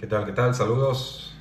¿Qué 0.00 0.06
tal? 0.06 0.24
¿Qué 0.24 0.32
tal? 0.32 0.54
Saludos. 0.54 1.34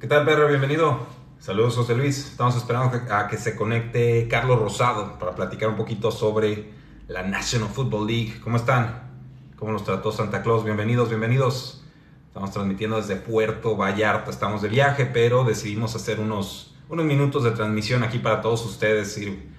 ¿Qué 0.00 0.06
tal, 0.06 0.24
perro? 0.24 0.48
Bienvenido. 0.48 1.06
Saludos, 1.38 1.76
José 1.76 1.94
Luis. 1.94 2.30
Estamos 2.30 2.56
esperando 2.56 2.98
a 3.12 3.28
que 3.28 3.36
se 3.36 3.54
conecte 3.54 4.28
Carlos 4.28 4.58
Rosado 4.58 5.18
para 5.18 5.34
platicar 5.34 5.68
un 5.68 5.76
poquito 5.76 6.10
sobre 6.10 6.70
la 7.06 7.22
National 7.22 7.68
Football 7.68 8.06
League. 8.06 8.40
¿Cómo 8.42 8.56
están? 8.56 9.10
¿Cómo 9.56 9.72
nos 9.72 9.84
trató 9.84 10.10
Santa 10.10 10.40
Claus? 10.40 10.64
Bienvenidos, 10.64 11.10
bienvenidos. 11.10 11.84
Estamos 12.28 12.50
transmitiendo 12.52 12.96
desde 12.96 13.16
Puerto 13.16 13.76
Vallarta. 13.76 14.30
Estamos 14.30 14.62
de 14.62 14.70
viaje, 14.70 15.04
pero 15.04 15.44
decidimos 15.44 15.94
hacer 15.94 16.18
unos, 16.18 16.74
unos 16.88 17.04
minutos 17.04 17.44
de 17.44 17.50
transmisión 17.50 18.04
aquí 18.04 18.20
para 18.20 18.40
todos 18.40 18.64
ustedes, 18.64 19.18
ir 19.18 19.50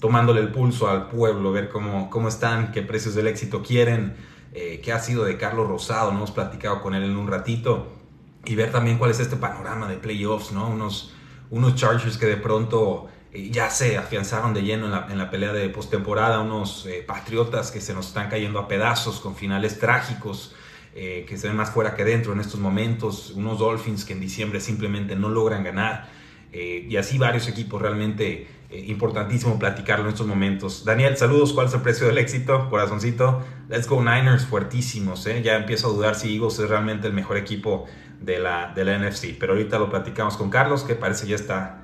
tomándole 0.00 0.40
el 0.40 0.50
pulso 0.50 0.88
al 0.88 1.08
pueblo, 1.08 1.52
ver 1.52 1.68
cómo, 1.68 2.08
cómo 2.08 2.28
están, 2.28 2.72
qué 2.72 2.80
precios 2.80 3.14
del 3.14 3.26
éxito 3.26 3.62
quieren, 3.62 4.16
eh, 4.52 4.80
qué 4.82 4.92
ha 4.92 4.98
sido 4.98 5.24
de 5.24 5.36
Carlos 5.36 5.68
Rosado. 5.68 6.10
No 6.10 6.18
hemos 6.18 6.30
platicado 6.30 6.82
con 6.82 6.94
él 6.94 7.04
en 7.04 7.16
un 7.16 7.28
ratito 7.28 7.92
y 8.44 8.54
ver 8.54 8.72
también 8.72 8.98
cuál 8.98 9.10
es 9.10 9.20
este 9.20 9.36
panorama 9.36 9.88
de 9.88 9.96
playoffs, 9.96 10.52
¿no? 10.52 10.68
Unos 10.68 11.12
unos 11.50 11.74
Chargers 11.76 12.18
que 12.18 12.26
de 12.26 12.36
pronto 12.36 13.08
eh, 13.32 13.50
ya 13.50 13.70
se 13.70 13.96
afianzaron 13.96 14.54
de 14.54 14.62
lleno 14.62 14.86
en 14.86 15.18
la, 15.18 15.30
pelea 15.30 15.52
de 15.52 15.68
postemporada, 15.68 16.40
unos 16.40 16.86
eh, 16.86 17.04
Patriotas 17.06 17.70
que 17.70 17.80
se 17.80 17.94
nos 17.94 18.08
están 18.08 18.28
cayendo 18.28 18.58
a 18.58 18.68
pedazos 18.68 19.20
con 19.20 19.36
finales 19.36 19.78
trágicos, 19.78 20.54
eh, 20.94 21.26
que 21.28 21.36
se 21.36 21.48
ven 21.48 21.56
más 21.56 21.70
fuera 21.70 21.94
que 21.94 22.04
dentro 22.04 22.32
en 22.32 22.40
estos 22.40 22.58
momentos, 22.58 23.30
unos 23.32 23.58
Dolphins 23.58 24.04
que 24.04 24.14
en 24.14 24.20
diciembre 24.20 24.60
simplemente 24.60 25.14
no 25.14 25.28
logran 25.28 25.64
ganar, 25.64 26.16
y 26.52 26.96
así 26.96 27.18
varios 27.18 27.48
equipos 27.48 27.82
realmente 27.82 28.46
importantísimo 28.70 29.58
platicarlo 29.58 30.06
en 30.06 30.12
estos 30.12 30.26
momentos. 30.26 30.84
Daniel, 30.84 31.16
saludos, 31.16 31.52
¿cuál 31.52 31.68
es 31.68 31.74
el 31.74 31.82
precio 31.82 32.06
del 32.06 32.18
éxito? 32.18 32.68
Corazoncito, 32.68 33.42
let's 33.68 33.88
go 33.88 34.00
Niners, 34.00 34.46
fuertísimos, 34.46 35.24
ya 35.24 35.56
empiezo 35.56 35.88
a 35.88 35.92
dudar 35.92 36.14
si 36.14 36.34
Eagles 36.34 36.58
es 36.58 36.68
realmente 36.68 37.06
el 37.06 37.12
mejor 37.12 37.36
equipo 37.36 37.86
de 38.20 38.38
la, 38.38 38.72
de 38.74 38.84
la 38.84 38.98
NFC. 38.98 39.36
Pero 39.38 39.52
ahorita 39.52 39.78
lo 39.78 39.90
platicamos 39.90 40.36
con 40.36 40.50
Carlos, 40.50 40.82
que 40.82 40.94
parece 40.94 41.26
ya 41.26 41.36
está. 41.36 41.82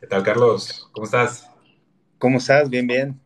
¿Qué 0.00 0.06
tal, 0.06 0.22
Carlos? 0.22 0.88
¿Cómo 0.92 1.06
estás? 1.06 1.48
¿Cómo 2.18 2.38
estás? 2.38 2.68
Bien, 2.68 2.86
bien. 2.86 3.20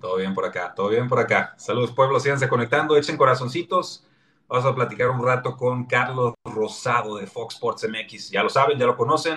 Todo 0.00 0.16
bien 0.16 0.34
por 0.34 0.46
acá, 0.46 0.72
todo 0.74 0.88
bien 0.88 1.08
por 1.08 1.18
acá. 1.18 1.54
Saludos, 1.58 1.92
pueblo, 1.92 2.20
síganse 2.20 2.48
conectando, 2.48 2.96
echen 2.96 3.16
corazoncitos. 3.16 4.06
Vamos 4.50 4.66
a 4.66 4.74
platicar 4.74 5.10
un 5.10 5.24
rato 5.24 5.56
con 5.56 5.86
Carlos 5.86 6.34
Rosado 6.44 7.16
de 7.16 7.26
Fox 7.26 7.54
Sports 7.54 7.88
MX. 7.88 8.30
Ya 8.30 8.42
lo 8.42 8.50
saben, 8.50 8.78
ya 8.78 8.84
lo 8.84 8.96
conocen, 8.96 9.36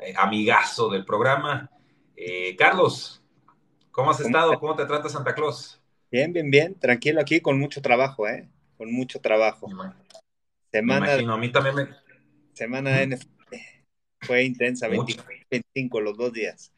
eh, 0.00 0.12
amigazo 0.16 0.90
del 0.90 1.04
programa. 1.04 1.70
Eh, 2.16 2.56
Carlos, 2.56 3.18
¿Cómo 3.98 4.12
has 4.12 4.20
estado? 4.20 4.56
¿Cómo 4.60 4.76
te 4.76 4.86
trata 4.86 5.08
Santa 5.08 5.34
Claus? 5.34 5.82
Bien, 6.08 6.32
bien, 6.32 6.52
bien. 6.52 6.78
Tranquilo 6.78 7.20
aquí, 7.20 7.40
con 7.40 7.58
mucho 7.58 7.82
trabajo, 7.82 8.28
¿eh? 8.28 8.48
Con 8.76 8.92
mucho 8.92 9.20
trabajo. 9.20 9.66
Semana. 10.70 11.00
Me 11.00 11.12
imagino, 11.12 11.34
a 11.34 11.36
mí 11.36 11.50
también 11.50 11.74
me. 11.74 11.88
Semana 12.52 12.90
de 12.90 13.16
NFL. 13.16 13.56
Fue 14.20 14.44
intensa, 14.44 14.86
25, 14.86 16.00
los 16.00 16.16
dos 16.16 16.32
días. 16.32 16.72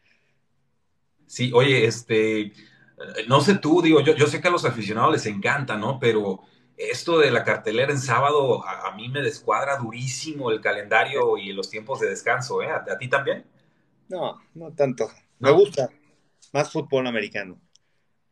Sí, 1.27 1.51
oye, 1.53 1.85
este. 1.85 2.55
No 3.29 3.43
sé 3.43 3.59
tú, 3.59 3.83
digo, 3.83 4.01
yo, 4.01 4.17
yo 4.17 4.27
sé 4.27 4.41
que 4.41 4.49
a 4.49 4.51
los 4.51 4.65
aficionados 4.65 5.13
les 5.13 5.27
encanta, 5.27 5.77
¿no? 5.77 5.99
Pero 5.99 6.41
esto 6.81 7.19
de 7.19 7.31
la 7.31 7.45
cartelera 7.45 7.93
en 7.93 7.99
sábado 7.99 8.67
a, 8.67 8.95
mí 8.97 9.09
me 9.09 9.21
descuadra 9.21 9.77
durísimo 9.77 10.51
el 10.51 10.61
calendario 10.61 11.37
y 11.37 11.53
los 11.53 11.69
tiempos 11.69 12.01
de 12.01 12.09
descanso, 12.09 12.63
¿eh? 12.63 12.71
¿A, 12.71 12.97
ti 12.99 13.09
también? 13.09 13.45
No, 14.09 14.41
no 14.55 14.73
tanto. 14.73 15.11
Me 15.39 15.51
gusta, 15.51 15.91
más 16.53 16.73
fútbol 16.73 17.07
americano. 17.07 17.61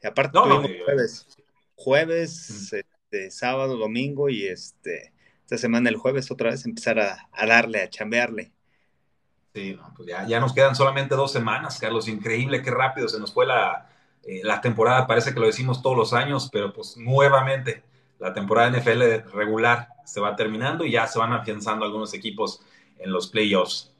Y 0.02 0.06
aparte 0.06 0.38
tuvimos 0.38 0.70
jueves, 0.84 1.26
jueves, 1.74 2.72
este, 2.72 3.30
sábado, 3.30 3.76
domingo 3.76 4.28
y 4.28 4.46
este 4.46 5.12
esta 5.42 5.56
semana 5.56 5.88
el 5.88 5.96
jueves 5.96 6.30
otra 6.30 6.50
vez 6.50 6.66
empezar 6.66 6.98
a, 7.00 7.26
darle, 7.46 7.80
a 7.82 7.88
chambearle. 7.88 8.52
Sí, 9.54 9.78
pues 9.96 10.06
ya, 10.06 10.40
nos 10.40 10.52
quedan 10.52 10.76
solamente 10.76 11.14
dos 11.14 11.32
semanas, 11.32 11.78
Carlos. 11.78 12.06
Increíble, 12.06 12.60
qué 12.60 12.70
rápido 12.70 13.08
se 13.08 13.18
nos 13.18 13.32
fue 13.32 13.46
la, 13.46 13.88
eh, 14.24 14.42
la 14.44 14.60
temporada. 14.60 15.06
Parece 15.06 15.32
que 15.32 15.40
lo 15.40 15.46
decimos 15.46 15.80
todos 15.80 15.96
los 15.96 16.12
años, 16.12 16.50
pero 16.52 16.74
pues 16.74 16.98
nuevamente 16.98 17.82
la 18.18 18.32
temporada 18.32 18.70
NFL 18.70 19.30
regular 19.32 19.88
se 20.04 20.20
va 20.20 20.34
terminando 20.36 20.84
y 20.84 20.92
ya 20.92 21.06
se 21.06 21.18
van 21.18 21.32
afianzando 21.32 21.84
algunos 21.84 22.14
equipos 22.14 22.60
en 22.98 23.12
los 23.12 23.28
playoffs. 23.28 23.92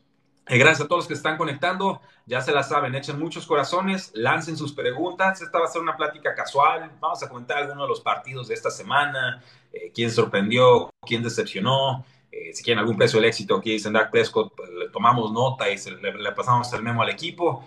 Eh, 0.49 0.57
gracias 0.57 0.87
a 0.87 0.89
todos 0.89 1.01
los 1.01 1.09
que 1.09 1.15
están 1.15 1.37
conectando. 1.37 2.01
Ya 2.27 2.41
se 2.41 2.53
la 2.53 2.63
saben, 2.63 2.95
echen 2.95 3.19
muchos 3.19 3.47
corazones, 3.47 4.11
lancen 4.15 4.57
sus 4.57 4.73
preguntas. 4.73 5.41
Esta 5.41 5.59
va 5.59 5.67
a 5.67 5.69
ser 5.69 5.83
una 5.83 5.97
plática 5.97 6.35
casual. 6.35 6.91
Vamos 7.01 7.23
a 7.23 7.29
comentar 7.29 7.59
algunos 7.59 7.85
de 7.85 7.89
los 7.89 8.01
partidos 8.01 8.49
de 8.49 8.55
esta 8.55 8.71
semana, 8.71 9.43
eh, 9.73 9.93
quién 9.95 10.11
sorprendió, 10.11 10.91
quién 11.07 11.23
decepcionó. 11.23 12.05
Eh, 12.33 12.53
si 12.55 12.63
quieren 12.63 12.81
algún 12.81 12.97
precio 12.97 13.21
del 13.21 13.29
éxito, 13.29 13.57
aquí 13.57 13.73
dicen 13.73 13.93
Dak 13.93 14.11
Prescott, 14.11 14.55
pues, 14.57 14.71
le 14.71 14.89
tomamos 14.89 15.33
nota 15.33 15.71
y 15.71 15.77
le, 15.77 16.33
pasamos 16.33 16.73
el 16.73 16.83
memo 16.83 17.03
al 17.03 17.11
equipo. 17.11 17.67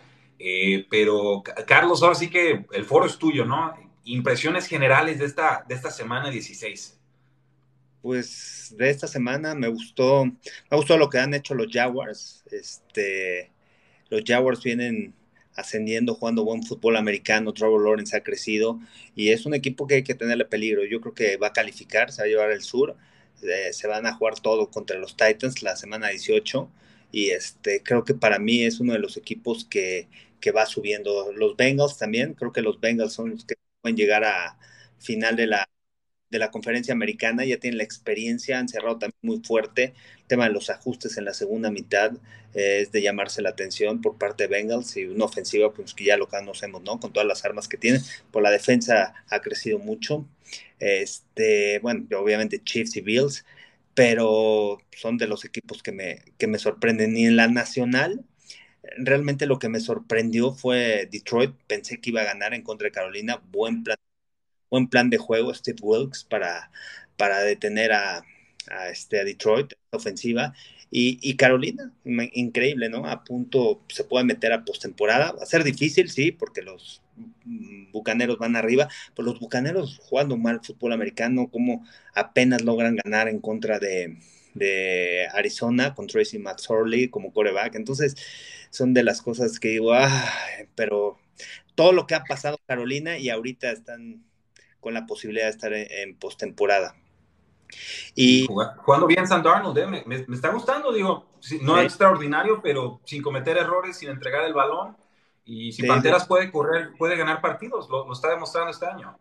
pero 0.90 1.44
Carlos, 1.68 2.02
ahora 2.02 2.16
sí 2.16 2.30
que 2.30 2.66
el 2.72 2.86
foro 2.86 3.06
es 3.06 3.18
tuyo, 3.18 3.46
¿no? 3.46 3.74
Impresiones 4.04 4.68
generales 4.68 5.20
de 5.20 5.26
esta, 5.26 5.64
de 5.68 5.76
esta 5.76 5.92
semana 5.92 6.30
16 6.30 6.98
pues 8.02 8.74
de 8.78 8.90
esta 8.90 9.08
semana 9.08 9.54
me 9.56 9.68
gustó, 9.68 10.26
me 10.26 10.78
gustó 10.78 10.98
lo 10.98 11.10
que 11.10 11.20
han 11.20 11.34
hecho 11.34 11.54
los 11.54 11.68
Jaguars. 11.72 12.44
Este, 12.52 13.52
los 14.10 14.24
Jaguars 14.26 14.64
vienen 14.64 15.14
ascendiendo, 15.56 16.16
jugando 16.16 16.44
buen 16.44 16.64
fútbol 16.64 16.98
americano. 16.98 17.54
Trevor 17.54 17.84
Lawrence 17.84 18.16
ha 18.18 18.24
crecido 18.24 18.80
y 19.16 19.30
es 19.30 19.46
un 19.46 19.54
equipo 19.54 19.88
que 19.88 19.96
hay 19.96 20.04
que 20.04 20.16
tenerle 20.16 20.46
peligro. 20.46 20.84
Yo 20.86 21.00
creo 21.02 21.14
que 21.14 21.38
va 21.38 21.48
a 21.48 21.54
calificar, 21.54 22.12
se 22.12 22.22
va 22.22 22.26
a 22.26 22.30
llevar 22.30 22.52
el 22.52 22.62
sur. 22.64 22.96
Eh, 23.44 23.74
se 23.74 23.88
van 23.88 24.06
a 24.06 24.14
jugar 24.14 24.40
todo 24.40 24.70
contra 24.70 24.98
los 24.98 25.16
Titans 25.18 25.64
la 25.64 25.76
semana 25.76 26.10
18 26.10 26.70
y 27.12 27.32
este 27.32 27.82
creo 27.82 28.04
que 28.06 28.14
para 28.14 28.38
mí 28.38 28.64
es 28.64 28.80
uno 28.80 28.94
de 28.94 29.00
los 29.00 29.18
equipos 29.18 29.66
que, 29.66 30.08
que 30.40 30.52
va 30.52 30.66
subiendo. 30.66 31.32
Los 31.34 31.56
Bengals 31.56 31.98
también, 31.98 32.34
creo 32.34 32.52
que 32.52 32.62
los 32.62 32.80
Bengals 32.80 33.14
son 33.14 33.32
los 33.32 33.46
que 33.46 33.56
pueden 33.82 33.98
llegar 33.98 34.24
a 34.24 34.58
final 35.00 35.36
de 35.36 35.48
la 35.48 35.68
de 36.30 36.40
la 36.40 36.52
conferencia 36.52 36.94
americana, 36.94 37.46
ya 37.46 37.58
tienen 37.60 37.78
la 37.78 37.84
experiencia, 37.84 38.58
han 38.58 38.70
cerrado 38.70 38.98
también 39.00 39.20
muy 39.22 39.42
fuerte. 39.44 39.94
El 40.22 40.28
tema 40.28 40.46
de 40.48 40.54
los 40.54 40.70
ajustes 40.70 41.18
en 41.18 41.26
la 41.26 41.34
segunda 41.34 41.70
mitad 41.72 42.14
eh, 42.54 42.82
es 42.82 42.92
de 42.92 43.02
llamarse 43.02 43.42
la 43.42 43.50
atención 43.50 44.02
por 44.02 44.18
parte 44.18 44.44
de 44.46 44.50
Bengals 44.50 44.96
y 44.98 45.06
una 45.06 45.26
ofensiva, 45.26 45.74
pues 45.74 45.94
que 45.94 46.06
ya 46.06 46.18
lo 46.18 46.28
conocemos, 46.30 46.82
¿no? 46.84 47.00
Con 47.00 47.12
todas 47.14 47.28
las 47.28 47.46
armas 47.46 47.68
que 47.68 47.78
tienen. 47.78 48.02
Por 48.32 48.44
la 48.44 48.52
defensa 48.52 49.14
ha 49.30 49.42
crecido 49.42 49.80
mucho. 49.80 50.26
Este, 50.80 51.80
bueno, 51.80 52.06
obviamente 52.18 52.64
Chiefs 52.64 52.96
y 52.98 53.02
Bills, 53.02 53.46
pero 53.94 54.80
son 54.96 55.18
de 55.18 55.28
los 55.28 55.46
equipos 55.46 55.84
que 55.84 55.92
me, 55.92 56.22
que 56.38 56.48
me 56.48 56.60
sorprenden. 56.60 57.16
Y 57.18 57.26
en 57.26 57.36
la 57.36 57.48
nacional, 57.48 58.24
realmente 58.98 59.46
lo 59.46 59.60
que 59.60 59.70
me 59.70 59.80
sorprendió 59.80 60.54
fue 60.54 61.08
Detroit. 61.12 61.54
Pensé 61.68 62.00
que 62.00 62.12
iba 62.12 62.22
a 62.22 62.26
ganar 62.26 62.54
en 62.54 62.64
contra 62.64 62.86
de 62.86 62.92
Carolina. 62.92 63.42
Buen 63.52 63.84
plan 63.84 63.98
buen 64.72 64.88
plan 64.88 65.10
de 65.12 65.18
juego 65.18 65.54
Steve 65.54 65.80
Wilkes 65.84 66.24
para, 66.24 66.72
para 67.18 67.42
detener 67.42 67.92
a, 67.92 68.24
este, 68.92 69.20
a 69.20 69.26
Detroit, 69.26 69.74
ofensiva. 69.92 70.54
Y, 70.94 71.38
Carolina, 71.38 71.94
increíble, 72.34 72.90
¿no? 72.90 73.06
A 73.06 73.24
punto 73.24 73.82
se 73.88 74.04
puede 74.04 74.26
meter 74.26 74.52
a 74.52 74.66
postemporada. 74.66 75.32
Va 75.32 75.44
a 75.44 75.46
ser 75.46 75.64
difícil, 75.64 76.10
sí, 76.10 76.34
porque 76.34 76.62
los 76.62 77.02
bucaneros 77.94 78.38
van 78.38 78.58
arriba, 78.58 78.90
pero 79.16 79.28
los 79.28 79.40
bucaneros 79.40 80.00
jugando 80.04 80.36
mal 80.36 80.60
fútbol 80.62 80.92
americano, 80.92 81.48
como 81.50 81.86
apenas 82.14 82.64
logran 82.64 82.98
ganar 82.98 83.30
en 83.30 83.40
contra 83.40 83.80
de, 83.80 84.18
de 84.54 85.28
Arizona 85.34 85.94
con 85.96 86.08
Tracy 86.08 86.40
McSorley 86.40 87.08
como 87.08 87.32
coreback. 87.32 87.76
Entonces, 87.76 88.16
son 88.72 88.94
de 88.94 89.04
las 89.04 89.22
cosas 89.22 89.60
que 89.60 89.68
digo, 89.68 89.94
ah, 89.94 90.10
pero 90.76 91.20
todo 91.76 91.92
lo 91.92 92.08
que 92.08 92.16
ha 92.16 92.24
pasado 92.24 92.58
Carolina 92.66 93.18
y 93.18 93.30
ahorita 93.30 93.72
están 93.72 94.24
con 94.80 94.94
la 94.94 95.06
posibilidad 95.06 95.46
de 95.46 95.52
estar 95.52 95.74
en, 95.74 96.16
postemporada. 96.16 96.96
Y 98.16 98.48
jugando 98.48 99.08
bien 99.08 99.28
San 99.28 99.44
Darnold, 99.44 99.78
¿eh? 99.78 100.04
me, 100.06 100.16
está 100.36 100.50
gustando, 100.50 100.92
digo, 100.92 101.30
no 101.62 101.78
es 101.78 101.86
extraordinario, 101.86 102.62
pero 102.62 103.00
sin 103.06 103.22
cometer 103.22 103.58
errores, 103.58 103.98
sin 103.98 104.10
entregar 104.10 104.44
el 104.46 104.54
balón. 104.54 104.98
Y 105.46 105.72
si 105.72 105.86
Panteras 105.86 106.28
puede 106.28 106.52
correr, 106.52 106.92
puede 106.98 107.16
ganar 107.16 107.42
partidos, 107.42 107.90
lo, 107.90 108.12
está 108.12 108.30
demostrando 108.30 108.72
este 108.72 108.86
año. 108.86 109.18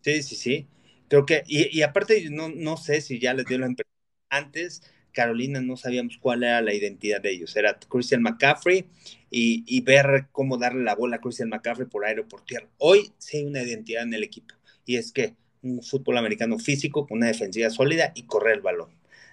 Sí, 0.00 0.22
sí, 0.22 0.36
sí. 0.36 0.68
Creo 1.08 1.26
que, 1.26 1.42
y, 1.46 1.82
aparte, 1.82 2.28
no, 2.30 2.48
no 2.48 2.76
sé 2.76 3.00
si 3.00 3.18
ya 3.18 3.34
les 3.34 3.44
dio 3.46 3.58
la 3.58 3.66
impresión. 3.66 3.92
Antes, 4.30 4.82
Carolina 5.14 5.60
no 5.62 5.76
sabíamos 5.78 6.18
cuál 6.18 6.42
era 6.42 6.60
la 6.60 6.74
identidad 6.74 7.22
de 7.22 7.30
ellos. 7.30 7.56
Era 7.56 7.78
Christian 7.78 8.20
McCaffrey 8.20 8.84
y, 9.30 9.80
ver 9.80 10.26
cómo 10.32 10.58
darle 10.58 10.84
la 10.84 10.94
bola 10.94 11.16
a 11.16 11.20
Christian 11.20 11.48
McCaffrey 11.48 11.88
por 11.88 12.04
aire 12.04 12.20
o 12.20 12.28
por 12.28 12.44
tierra. 12.44 12.68
Hoy 12.78 13.12
sí 13.18 13.38
hay 13.38 13.44
una 13.44 13.62
identidad 13.62 14.02
en 14.02 14.12
el 14.12 14.22
equipo 14.22 14.54
y 14.84 14.96
es 14.96 15.12
que 15.12 15.34
un 15.62 15.82
fútbol 15.82 16.18
americano 16.18 16.58
físico 16.58 17.06
con 17.06 17.18
una 17.18 17.28
defensiva 17.28 17.70
sólida 17.70 18.12
y 18.14 18.24
correr 18.24 18.56
el 18.56 18.60
balón. 18.60 18.90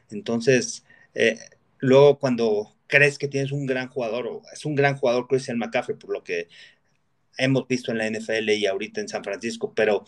Entonces, 0.10 0.86
eh, 1.14 1.38
luego 1.80 2.20
cuando 2.20 2.74
crees 2.88 3.18
que 3.18 3.28
tienes 3.28 3.52
un 3.52 3.66
gran 3.66 3.90
jugador, 3.90 4.28
o 4.28 4.42
es 4.54 4.66
un 4.66 4.76
gran 4.76 4.96
jugador 4.96 5.28
Christian 5.28 5.58
McCaffrey, 5.58 5.98
por 5.98 6.12
lo 6.12 6.24
que 6.24 6.48
hemos 7.38 7.68
visto 7.68 7.92
en 7.92 7.98
la 7.98 8.10
NFL 8.10 8.50
y 8.52 8.66
ahorita 8.66 9.02
en 9.02 9.10
San 9.10 9.24
Francisco, 9.24 9.74
pero 9.76 10.06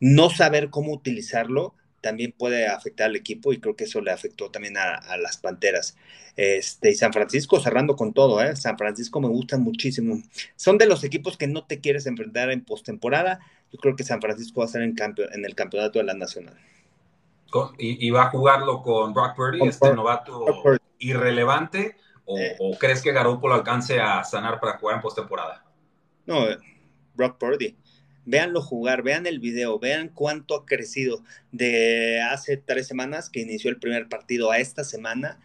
no 0.00 0.30
saber 0.30 0.70
cómo 0.70 0.92
utilizarlo 0.92 1.74
también 2.06 2.30
puede 2.30 2.68
afectar 2.68 3.06
al 3.06 3.16
equipo 3.16 3.52
y 3.52 3.58
creo 3.58 3.74
que 3.74 3.82
eso 3.82 4.00
le 4.00 4.12
afectó 4.12 4.48
también 4.48 4.76
a, 4.76 5.16
las 5.16 5.38
Panteras. 5.38 5.96
Este, 6.36 6.92
y 6.92 6.94
San 6.94 7.12
Francisco 7.12 7.58
cerrando 7.58 7.96
con 7.96 8.12
todo, 8.12 8.40
¿eh? 8.40 8.54
San 8.54 8.78
Francisco 8.78 9.20
me 9.20 9.26
gusta 9.26 9.58
muchísimo. 9.58 10.22
Son 10.54 10.78
de 10.78 10.86
los 10.86 11.02
equipos 11.02 11.36
que 11.36 11.48
no 11.48 11.66
te 11.66 11.80
quieres 11.80 12.06
enfrentar 12.06 12.52
en 12.52 12.64
postemporada. 12.64 13.40
Yo 13.72 13.80
creo 13.80 13.96
que 13.96 14.04
San 14.04 14.20
Francisco 14.20 14.60
va 14.60 14.66
a 14.66 14.68
ser 14.68 14.82
en, 14.82 14.94
en 15.32 15.44
el 15.44 15.56
campeonato 15.56 15.98
de 15.98 16.04
la 16.04 16.14
Nacional. 16.14 16.56
¿Y, 17.76 18.08
va 18.10 18.26
a 18.26 18.30
jugarlo 18.30 18.82
con 18.82 19.12
Brock 19.12 19.34
Purdy, 19.34 19.66
este 19.66 19.92
novato 19.92 20.44
irrelevante? 21.00 21.96
O, 22.24 22.38
eh. 22.38 22.56
¿O, 22.60 22.78
crees 22.78 23.02
que 23.02 23.10
Garoppolo 23.10 23.54
alcance 23.54 23.98
a 23.98 24.22
sanar 24.22 24.60
para 24.60 24.78
jugar 24.78 24.96
en 24.96 25.02
postemporada? 25.02 25.64
No, 26.24 26.46
Brock 27.14 27.36
Purdy. 27.36 27.76
Véanlo 28.26 28.60
jugar, 28.60 29.02
vean 29.02 29.26
el 29.26 29.40
video, 29.40 29.78
vean 29.78 30.10
cuánto 30.10 30.54
ha 30.54 30.66
crecido 30.66 31.24
de 31.52 32.20
hace 32.20 32.56
tres 32.56 32.86
semanas 32.86 33.30
que 33.30 33.40
inició 33.40 33.70
el 33.70 33.78
primer 33.78 34.08
partido 34.08 34.50
a 34.50 34.58
esta 34.58 34.84
semana. 34.84 35.40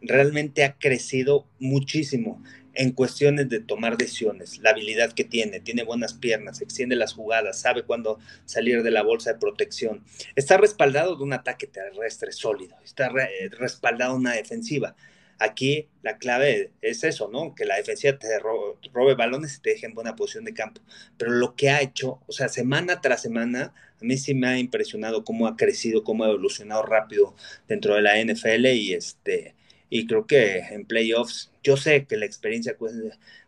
Realmente 0.00 0.64
ha 0.64 0.76
crecido 0.78 1.46
muchísimo 1.58 2.42
en 2.76 2.92
cuestiones 2.92 3.48
de 3.48 3.60
tomar 3.60 3.96
decisiones, 3.96 4.58
la 4.58 4.70
habilidad 4.70 5.12
que 5.12 5.24
tiene, 5.24 5.60
tiene 5.60 5.82
buenas 5.82 6.12
piernas, 6.12 6.60
extiende 6.60 6.94
las 6.94 7.14
jugadas, 7.14 7.58
sabe 7.58 7.84
cuándo 7.84 8.18
salir 8.44 8.82
de 8.82 8.90
la 8.90 9.02
bolsa 9.02 9.32
de 9.32 9.38
protección. 9.38 10.04
Está 10.34 10.58
respaldado 10.58 11.16
de 11.16 11.24
un 11.24 11.32
ataque 11.32 11.66
terrestre 11.66 12.32
sólido, 12.32 12.76
está 12.84 13.10
respaldado 13.58 14.12
de 14.12 14.18
una 14.18 14.32
defensiva. 14.34 14.94
Aquí 15.38 15.88
la 16.02 16.18
clave 16.18 16.70
es 16.80 17.04
eso, 17.04 17.28
¿no? 17.30 17.54
Que 17.54 17.66
la 17.66 17.76
defensiva 17.76 18.18
te 18.18 18.38
robe, 18.38 19.14
balones 19.14 19.56
y 19.56 19.60
te 19.60 19.70
deje 19.70 19.86
en 19.86 19.94
buena 19.94 20.16
posición 20.16 20.44
de 20.44 20.54
campo. 20.54 20.80
Pero 21.18 21.32
lo 21.32 21.54
que 21.56 21.70
ha 21.70 21.82
hecho, 21.82 22.20
o 22.26 22.32
sea, 22.32 22.48
semana 22.48 23.00
tras 23.00 23.22
semana, 23.22 23.74
a 24.00 24.04
mí 24.04 24.16
sí 24.16 24.34
me 24.34 24.48
ha 24.48 24.58
impresionado 24.58 25.24
cómo 25.24 25.46
ha 25.46 25.56
crecido, 25.56 26.04
cómo 26.04 26.24
ha 26.24 26.28
evolucionado 26.28 26.82
rápido 26.82 27.34
dentro 27.68 27.94
de 27.94 28.02
la 28.02 28.18
NFL 28.18 28.66
y 28.66 28.94
este 28.94 29.54
y 29.88 30.06
creo 30.06 30.26
que 30.26 30.58
en 30.58 30.84
playoffs, 30.86 31.52
yo 31.62 31.76
sé 31.76 32.06
que 32.06 32.16
la 32.16 32.26
experiencia 32.26 32.76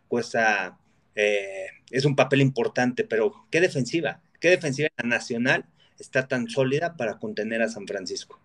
cuesta, 0.07 0.77
eh, 1.15 1.67
es 1.91 2.05
un 2.05 2.15
papel 2.15 2.41
importante, 2.41 3.03
pero 3.03 3.45
qué 3.51 3.61
defensiva, 3.61 4.21
qué 4.39 4.49
defensiva 4.49 4.89
nacional 5.03 5.65
está 5.99 6.27
tan 6.27 6.49
sólida 6.49 6.95
para 6.95 7.19
contener 7.19 7.61
a 7.61 7.69
San 7.69 7.87
Francisco. 7.87 8.39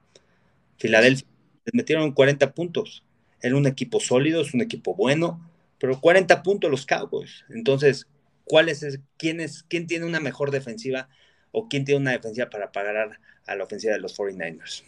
Filadelfia 0.79 1.29
les 1.64 1.75
metieron 1.75 2.12
40 2.12 2.52
puntos 2.52 3.05
era 3.44 3.56
un 3.56 3.67
equipo 3.67 4.00
sólido, 4.00 4.41
es 4.41 4.55
un 4.55 4.62
equipo 4.62 4.94
bueno, 4.94 5.38
pero 5.79 6.00
40 6.00 6.43
puntos 6.43 6.70
los 6.70 6.87
Cowboys. 6.87 7.44
Entonces, 7.50 8.08
¿cuál 8.44 8.70
es, 8.70 8.99
quién, 9.19 9.38
es, 9.38 9.64
quién 9.69 9.87
tiene 9.87 10.06
una 10.06 10.19
mejor 10.19 10.50
defensiva 10.50 11.11
o 11.52 11.69
quién 11.69 11.85
tiene 11.85 12.00
una 12.00 12.12
defensiva 12.12 12.49
para 12.49 12.73
pagar 12.73 13.20
a 13.46 13.55
la 13.55 13.64
ofensiva 13.64 13.93
de 13.93 14.00
los 14.00 14.19
49ers? 14.19 14.82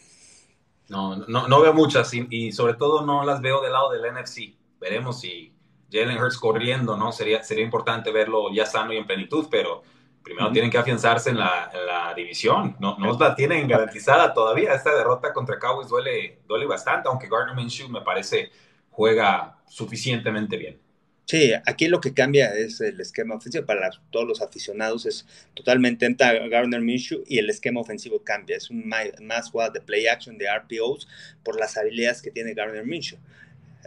No, 0.88 1.16
no, 1.16 1.48
no 1.48 1.60
veo 1.60 1.74
muchas 1.74 2.10
y, 2.14 2.50
sobre 2.50 2.74
todo 2.74 3.04
no 3.04 3.24
las 3.24 3.42
veo 3.42 3.60
del 3.60 3.72
lado 3.72 3.90
del 3.90 4.10
NFC. 4.10 4.54
Veremos 4.80 5.20
si 5.20 5.52
Jalen 5.92 6.16
Hurts 6.16 6.38
corriendo, 6.38 6.96
¿no? 6.96 7.12
Sería, 7.12 7.42
sería 7.42 7.62
importante 7.62 8.10
verlo 8.10 8.50
ya 8.54 8.64
sano 8.64 8.94
y 8.94 8.96
en 8.96 9.06
plenitud, 9.06 9.48
pero 9.50 9.82
primero 10.26 10.50
tienen 10.50 10.72
que 10.72 10.76
afianzarse 10.76 11.30
en 11.30 11.38
la, 11.38 12.12
división. 12.16 12.74
No, 12.80 12.98
no 12.98 13.16
la 13.16 13.34
tienen 13.34 13.68
garantizada 13.68 14.34
todavía. 14.34 14.74
Esta 14.74 14.92
derrota 14.96 15.32
contra 15.32 15.58
Cowboys 15.58 15.88
duele, 15.88 16.40
duele 16.48 16.66
bastante, 16.66 17.08
aunque 17.08 17.28
Gardner 17.28 17.54
Minshew 17.54 17.88
me 17.88 18.00
parece 18.00 18.50
juega 18.90 19.58
suficientemente 19.68 20.56
bien. 20.56 20.80
Sí, 21.26 21.52
aquí 21.66 21.86
lo 21.86 22.00
que 22.00 22.12
cambia 22.12 22.54
es 22.54 22.80
el 22.80 23.00
esquema 23.00 23.36
ofensivo 23.36 23.66
para 23.66 23.90
todos 24.10 24.26
los 24.26 24.42
aficionados, 24.42 25.06
es 25.06 25.26
totalmente 25.54 26.06
entra 26.06 26.32
Gardner 26.48 26.80
Minshew 26.80 27.22
y 27.26 27.38
el 27.38 27.50
esquema 27.50 27.80
ofensivo 27.80 28.22
cambia, 28.22 28.56
es 28.56 28.70
un 28.70 28.88
más, 28.88 29.50
jugada 29.50 29.70
de 29.70 29.80
play 29.80 30.06
action, 30.06 30.38
de 30.38 30.46
RPOs, 30.48 31.06
por 31.44 31.58
las 31.58 31.76
habilidades 31.76 32.22
que 32.22 32.30
tiene 32.30 32.54
Gardner 32.54 32.86
Minshew. 32.86 33.18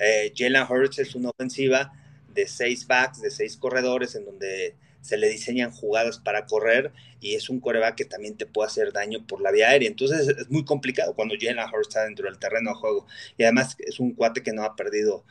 Eh, 0.01 0.31
Jalen 0.35 0.63
Hurts 0.69 0.99
es 0.99 1.15
una 1.15 1.29
ofensiva 1.29 1.91
de 2.33 2.47
seis 2.47 2.85
backs, 2.85 3.21
de 3.21 3.31
seis 3.31 3.57
corredores, 3.57 4.15
en 4.15 4.25
donde 4.25 4.75
se 5.01 5.17
le 5.17 5.29
diseñan 5.29 5.71
jugadas 5.71 6.19
para 6.19 6.45
correr 6.45 6.91
y 7.21 7.35
es 7.35 7.49
un 7.49 7.59
coreback 7.59 7.95
que 7.95 8.05
también 8.05 8.37
te 8.37 8.45
puede 8.45 8.67
hacer 8.67 8.91
daño 8.93 9.25
por 9.25 9.41
la 9.41 9.51
vía 9.51 9.69
aérea. 9.69 9.89
Entonces 9.89 10.27
es 10.27 10.49
muy 10.49 10.65
complicado 10.65 11.13
cuando 11.15 11.35
Jalen 11.39 11.65
Hurts 11.65 11.89
está 11.89 12.05
dentro 12.05 12.25
del 12.25 12.39
terreno 12.39 12.71
de 12.71 12.75
juego. 12.75 13.07
Y 13.37 13.43
además 13.43 13.75
es 13.79 13.99
un 13.99 14.11
cuate 14.13 14.43
que 14.43 14.53
no 14.53 14.63
ha 14.63 14.75
perdido 14.75 15.25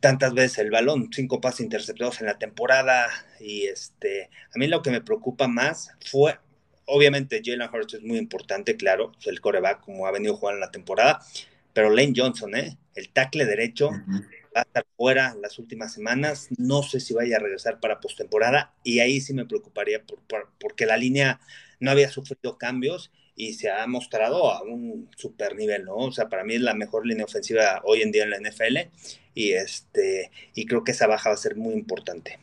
tantas 0.00 0.34
veces 0.34 0.58
el 0.58 0.70
balón, 0.70 1.10
cinco 1.12 1.40
pases 1.40 1.60
interceptados 1.60 2.20
en 2.20 2.26
la 2.26 2.38
temporada. 2.38 3.08
Y 3.40 3.64
este, 3.64 4.30
a 4.54 4.58
mí 4.58 4.66
lo 4.66 4.82
que 4.82 4.90
me 4.90 5.00
preocupa 5.00 5.46
más 5.46 5.92
fue, 6.04 6.38
obviamente 6.86 7.40
Jalen 7.44 7.68
Hurts 7.72 7.94
es 7.94 8.02
muy 8.02 8.18
importante, 8.18 8.76
claro, 8.76 9.12
el 9.24 9.40
coreback 9.40 9.80
como 9.80 10.06
ha 10.06 10.10
venido 10.10 10.36
jugando 10.36 10.56
en 10.56 10.60
la 10.62 10.70
temporada, 10.72 11.20
pero 11.72 11.90
Lane 11.90 12.12
Johnson, 12.14 12.54
¿eh? 12.56 12.76
el 12.94 13.08
tackle 13.10 13.46
derecho 13.46 13.90
va 14.56 14.60
a 14.60 14.64
estar 14.64 14.86
fuera 14.96 15.34
las 15.40 15.58
últimas 15.58 15.92
semanas. 15.92 16.48
No 16.56 16.82
sé 16.82 17.00
si 17.00 17.14
vaya 17.14 17.36
a 17.36 17.40
regresar 17.40 17.80
para 17.80 18.00
postemporada 18.00 18.74
y 18.84 19.00
ahí 19.00 19.20
sí 19.20 19.34
me 19.34 19.46
preocuparía 19.46 20.02
por, 20.04 20.20
porque 20.58 20.86
la 20.86 20.96
línea 20.96 21.40
no 21.80 21.90
había 21.90 22.10
sufrido 22.10 22.58
cambios 22.58 23.10
y 23.34 23.54
se 23.54 23.70
ha 23.70 23.86
mostrado 23.86 24.52
a 24.52 24.62
un 24.62 25.08
super 25.16 25.56
nivel, 25.56 25.84
¿no? 25.84 25.96
O 25.96 26.12
sea, 26.12 26.28
para 26.28 26.44
mí 26.44 26.54
es 26.54 26.60
la 26.60 26.74
mejor 26.74 27.06
línea 27.06 27.24
ofensiva 27.24 27.80
hoy 27.84 28.02
en 28.02 28.12
día 28.12 28.24
en 28.24 28.30
la 28.30 28.38
NFL 28.38 28.90
y 29.34 29.52
este 29.52 30.30
y 30.54 30.66
creo 30.66 30.84
que 30.84 30.92
esa 30.92 31.06
baja 31.06 31.30
va 31.30 31.34
a 31.34 31.38
ser 31.38 31.56
muy 31.56 31.74
importante. 31.74 32.38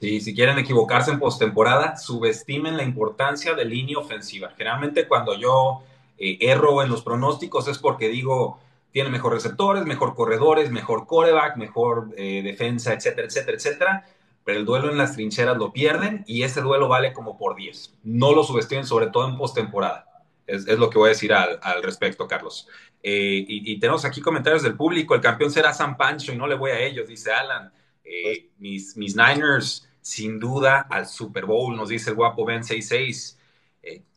Sí, 0.00 0.20
si 0.20 0.34
quieren 0.34 0.58
equivocarse 0.58 1.10
en 1.10 1.18
postemporada, 1.18 1.96
subestimen 1.96 2.76
la 2.76 2.82
importancia 2.82 3.54
de 3.54 3.64
línea 3.64 3.98
ofensiva. 3.98 4.52
Generalmente 4.56 5.08
cuando 5.08 5.38
yo 5.38 5.82
eh, 6.18 6.36
erro 6.40 6.82
en 6.82 6.90
los 6.90 7.02
pronósticos 7.02 7.66
es 7.68 7.78
porque 7.78 8.08
digo, 8.08 8.60
tiene 8.96 9.10
mejor 9.10 9.34
receptores, 9.34 9.84
mejor 9.84 10.14
corredores, 10.14 10.70
mejor 10.70 11.06
coreback, 11.06 11.58
mejor 11.58 12.14
eh, 12.16 12.40
defensa, 12.42 12.94
etcétera, 12.94 13.26
etcétera, 13.26 13.56
etcétera. 13.58 14.06
Pero 14.42 14.58
el 14.58 14.64
duelo 14.64 14.90
en 14.90 14.96
las 14.96 15.12
trincheras 15.12 15.58
lo 15.58 15.70
pierden 15.70 16.24
y 16.26 16.44
ese 16.44 16.62
duelo 16.62 16.88
vale 16.88 17.12
como 17.12 17.36
por 17.36 17.56
10. 17.56 17.92
No 18.04 18.34
lo 18.34 18.42
subestimen, 18.42 18.86
sobre 18.86 19.08
todo 19.08 19.28
en 19.28 19.36
postemporada. 19.36 20.24
Es, 20.46 20.66
es, 20.66 20.78
lo 20.78 20.88
que 20.88 20.96
voy 20.96 21.08
a 21.08 21.10
decir 21.10 21.34
al, 21.34 21.58
al 21.60 21.82
respecto, 21.82 22.26
Carlos. 22.26 22.68
Eh, 23.02 23.44
y, 23.46 23.78
tenemos 23.78 24.06
aquí 24.06 24.22
comentarios 24.22 24.62
del 24.62 24.78
público. 24.78 25.14
El 25.14 25.20
campeón 25.20 25.50
será 25.50 25.74
San 25.74 25.98
Pancho 25.98 26.32
y 26.32 26.38
no 26.38 26.46
le 26.46 26.54
voy 26.54 26.70
a 26.70 26.80
ellos, 26.80 27.06
dice 27.06 27.30
Alan. 27.32 27.70
Eh, 28.02 28.48
mis, 28.56 28.96
mis 28.96 29.14
Niners, 29.14 29.90
sin 30.00 30.40
duda, 30.40 30.86
al 30.88 31.04
Super 31.04 31.44
Bowl, 31.44 31.76
nos 31.76 31.90
dice 31.90 32.08
el 32.08 32.16
guapo 32.16 32.46
Ben 32.46 32.64
66. 32.64 33.38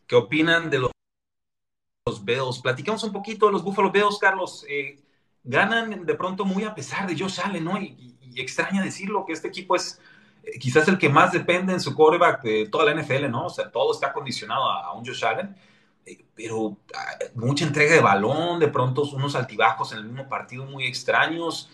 ¿Qué 0.07 0.15
opinan 0.15 0.69
de 0.69 0.79
los 0.79 0.91
los 2.09 2.25
Bills. 2.25 2.59
Platicamos 2.59 3.03
un 3.03 3.11
poquito 3.11 3.45
de 3.45 3.51
los 3.53 3.63
Buffalo 3.63 3.91
Bills, 3.91 4.17
Carlos. 4.19 4.65
Eh, 4.67 4.99
ganan 5.43 6.05
de 6.05 6.15
pronto 6.15 6.45
muy 6.45 6.63
a 6.63 6.73
pesar 6.75 7.07
de 7.07 7.17
Josh 7.17 7.39
Allen, 7.43 7.63
¿no? 7.63 7.79
Y, 7.79 8.15
extraña 8.35 8.81
decirlo, 8.81 9.25
que 9.25 9.33
este 9.33 9.49
equipo 9.49 9.75
es 9.75 9.99
eh, 10.43 10.57
quizás 10.59 10.87
el 10.87 10.97
que 10.97 11.09
más 11.09 11.33
depende 11.33 11.73
en 11.73 11.81
su 11.81 11.93
quarterback 11.93 12.41
de 12.41 12.69
toda 12.69 12.85
la 12.85 13.01
NFL, 13.01 13.29
¿no? 13.29 13.47
O 13.47 13.49
sea, 13.49 13.69
todo 13.69 13.91
está 13.91 14.13
condicionado 14.13 14.63
a, 14.63 14.93
un 14.93 15.05
Josh 15.05 15.25
Allen. 15.25 15.55
Eh, 16.05 16.25
pero 16.35 16.77
ah, 16.95 17.17
mucha 17.35 17.65
entrega 17.65 17.93
de 17.93 18.01
balón, 18.01 18.59
de 18.59 18.69
pronto 18.69 19.03
unos 19.03 19.35
altibajos 19.35 19.91
en 19.91 19.99
el 19.99 20.05
mismo 20.05 20.27
partido 20.29 20.65
muy 20.65 20.85
extraños. 20.85 21.69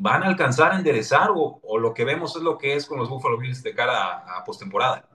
¿Van 0.00 0.22
a 0.22 0.26
alcanzar 0.26 0.72
a 0.72 0.76
enderezar 0.76 1.30
o, 1.34 1.78
lo 1.78 1.94
que 1.94 2.04
vemos 2.04 2.36
es 2.36 2.42
lo 2.42 2.58
que 2.58 2.74
es 2.74 2.84
con 2.84 2.98
los 2.98 3.08
Buffalo 3.08 3.38
Bills 3.38 3.62
de 3.62 3.74
cara 3.74 4.18
a, 4.18 4.38
a 4.38 4.44
postemporada? 4.44 5.08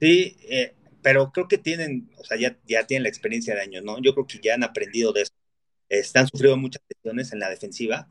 Sí, 0.00 0.36
eh, 0.48 0.76
pero 1.08 1.32
creo 1.32 1.48
que 1.48 1.56
tienen, 1.56 2.10
o 2.18 2.24
sea, 2.24 2.36
ya, 2.36 2.58
ya 2.66 2.86
tienen 2.86 3.04
la 3.04 3.08
experiencia 3.08 3.54
de 3.54 3.62
años, 3.62 3.82
¿no? 3.82 3.98
Yo 4.02 4.12
creo 4.12 4.26
que 4.26 4.40
ya 4.42 4.52
han 4.52 4.62
aprendido 4.62 5.10
de 5.14 5.22
eso. 5.22 5.32
Están 5.88 6.28
sufriendo 6.28 6.58
muchas 6.58 6.82
lesiones 6.86 7.32
en 7.32 7.38
la 7.38 7.48
defensiva, 7.48 8.10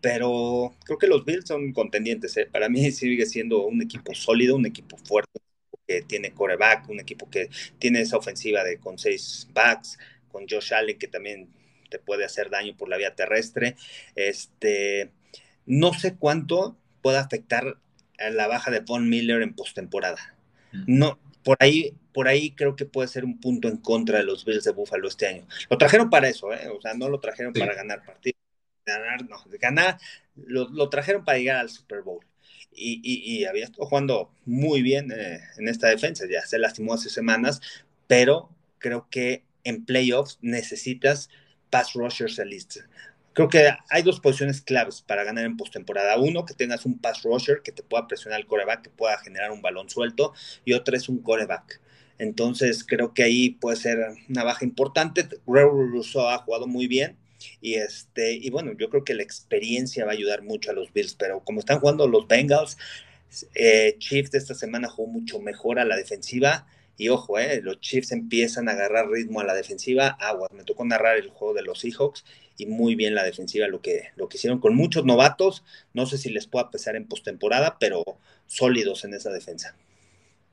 pero 0.00 0.72
creo 0.84 0.96
que 0.96 1.08
los 1.08 1.24
Bills 1.24 1.48
son 1.48 1.72
contendientes, 1.72 2.36
¿eh? 2.36 2.46
Para 2.46 2.68
mí 2.68 2.88
sigue 2.92 3.26
siendo 3.26 3.66
un 3.66 3.82
equipo 3.82 4.14
sólido, 4.14 4.54
un 4.54 4.64
equipo 4.64 4.96
fuerte, 4.96 5.40
que 5.88 6.02
tiene 6.02 6.34
coreback, 6.34 6.88
un 6.88 7.00
equipo 7.00 7.28
que 7.28 7.50
tiene 7.80 8.00
esa 8.02 8.16
ofensiva 8.16 8.62
de 8.62 8.78
con 8.78 8.96
seis 8.96 9.48
backs, 9.52 9.98
con 10.28 10.46
Josh 10.48 10.72
Allen 10.72 11.00
que 11.00 11.08
también 11.08 11.48
te 11.90 11.98
puede 11.98 12.24
hacer 12.24 12.48
daño 12.48 12.76
por 12.76 12.88
la 12.88 12.96
vía 12.96 13.16
terrestre. 13.16 13.74
Este, 14.14 15.10
no 15.64 15.92
sé 15.94 16.14
cuánto 16.14 16.78
puede 17.02 17.18
afectar 17.18 17.80
a 18.20 18.30
la 18.30 18.46
baja 18.46 18.70
de 18.70 18.78
Von 18.78 19.08
Miller 19.08 19.42
en 19.42 19.52
postemporada. 19.52 20.36
Mm. 20.70 20.84
No, 20.96 21.18
por 21.42 21.56
ahí, 21.60 21.94
por 22.16 22.28
ahí 22.28 22.52
creo 22.52 22.76
que 22.76 22.86
puede 22.86 23.08
ser 23.08 23.26
un 23.26 23.38
punto 23.38 23.68
en 23.68 23.76
contra 23.76 24.16
de 24.16 24.24
los 24.24 24.46
Bills 24.46 24.64
de 24.64 24.72
Buffalo 24.72 25.06
este 25.06 25.26
año. 25.26 25.46
Lo 25.68 25.76
trajeron 25.76 26.08
para 26.08 26.30
eso, 26.30 26.50
¿eh? 26.50 26.66
o 26.68 26.80
sea, 26.80 26.94
no 26.94 27.10
lo 27.10 27.20
trajeron 27.20 27.52
para 27.52 27.74
ganar 27.74 28.06
partidos, 28.06 28.40
ganar, 28.86 29.28
no, 29.28 29.36
ganar, 29.60 29.98
lo, 30.34 30.88
trajeron 30.88 31.26
para 31.26 31.36
llegar 31.36 31.56
al 31.58 31.68
Super 31.68 32.00
Bowl. 32.00 32.24
Y, 32.72 33.44
había 33.44 33.64
estado 33.64 33.84
jugando 33.84 34.30
muy 34.46 34.80
bien 34.80 35.12
eh, 35.12 35.40
en 35.58 35.68
esta 35.68 35.88
defensa, 35.88 36.24
ya 36.26 36.40
se 36.40 36.58
lastimó 36.58 36.94
hace 36.94 37.10
semanas, 37.10 37.60
pero 38.06 38.48
creo 38.78 39.08
que 39.10 39.44
en 39.64 39.84
playoffs 39.84 40.38
necesitas 40.40 41.28
pass 41.68 41.92
rushers 41.92 42.38
elite. 42.38 42.80
Creo 43.34 43.50
que 43.50 43.74
hay 43.90 44.02
dos 44.02 44.20
posiciones 44.20 44.62
claves 44.62 45.02
para 45.02 45.22
ganar 45.22 45.44
en 45.44 45.58
postemporada. 45.58 46.16
Uno, 46.16 46.46
que 46.46 46.54
tengas 46.54 46.86
un 46.86 46.98
pass 46.98 47.24
rusher 47.24 47.60
que 47.62 47.72
te 47.72 47.82
pueda 47.82 48.06
presionar 48.06 48.40
el 48.40 48.46
coreback, 48.46 48.84
que 48.84 48.90
pueda 48.90 49.18
generar 49.18 49.50
un 49.52 49.60
balón 49.60 49.90
suelto, 49.90 50.32
y 50.64 50.72
otra 50.72 50.96
es 50.96 51.10
un 51.10 51.18
coreback. 51.18 51.82
Entonces, 52.18 52.84
creo 52.84 53.14
que 53.14 53.22
ahí 53.22 53.50
puede 53.50 53.76
ser 53.76 53.98
una 54.28 54.44
baja 54.44 54.64
importante. 54.64 55.28
Gregory 55.46 56.00
ha 56.28 56.38
jugado 56.38 56.66
muy 56.66 56.86
bien. 56.86 57.16
Y 57.60 57.74
este, 57.74 58.32
y 58.32 58.50
bueno, 58.50 58.72
yo 58.78 58.88
creo 58.90 59.04
que 59.04 59.14
la 59.14 59.22
experiencia 59.22 60.04
va 60.04 60.12
a 60.12 60.14
ayudar 60.14 60.42
mucho 60.42 60.70
a 60.70 60.74
los 60.74 60.92
Bills, 60.92 61.14
pero 61.14 61.40
como 61.44 61.60
están 61.60 61.80
jugando 61.80 62.08
los 62.08 62.26
Bengals, 62.26 62.78
eh, 63.54 63.96
Chiefs 63.98 64.34
esta 64.34 64.54
semana 64.54 64.88
jugó 64.88 65.08
mucho 65.08 65.40
mejor 65.40 65.78
a 65.78 65.84
la 65.84 65.96
defensiva. 65.96 66.66
Y 66.98 67.10
ojo, 67.10 67.38
eh, 67.38 67.60
los 67.62 67.80
Chiefs 67.80 68.12
empiezan 68.12 68.68
a 68.68 68.72
agarrar 68.72 69.10
ritmo 69.10 69.40
a 69.40 69.44
la 69.44 69.54
defensiva. 69.54 70.08
Agua, 70.20 70.48
me 70.52 70.64
tocó 70.64 70.84
narrar 70.84 71.18
el 71.18 71.28
juego 71.28 71.52
de 71.52 71.62
los 71.62 71.80
Seahawks 71.80 72.24
y 72.56 72.66
muy 72.66 72.94
bien 72.94 73.14
la 73.14 73.22
defensiva 73.22 73.68
lo 73.68 73.82
que, 73.82 74.10
lo 74.16 74.28
que 74.28 74.38
hicieron 74.38 74.60
con 74.60 74.74
muchos 74.74 75.04
novatos. 75.04 75.62
No 75.92 76.06
sé 76.06 76.16
si 76.16 76.30
les 76.30 76.46
pueda 76.46 76.70
pesar 76.70 76.96
en 76.96 77.06
postemporada, 77.06 77.78
pero 77.78 78.02
sólidos 78.46 79.04
en 79.04 79.12
esa 79.12 79.30
defensa. 79.30 79.76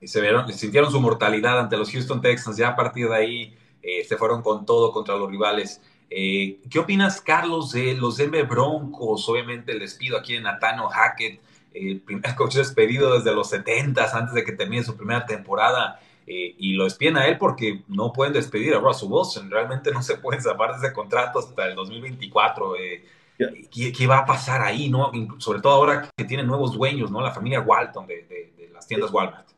Y 0.04 0.08
se 0.08 0.20
vieron, 0.20 0.52
sintieron 0.52 0.92
su 0.92 1.00
mortalidad 1.00 1.60
ante 1.60 1.78
los 1.78 1.92
Houston 1.92 2.22
Texans. 2.22 2.58
Ya 2.58 2.70
a 2.70 2.76
partir 2.76 3.08
de 3.08 3.16
ahí 3.16 3.58
eh, 3.82 4.04
se 4.04 4.18
fueron 4.18 4.42
con 4.42 4.66
todo 4.66 4.92
contra 4.92 5.16
los 5.16 5.30
rivales. 5.30 5.82
Eh, 6.10 6.60
¿Qué 6.70 6.80
opinas, 6.80 7.22
Carlos, 7.22 7.72
de 7.72 7.96
los 7.96 8.18
Denver 8.18 8.46
Broncos? 8.46 9.28
Obviamente 9.30 9.72
el 9.72 9.80
despido 9.80 10.18
aquí 10.18 10.34
de 10.34 10.42
Nathaniel 10.42 10.90
Hackett, 10.92 11.40
el 11.74 12.02
primer 12.02 12.36
coach 12.36 12.56
despedido 12.56 13.18
desde 13.18 13.34
los 13.34 13.50
70 13.50 14.16
antes 14.16 14.36
de 14.36 14.44
que 14.44 14.52
termine 14.52 14.84
su 14.84 14.96
primera 14.96 15.26
temporada. 15.26 16.00
Eh, 16.26 16.56
y 16.58 16.74
lo 16.74 16.86
despiden 16.86 17.18
a 17.18 17.28
él 17.28 17.38
porque 17.38 17.84
no 17.88 18.14
pueden 18.14 18.34
despedir 18.34 18.74
a 18.76 18.80
Russell 18.80 19.10
Wilson. 19.10 19.50
Realmente 19.50 19.92
no 19.92 20.02
se 20.02 20.18
pueden 20.18 20.42
zafar 20.42 20.72
de 20.74 20.86
ese 20.86 20.94
contrato 20.94 21.40
hasta 21.40 21.68
el 21.68 21.76
2024. 21.76 22.76
Eh, 22.76 23.06
¿qué, 23.72 24.08
va 24.08 24.20
a 24.20 24.26
pasar 24.26 24.62
ahí? 24.62 24.90
no 24.90 25.12
Sobre 25.38 25.62
todo 25.62 25.74
ahora 25.74 26.10
que 26.16 26.26
tienen 26.26 26.48
nuevos 26.48 26.74
dueños, 26.74 27.12
¿no? 27.12 27.22
La 27.22 27.32
familia 27.32 27.62
Walton 27.62 28.08
de, 28.08 28.70
las 28.74 28.88
tiendas 28.88 29.12
Walmart. 29.12 29.53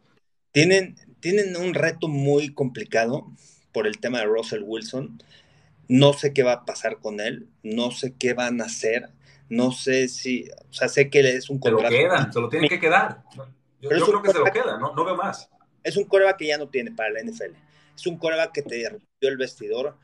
Tienen, 0.55 0.95
tienen 1.19 1.57
un 1.57 1.73
reto 1.73 2.07
muy 2.07 2.53
complicado 2.53 3.29
por 3.73 3.87
el 3.87 3.99
tema 3.99 4.19
de 4.19 4.25
Russell 4.25 4.63
Wilson. 4.63 5.21
No 5.89 6.13
sé 6.13 6.31
qué 6.31 6.43
va 6.43 6.53
a 6.53 6.65
pasar 6.65 6.99
con 6.99 7.19
él, 7.19 7.49
no 7.61 7.91
sé 7.91 8.13
qué 8.17 8.33
van 8.33 8.61
a 8.61 8.63
hacer, 8.63 9.09
no 9.49 9.73
sé 9.73 10.07
si, 10.07 10.47
o 10.69 10.73
sea, 10.73 10.87
sé 10.87 11.09
que 11.09 11.19
es 11.19 11.49
un 11.49 11.59
contrato. 11.59 11.89
Se 11.89 12.01
lo 12.01 12.07
quedan, 12.07 12.31
se 12.31 12.39
lo 12.39 12.47
tienen 12.47 12.69
que 12.69 12.79
quedar. 12.79 13.21
Yo, 13.81 13.89
creo 13.89 14.21
que 14.21 14.31
se 14.31 14.39
lo 14.39 14.45
queda, 14.45 14.77
no, 14.77 14.95
no 14.95 15.03
veo 15.03 15.17
más. 15.17 15.49
Es 15.83 15.97
un 15.97 16.05
coreback 16.05 16.37
que 16.37 16.47
ya 16.47 16.57
no 16.57 16.69
tiene 16.69 16.93
para 16.93 17.09
la 17.09 17.21
NFL. 17.21 17.53
Es 17.93 18.07
un 18.07 18.17
coreback 18.17 18.53
que 18.53 18.61
te 18.61 18.87
rompió 18.87 19.29
el 19.29 19.35
vestidor 19.35 19.97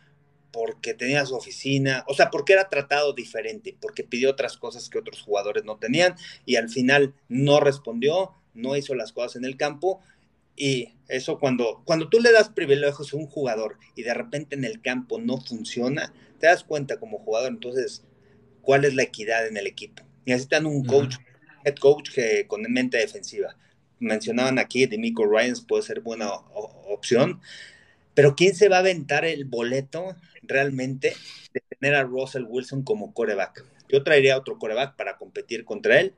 porque 0.52 0.94
tenía 0.94 1.26
su 1.26 1.34
oficina, 1.34 2.04
o 2.10 2.14
sea, 2.14 2.30
porque 2.30 2.52
era 2.52 2.68
tratado 2.68 3.14
diferente, 3.14 3.78
porque 3.80 4.04
pidió 4.04 4.32
otras 4.32 4.58
cosas 4.58 4.90
que 4.90 5.00
otros 5.00 5.22
jugadores 5.22 5.64
no 5.64 5.78
tenían 5.78 6.16
y 6.46 6.58
al 6.58 6.68
final 6.68 7.14
no 7.30 7.62
respondió, 7.62 8.34
no 8.54 8.76
hizo 8.76 8.96
las 8.96 9.14
cosas 9.14 9.38
en 9.38 9.46
el 9.46 9.56
campo 9.56 10.02
y 10.56 10.94
eso 11.08 11.40
cuando, 11.40 11.82
cuando 11.86 12.10
tú 12.10 12.20
le 12.20 12.32
das 12.32 12.50
privilegios 12.50 13.14
a 13.14 13.18
un 13.18 13.28
jugador 13.28 13.78
y 13.96 14.04
de 14.04 14.14
repente 14.14 14.56
en 14.56 14.64
el 14.64 14.82
campo 14.82 15.20
no 15.20 15.40
funciona, 15.42 16.14
te 16.40 16.48
das 16.48 16.64
cuenta 16.64 17.00
como 17.00 17.20
jugador, 17.20 17.52
entonces, 17.52 18.04
¿cuál 18.62 18.86
es 18.86 18.94
la 18.96 19.04
equidad 19.04 19.48
en 19.48 19.58
el 19.58 19.68
equipo? 19.68 20.04
Necesitan 20.26 20.66
un 20.66 20.86
coach, 20.86 21.16
head 21.66 21.76
coach 21.76 22.12
que 22.14 22.48
con 22.48 22.62
mente 22.64 22.98
defensiva 22.98 23.56
mencionaban 24.00 24.60
aquí, 24.60 24.88
de 24.88 24.98
Miko 24.98 25.26
Ryans 25.26 25.62
puede 25.62 25.84
ser 25.84 26.02
buena 26.02 26.32
opción, 26.32 27.40
pero 28.14 28.36
¿quién 28.36 28.56
se 28.56 28.68
va 28.68 28.78
a 28.78 28.80
aventar 28.80 29.26
el 29.26 29.46
boleto 29.46 30.16
realmente 30.42 31.16
de 31.54 31.62
tener 31.80 31.96
a 31.96 32.04
Russell 32.04 32.46
Wilson 32.48 32.84
como 32.84 33.14
coreback? 33.14 33.64
Yo 33.88 34.04
traería 34.04 34.38
otro 34.38 34.58
coreback 34.58 34.96
para 34.96 35.18
competir 35.18 35.66
contra 35.66 36.00
él, 36.00 36.14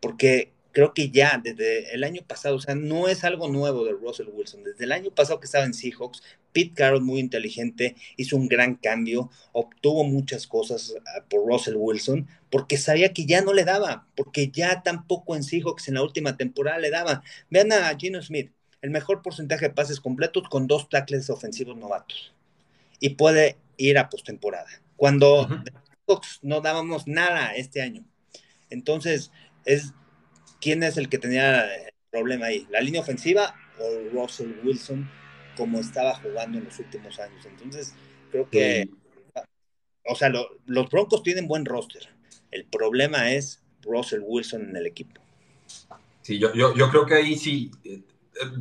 porque 0.00 0.52
creo 0.74 0.92
que 0.92 1.08
ya 1.08 1.40
desde 1.42 1.94
el 1.94 2.02
año 2.02 2.22
pasado, 2.26 2.56
o 2.56 2.60
sea, 2.60 2.74
no 2.74 3.08
es 3.08 3.24
algo 3.24 3.48
nuevo 3.48 3.84
de 3.84 3.92
Russell 3.92 4.28
Wilson. 4.30 4.64
Desde 4.64 4.84
el 4.84 4.92
año 4.92 5.10
pasado 5.12 5.38
que 5.38 5.46
estaba 5.46 5.64
en 5.64 5.72
Seahawks, 5.72 6.22
Pete 6.52 6.74
Carroll, 6.74 7.00
muy 7.00 7.20
inteligente, 7.20 7.94
hizo 8.16 8.36
un 8.36 8.48
gran 8.48 8.74
cambio, 8.74 9.30
obtuvo 9.52 10.02
muchas 10.04 10.48
cosas 10.48 10.94
ah, 11.06 11.24
por 11.30 11.46
Russell 11.46 11.76
Wilson, 11.76 12.28
porque 12.50 12.76
sabía 12.76 13.12
que 13.12 13.24
ya 13.24 13.40
no 13.40 13.54
le 13.54 13.64
daba, 13.64 14.08
porque 14.16 14.48
ya 14.48 14.82
tampoco 14.82 15.36
en 15.36 15.44
Seahawks 15.44 15.88
en 15.88 15.94
la 15.94 16.02
última 16.02 16.36
temporada 16.36 16.78
le 16.78 16.90
daba. 16.90 17.22
Vean 17.50 17.72
a 17.72 17.96
Gino 17.96 18.20
Smith, 18.20 18.50
el 18.82 18.90
mejor 18.90 19.22
porcentaje 19.22 19.68
de 19.68 19.74
pases 19.74 20.00
completos 20.00 20.48
con 20.50 20.66
dos 20.66 20.88
tackles 20.88 21.30
ofensivos 21.30 21.76
novatos. 21.76 22.34
Y 22.98 23.10
puede 23.10 23.58
ir 23.76 23.96
a 23.96 24.08
postemporada. 24.08 24.68
Cuando 24.96 25.48
Seahawks 26.06 26.40
no 26.42 26.60
dábamos 26.60 27.06
nada 27.06 27.54
este 27.54 27.80
año. 27.80 28.04
Entonces, 28.70 29.30
es 29.64 29.92
¿quién 30.64 30.82
es 30.82 30.96
el 30.96 31.10
que 31.10 31.18
tenía 31.18 31.62
el 31.74 31.92
problema 32.10 32.46
ahí? 32.46 32.66
¿La 32.70 32.80
línea 32.80 33.02
ofensiva 33.02 33.54
o 33.78 34.08
Russell 34.14 34.54
Wilson 34.64 35.10
como 35.58 35.78
estaba 35.78 36.14
jugando 36.14 36.56
en 36.56 36.64
los 36.64 36.78
últimos 36.78 37.20
años? 37.20 37.44
Entonces, 37.44 37.94
creo 38.30 38.48
que, 38.48 38.88
o 40.06 40.16
sea, 40.16 40.30
los 40.30 40.90
Broncos 40.90 41.22
tienen 41.22 41.46
buen 41.46 41.66
roster. 41.66 42.08
El 42.50 42.64
problema 42.64 43.30
es 43.30 43.62
Russell 43.82 44.22
Wilson 44.24 44.70
en 44.70 44.76
el 44.76 44.86
equipo. 44.86 45.20
Sí, 46.22 46.38
yo, 46.38 46.54
yo, 46.54 46.74
yo 46.74 46.88
creo 46.88 47.04
que 47.04 47.14
ahí 47.14 47.36
sí, 47.36 47.70
eh, 47.84 48.00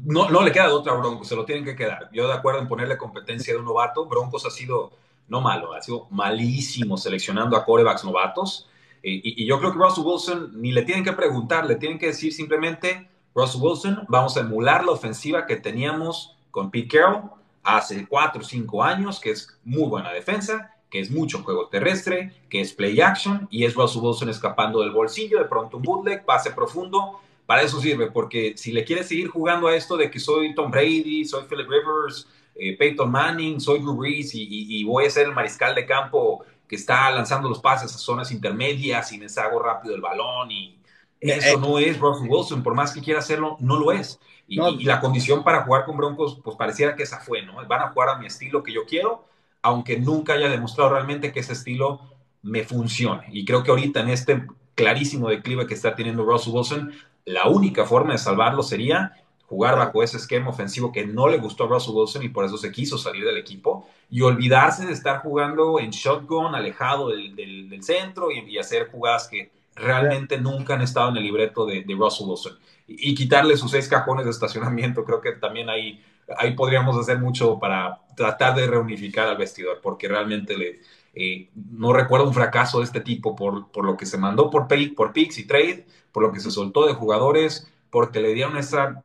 no, 0.03 0.29
no 0.29 0.43
le 0.43 0.51
queda 0.51 0.67
de 0.67 0.73
otra 0.73 0.93
Broncos, 0.95 1.29
se 1.29 1.37
lo 1.37 1.45
tienen 1.45 1.63
que 1.63 1.77
quedar. 1.77 2.09
Yo 2.11 2.27
de 2.27 2.33
acuerdo 2.33 2.59
en 2.59 2.67
ponerle 2.67 2.97
competencia 2.97 3.53
de 3.53 3.59
un 3.59 3.65
novato, 3.65 4.05
Broncos 4.07 4.45
ha 4.45 4.51
sido, 4.51 4.91
no 5.29 5.39
malo, 5.39 5.73
ha 5.73 5.81
sido 5.81 6.07
malísimo 6.11 6.97
seleccionando 6.97 7.55
a 7.55 7.63
corebacks 7.63 8.03
novatos. 8.03 8.67
Y, 9.03 9.45
yo 9.45 9.59
creo 9.59 9.73
que 9.73 9.77
Russell 9.77 10.05
Wilson 10.05 10.61
ni 10.61 10.71
le 10.71 10.83
tienen 10.83 11.03
que 11.03 11.11
preguntar, 11.11 11.65
le 11.65 11.75
tienen 11.75 11.99
que 11.99 12.07
decir 12.07 12.33
simplemente, 12.33 13.09
Russell 13.35 13.61
Wilson, 13.61 14.05
vamos 14.07 14.37
a 14.37 14.39
emular 14.39 14.85
la 14.85 14.91
ofensiva 14.91 15.45
que 15.45 15.57
teníamos 15.57 16.37
con 16.51 16.71
Pete 16.71 16.97
Carroll 16.97 17.29
hace 17.63 18.07
cuatro 18.07 18.41
o 18.41 18.45
cinco 18.45 18.83
años, 18.83 19.19
que 19.19 19.31
es 19.31 19.59
muy 19.63 19.87
buena 19.87 20.11
defensa, 20.11 20.73
que 20.89 20.99
es 20.99 21.11
mucho 21.11 21.43
juego 21.43 21.67
terrestre, 21.67 22.33
que 22.49 22.61
es 22.61 22.71
play 22.71 23.01
action, 23.01 23.47
y 23.51 23.65
es 23.65 23.73
Russell 23.75 24.01
Wilson 24.03 24.29
escapando 24.29 24.81
del 24.81 24.91
bolsillo, 24.91 25.39
de 25.39 25.45
pronto 25.45 25.77
un 25.77 25.83
bootleg, 25.83 26.23
pase 26.23 26.51
profundo, 26.51 27.19
para 27.45 27.63
eso 27.63 27.81
sirve, 27.81 28.09
porque 28.09 28.53
si 28.55 28.71
le 28.71 28.85
quieres 28.85 29.07
seguir 29.07 29.27
jugando 29.27 29.67
a 29.67 29.75
esto 29.75 29.97
de 29.97 30.09
que 30.09 30.19
soy 30.19 30.55
Tom 30.55 30.71
Brady, 30.71 31.25
soy 31.25 31.43
Philip 31.49 31.67
Rivers, 31.69 32.27
eh, 32.55 32.77
Peyton 32.77 33.09
Manning, 33.09 33.59
soy 33.59 33.79
Drew 33.79 33.95
Brees 33.95 34.31
y, 34.33 34.83
voy 34.83 35.05
a 35.05 35.09
ser 35.09 35.27
el 35.27 35.33
mariscal 35.33 35.73
de 35.73 35.85
campo 35.85 36.45
que 36.73 36.77
está 36.77 37.11
lanzando 37.11 37.47
los 37.49 37.59
pases 37.59 37.93
a 37.93 37.99
zonas 37.99 38.31
intermedias 38.31 39.11
y 39.11 39.19
me 39.19 39.25
deshago 39.25 39.59
rápido 39.59 39.93
el 39.93 40.01
balón 40.01 40.49
y 40.49 40.79
eso 41.19 41.59
no 41.59 41.77
es 41.77 41.99
Russell 41.99 42.27
Wilson, 42.27 42.63
por 42.63 42.73
más 42.73 42.91
que 42.91 42.99
quiera 42.99 43.19
hacerlo, 43.19 43.57
no 43.59 43.77
lo 43.77 43.91
es. 43.91 44.19
Y, 44.47 44.57
la 44.83 44.99
condición 44.99 45.43
para 45.43 45.65
jugar 45.65 45.85
con 45.85 45.97
Broncos, 45.97 46.39
pues 46.43 46.57
pareciera 46.57 46.95
que 46.95 47.03
esa 47.03 47.19
fue, 47.19 47.43
¿no? 47.43 47.63
Van 47.67 47.81
a 47.81 47.91
jugar 47.91 48.09
a 48.09 48.17
mi 48.17 48.25
estilo 48.25 48.63
que 48.63 48.73
yo 48.73 48.85
quiero, 48.87 49.23
aunque 49.61 49.99
nunca 49.99 50.33
haya 50.33 50.49
demostrado 50.49 50.89
realmente 50.89 51.31
que 51.31 51.41
ese 51.41 51.53
estilo 51.53 52.01
me 52.41 52.63
funcione. 52.63 53.27
Y 53.31 53.45
creo 53.45 53.61
que 53.61 53.69
ahorita 53.69 53.99
en 53.99 54.09
este 54.09 54.47
clarísimo 54.73 55.29
declive 55.29 55.67
que 55.67 55.75
está 55.75 55.93
teniendo 55.93 56.25
Russell 56.25 56.55
Wilson, 56.55 56.91
la 57.25 57.47
única 57.49 57.85
forma 57.85 58.13
de 58.13 58.17
salvarlo 58.17 58.63
sería 58.63 59.22
jugar 59.47 59.77
bajo 59.77 60.01
ese 60.01 60.17
esquema 60.17 60.49
ofensivo 60.49 60.91
que 60.91 61.05
no 61.05 61.27
le 61.27 61.37
gustó 61.37 61.65
a 61.65 61.67
Russell 61.67 61.93
Wilson 61.93 62.23
y 62.23 62.29
por 62.29 62.45
eso 62.45 62.57
se 62.57 62.71
quiso 62.71 62.97
salir 62.97 63.25
del 63.25 63.37
equipo 63.37 63.87
y 64.09 64.21
olvidarse 64.21 64.85
de 64.85 64.93
estar 64.93 65.21
jugando 65.21 65.79
en 65.79 65.91
shotgun, 65.91 66.55
alejado 66.55 67.09
del, 67.09 67.83
centro 67.83 68.29
y, 68.31 68.57
hacer 68.57 68.89
jugadas 68.89 69.27
que 69.27 69.51
realmente 69.75 70.39
nunca 70.39 70.75
han 70.75 70.81
estado 70.81 71.09
en 71.09 71.17
el 71.17 71.23
libreto 71.23 71.65
de, 71.65 71.83
Russell 71.97 72.27
Wilson. 72.27 72.57
Y, 72.87 73.13
quitarle 73.15 73.57
sus 73.57 73.71
seis 73.71 73.87
cajones 73.87 74.25
de 74.25 74.31
estacionamiento, 74.31 75.03
creo 75.03 75.21
que 75.21 75.33
también 75.33 75.69
ahí, 75.69 76.03
ahí 76.37 76.53
podríamos 76.53 76.97
hacer 76.97 77.19
mucho 77.19 77.59
para 77.59 77.99
tratar 78.15 78.55
de 78.55 78.67
reunificar 78.67 79.27
al 79.27 79.37
vestidor, 79.37 79.79
porque 79.81 80.07
realmente 80.07 80.57
le, 80.57 80.79
eh, 81.15 81.49
no 81.55 81.93
recuerdo 81.93 82.27
un 82.27 82.33
fracaso 82.33 82.79
de 82.79 82.85
este 82.85 83.01
tipo 83.01 83.35
por, 83.35 83.67
por 83.71 83.85
lo 83.85 83.97
que 83.97 84.05
se 84.05 84.17
mandó 84.17 84.49
por, 84.49 84.67
por 84.95 85.13
picks 85.13 85.37
y 85.37 85.45
trade, 85.45 85.85
por 86.11 86.23
lo 86.23 86.31
que 86.31 86.39
se 86.39 86.51
soltó 86.51 86.85
de 86.85 86.93
jugadores, 86.93 87.67
porque 87.89 88.19
le 88.19 88.33
dieron 88.33 88.57
esa 88.57 89.03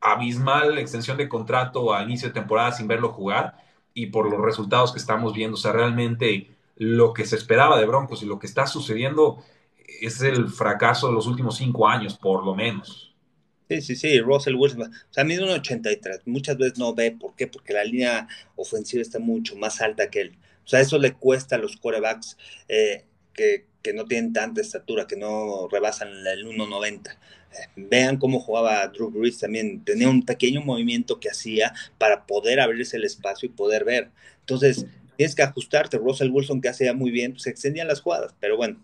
abismal 0.00 0.78
extensión 0.78 1.16
de 1.16 1.28
contrato 1.28 1.94
a 1.94 2.02
inicio 2.02 2.28
de 2.28 2.34
temporada 2.34 2.72
sin 2.72 2.88
verlo 2.88 3.12
jugar 3.12 3.54
y 3.94 4.06
por 4.06 4.30
los 4.30 4.40
resultados 4.40 4.92
que 4.92 4.98
estamos 4.98 5.34
viendo. 5.34 5.54
O 5.54 5.60
sea, 5.60 5.72
realmente 5.72 6.50
lo 6.76 7.12
que 7.12 7.24
se 7.24 7.36
esperaba 7.36 7.78
de 7.78 7.86
Broncos 7.86 8.22
y 8.22 8.26
lo 8.26 8.38
que 8.38 8.46
está 8.46 8.66
sucediendo 8.66 9.42
es 10.00 10.20
el 10.20 10.48
fracaso 10.48 11.08
de 11.08 11.14
los 11.14 11.26
últimos 11.26 11.56
cinco 11.56 11.88
años, 11.88 12.16
por 12.16 12.44
lo 12.44 12.54
menos. 12.54 13.14
Sí, 13.68 13.80
sí, 13.80 13.96
sí, 13.96 14.20
Russell 14.20 14.54
Wilson, 14.54 14.82
o 14.82 15.12
sea, 15.12 15.24
mide 15.24 15.42
un 15.42 15.50
83, 15.50 16.20
muchas 16.26 16.56
veces 16.56 16.78
no 16.78 16.94
ve, 16.94 17.10
¿por 17.10 17.34
qué? 17.34 17.48
Porque 17.48 17.72
la 17.72 17.82
línea 17.82 18.28
ofensiva 18.54 19.02
está 19.02 19.18
mucho 19.18 19.56
más 19.56 19.80
alta 19.80 20.08
que 20.08 20.20
él. 20.20 20.38
O 20.64 20.68
sea, 20.68 20.80
eso 20.80 20.98
le 20.98 21.14
cuesta 21.14 21.56
a 21.56 21.58
los 21.58 21.76
quarterbacks 21.76 22.36
eh, 22.68 23.04
que, 23.32 23.66
que, 23.82 23.92
no 23.92 24.04
tienen 24.04 24.32
tanta 24.32 24.60
estatura, 24.60 25.06
que 25.08 25.16
no 25.16 25.66
rebasan 25.68 26.08
el 26.08 26.46
1.90 26.46 27.16
vean 27.76 28.18
cómo 28.18 28.40
jugaba 28.40 28.86
Drew 28.88 29.10
Brees 29.10 29.38
también, 29.38 29.84
tenía 29.84 30.08
un 30.08 30.24
pequeño 30.24 30.60
movimiento 30.62 31.20
que 31.20 31.30
hacía 31.30 31.72
para 31.98 32.26
poder 32.26 32.60
abrirse 32.60 32.96
el 32.96 33.04
espacio 33.04 33.46
y 33.46 33.52
poder 33.52 33.84
ver. 33.84 34.10
Entonces, 34.40 34.86
tienes 35.16 35.34
que 35.34 35.42
ajustarte. 35.42 35.98
Russell 35.98 36.30
Wilson, 36.30 36.60
que 36.60 36.68
hacía 36.68 36.94
muy 36.94 37.10
bien, 37.10 37.32
pues, 37.32 37.42
se 37.42 37.50
extendían 37.50 37.88
las 37.88 38.00
jugadas. 38.00 38.34
Pero 38.40 38.56
bueno, 38.56 38.78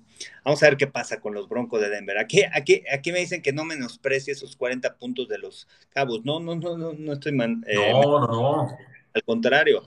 vamos 0.45 0.63
a 0.63 0.67
ver 0.67 0.77
qué 0.77 0.87
pasa 0.87 1.21
con 1.21 1.35
los 1.35 1.49
Broncos 1.49 1.81
de 1.81 1.91
Denver. 1.91 2.19
Aquí, 2.19 2.43
aquí, 2.53 2.83
aquí 2.93 3.13
me 3.13 3.21
dicen 3.21 3.43
que 3.43 3.53
no 3.53 3.65
menosprecie 3.65 4.33
esos 4.33 4.57
40 4.57 4.97
puntos 4.97 5.29
de 5.29 5.39
los 5.39 5.69
Cabos. 5.91 6.25
No, 6.25 6.41
no, 6.41 6.57
no, 6.57 6.77
no, 6.77 6.93
no 6.93 7.13
estoy 7.13 7.33
mal. 7.33 7.59
Eh, 7.67 7.93
no, 7.93 8.03
no, 8.03 8.27
no. 8.27 8.79
Al 9.15 9.23
contrario. 9.25 9.85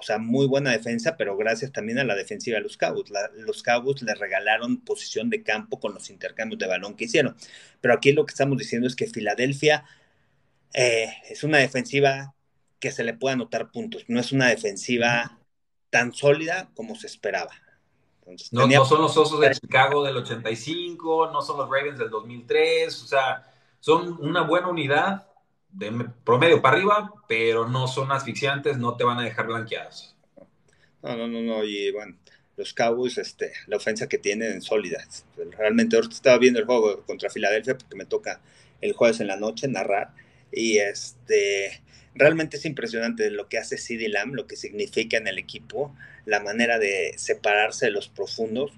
O 0.00 0.02
sea, 0.02 0.16
muy 0.16 0.46
buena 0.46 0.70
defensa, 0.72 1.18
pero 1.18 1.36
gracias 1.36 1.72
también 1.72 1.98
a 1.98 2.04
la 2.04 2.14
defensiva 2.14 2.56
de 2.56 2.62
los 2.62 2.78
Cabos. 2.78 3.12
los 3.36 3.62
Cabos 3.62 4.00
le 4.00 4.14
regalaron 4.14 4.80
posición 4.80 5.28
de 5.28 5.42
campo 5.42 5.78
con 5.78 5.92
los 5.92 6.08
intercambios 6.08 6.58
de 6.58 6.66
balón 6.66 6.96
que 6.96 7.04
hicieron. 7.04 7.36
Pero 7.82 7.92
aquí 7.92 8.12
lo 8.12 8.24
que 8.24 8.30
estamos 8.30 8.56
diciendo 8.56 8.88
es 8.88 8.96
que 8.96 9.06
Filadelfia 9.06 9.84
eh, 10.72 11.12
es 11.28 11.44
una 11.44 11.58
defensiva 11.58 12.34
que 12.78 12.92
se 12.92 13.04
le 13.04 13.12
puede 13.12 13.34
anotar 13.34 13.70
puntos. 13.70 14.04
No 14.08 14.18
es 14.18 14.32
una 14.32 14.48
defensiva 14.48 15.38
tan 15.90 16.14
sólida 16.14 16.70
como 16.74 16.94
se 16.94 17.06
esperaba. 17.06 17.52
no, 18.52 18.66
no, 18.66 18.84
son 18.86 19.02
los 19.02 19.14
Osos 19.18 19.38
de 19.38 19.50
Chicago 19.50 20.02
del 20.02 20.16
85, 20.16 21.30
no 21.30 21.42
son 21.42 21.58
los 21.58 21.68
Ravens 21.68 21.98
del 21.98 22.08
2003, 22.08 23.02
o 23.02 23.06
sea, 23.06 23.52
son 23.80 24.16
una 24.18 24.42
buena 24.44 24.68
unidad 24.68 25.29
de 25.72 26.06
promedio 26.24 26.60
para 26.60 26.76
arriba, 26.76 27.12
pero 27.28 27.68
no 27.68 27.86
son 27.86 28.12
asfixiantes, 28.12 28.78
no 28.78 28.96
te 28.96 29.04
van 29.04 29.18
a 29.18 29.22
dejar 29.22 29.46
blanqueados. 29.46 30.16
No, 31.02 31.16
no, 31.16 31.28
no, 31.28 31.40
no, 31.40 31.64
y 31.64 31.90
bueno, 31.92 32.16
los 32.56 32.74
Cowboys, 32.74 33.18
este, 33.18 33.52
la 33.66 33.76
ofensa 33.76 34.08
que 34.08 34.18
tienen 34.18 34.60
sólida. 34.60 35.02
Realmente 35.56 35.96
ahorita 35.96 36.14
estaba 36.14 36.38
viendo 36.38 36.60
el 36.60 36.66
juego 36.66 37.02
contra 37.06 37.30
Filadelfia 37.30 37.76
porque 37.76 37.96
me 37.96 38.04
toca 38.04 38.40
el 38.80 38.92
jueves 38.92 39.20
en 39.20 39.28
la 39.28 39.36
noche 39.36 39.68
narrar 39.68 40.12
y 40.52 40.78
este 40.78 41.82
realmente 42.14 42.56
es 42.56 42.64
impresionante 42.64 43.30
lo 43.30 43.48
que 43.48 43.58
hace 43.58 43.78
CD 43.78 44.08
Lamb, 44.08 44.34
lo 44.34 44.46
que 44.46 44.56
significa 44.56 45.16
en 45.16 45.26
el 45.26 45.38
equipo, 45.38 45.94
la 46.26 46.40
manera 46.40 46.78
de 46.78 47.14
separarse 47.16 47.86
de 47.86 47.92
los 47.92 48.08
profundos 48.08 48.72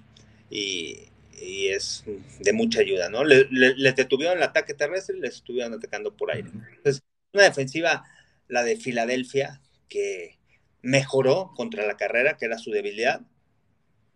y, 0.49 1.07
es 1.39 2.03
de 2.39 2.53
mucha 2.53 2.81
ayuda, 2.81 3.09
¿no? 3.09 3.23
Les 3.23 3.95
detuvieron 3.95 4.37
el 4.37 4.43
ataque 4.43 4.73
terrestre 4.73 5.17
y 5.17 5.21
les 5.21 5.35
estuvieron 5.35 5.73
atacando 5.73 6.15
por 6.15 6.31
aire. 6.31 6.49
Entonces, 6.77 7.03
una 7.33 7.43
defensiva, 7.43 8.03
la 8.47 8.63
de 8.63 8.75
Filadelfia, 8.75 9.61
que 9.89 10.37
mejoró 10.81 11.51
contra 11.55 11.85
la 11.85 11.97
carrera, 11.97 12.37
que 12.37 12.45
era 12.45 12.57
su 12.57 12.71
debilidad, 12.71 13.21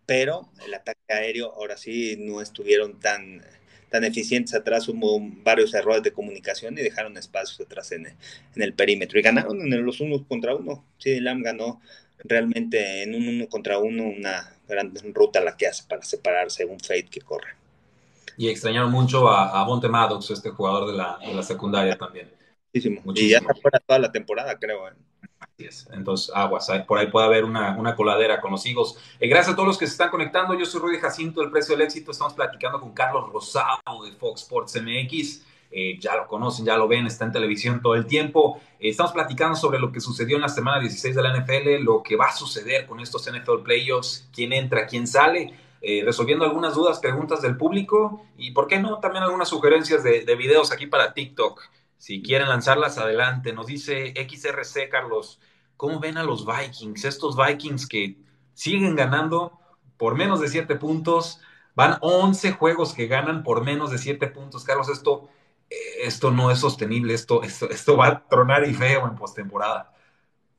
pero 0.06 0.50
el 0.64 0.74
ataque 0.74 1.00
aéreo 1.08 1.52
ahora 1.54 1.76
sí 1.76 2.16
no 2.18 2.40
estuvieron 2.40 2.98
tan 2.98 3.42
tan 3.90 4.04
eficientes 4.04 4.54
atrás, 4.54 4.88
hubo 4.88 5.18
varios 5.42 5.74
errores 5.74 6.02
de 6.02 6.12
comunicación 6.12 6.76
y 6.78 6.82
dejaron 6.82 7.16
espacios 7.16 7.60
atrás 7.60 7.92
en, 7.92 8.06
el 8.56 8.74
perímetro. 8.74 9.18
Y 9.18 9.22
ganaron 9.22 9.60
en 9.60 9.84
los 9.84 10.00
unos 10.00 10.26
contra 10.26 10.54
uno. 10.54 10.84
Sí, 10.98 11.20
Lam 11.20 11.42
ganó 11.42 11.80
realmente 12.18 13.02
en 13.02 13.14
un 13.14 13.28
uno 13.28 13.48
contra 13.48 13.78
uno 13.78 14.04
una 14.04 14.57
gran 14.68 14.92
ruta 15.14 15.40
la 15.40 15.56
que 15.56 15.66
hace 15.66 15.84
para 15.88 16.02
separarse 16.02 16.64
un 16.64 16.78
fade 16.78 17.06
que 17.06 17.20
corre. 17.20 17.54
Y 18.36 18.48
extrañaron 18.48 18.92
mucho 18.92 19.28
a, 19.28 19.60
a 19.60 19.64
Monte 19.64 19.88
Maddox, 19.88 20.30
este 20.30 20.50
jugador 20.50 20.90
de 20.90 20.96
la, 20.96 21.18
de 21.18 21.34
la 21.34 21.42
secundaria 21.42 21.98
también. 21.98 22.30
Muchísimo. 22.72 23.02
Y 23.14 23.30
ya 23.30 23.38
está 23.38 23.54
fuera 23.54 23.80
toda 23.80 23.98
la 23.98 24.12
temporada, 24.12 24.56
creo. 24.58 24.88
¿eh? 24.88 24.92
Entonces, 25.92 26.30
aguas, 26.34 26.70
por 26.86 26.98
ahí 26.98 27.08
puede 27.08 27.26
haber 27.26 27.44
una, 27.44 27.96
coladera 27.96 28.40
con 28.40 28.52
los 28.52 28.64
higos. 28.64 28.96
Eh, 29.18 29.28
gracias 29.28 29.54
a 29.54 29.56
todos 29.56 29.66
los 29.66 29.78
que 29.78 29.86
se 29.86 29.92
están 29.92 30.10
conectando. 30.10 30.54
Yo 30.54 30.64
soy 30.64 30.80
Rudy 30.80 30.98
Jacinto, 30.98 31.42
el 31.42 31.50
precio 31.50 31.76
del 31.76 31.84
éxito. 31.84 32.12
Estamos 32.12 32.34
platicando 32.34 32.80
con 32.80 32.92
Carlos 32.92 33.28
Rosado 33.32 34.04
de 34.04 34.12
Fox 34.12 34.42
Sports 34.42 34.80
MX. 34.80 35.42
Eh, 35.70 35.98
ya 36.00 36.16
lo 36.16 36.26
conocen, 36.26 36.64
ya 36.64 36.76
lo 36.76 36.88
ven, 36.88 37.06
está 37.06 37.24
en 37.24 37.32
televisión 37.32 37.82
todo 37.82 37.94
el 37.94 38.06
tiempo. 38.06 38.60
Eh, 38.80 38.88
estamos 38.90 39.12
platicando 39.12 39.56
sobre 39.56 39.78
lo 39.78 39.92
que 39.92 40.00
sucedió 40.00 40.36
en 40.36 40.42
la 40.42 40.48
semana 40.48 40.80
16 40.80 41.14
de 41.14 41.22
la 41.22 41.36
NFL, 41.36 41.82
lo 41.82 42.02
que 42.02 42.16
va 42.16 42.26
a 42.26 42.32
suceder 42.32 42.86
con 42.86 43.00
estos 43.00 43.30
NFL 43.30 43.62
Playoffs, 43.62 44.28
quién 44.32 44.52
entra, 44.52 44.86
quién 44.86 45.06
sale. 45.06 45.54
resolviendo 46.04 46.44
algunas 46.44 46.74
dudas, 46.74 46.98
preguntas 46.98 47.40
del 47.40 47.56
público 47.56 48.26
y, 48.36 48.50
¿por 48.50 48.66
qué 48.66 48.80
no? 48.80 48.98
También 48.98 49.22
algunas 49.22 49.48
sugerencias 49.48 50.02
de, 50.02 50.24
de 50.24 50.34
videos 50.34 50.72
aquí 50.72 50.86
para 50.86 51.14
TikTok. 51.14 51.62
Si 51.98 52.22
quieren 52.22 52.48
lanzarlas, 52.48 52.96
adelante. 52.98 53.52
Nos 53.52 53.66
dice 53.66 54.14
XRC, 54.16 54.88
Carlos, 54.88 55.40
¿cómo 55.76 56.00
ven 56.00 56.16
a 56.16 56.22
los 56.22 56.46
Vikings? 56.46 57.04
Estos 57.04 57.36
Vikings 57.36 57.86
que 57.86 58.16
siguen 58.54 58.96
ganando 58.96 59.58
por 59.96 60.14
menos 60.14 60.40
de 60.40 60.48
7 60.48 60.76
puntos. 60.76 61.40
Van 61.74 61.98
11 62.00 62.52
juegos 62.52 62.94
que 62.94 63.06
ganan 63.06 63.42
por 63.42 63.64
menos 63.64 63.90
de 63.90 63.98
7 63.98 64.28
puntos. 64.28 64.64
Carlos, 64.64 64.88
esto, 64.88 65.28
esto 66.02 66.30
no 66.30 66.50
es 66.50 66.58
sostenible. 66.58 67.14
Esto, 67.14 67.42
esto, 67.42 67.68
esto 67.70 67.96
va 67.96 68.08
a 68.08 68.28
tronar 68.28 68.68
y 68.68 68.74
feo 68.74 69.06
en 69.06 69.14
postemporada. 69.14 69.92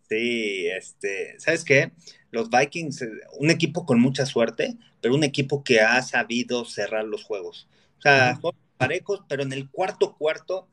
Sí, 0.08 0.68
este, 0.68 1.40
¿sabes 1.40 1.64
qué? 1.64 1.92
Los 2.32 2.50
Vikings, 2.50 3.06
un 3.40 3.52
equipo 3.52 3.86
con 3.86 4.00
mucha 4.00 4.26
suerte, 4.26 4.76
pero 5.02 5.14
un 5.14 5.24
equipo 5.24 5.64
que 5.64 5.82
ha 5.82 6.02
sabido 6.02 6.66
cerrar 6.66 7.06
los 7.06 7.24
juegos. 7.24 7.68
O 8.00 8.02
sea, 8.02 8.40
parejos, 8.78 9.24
pero 9.28 9.44
en 9.44 9.54
el 9.54 9.70
cuarto 9.70 10.16
cuarto 10.18 10.68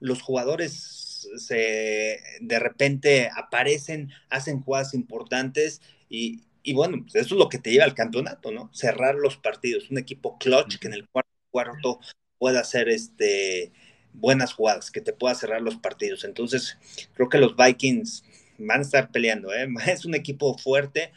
los 0.00 0.22
jugadores 0.22 1.28
se, 1.36 2.18
de 2.40 2.58
repente 2.58 3.30
aparecen, 3.36 4.10
hacen 4.30 4.62
jugadas 4.62 4.94
importantes 4.94 5.82
y, 6.08 6.42
bueno, 6.72 7.02
pues 7.02 7.14
eso 7.16 7.34
es 7.34 7.38
lo 7.38 7.48
que 7.48 7.58
te 7.58 7.70
lleva 7.70 7.84
al 7.84 7.94
campeonato, 7.94 8.50
¿no? 8.50 8.70
Cerrar 8.72 9.14
los 9.14 9.36
partidos, 9.36 9.90
un 9.90 9.98
equipo 9.98 10.38
clutch 10.38 10.78
que 10.78 10.88
en 10.88 10.94
el 10.94 11.08
cuarto 11.08 11.30
cuarto 11.50 12.00
pueda 12.38 12.60
hacer 12.60 12.88
este 12.88 13.72
buenas 14.12 14.52
jugadas, 14.52 14.90
que 14.90 15.00
te 15.00 15.12
pueda 15.12 15.34
cerrar 15.34 15.62
los 15.62 15.76
partidos. 15.76 16.24
Entonces, 16.24 16.78
creo 17.14 17.28
que 17.28 17.38
los 17.38 17.56
Vikings 17.56 18.24
van 18.58 18.80
a 18.80 18.82
estar 18.82 19.10
peleando, 19.10 19.52
¿eh? 19.52 19.68
Es 19.86 20.04
un 20.04 20.14
equipo 20.14 20.56
fuerte, 20.58 21.12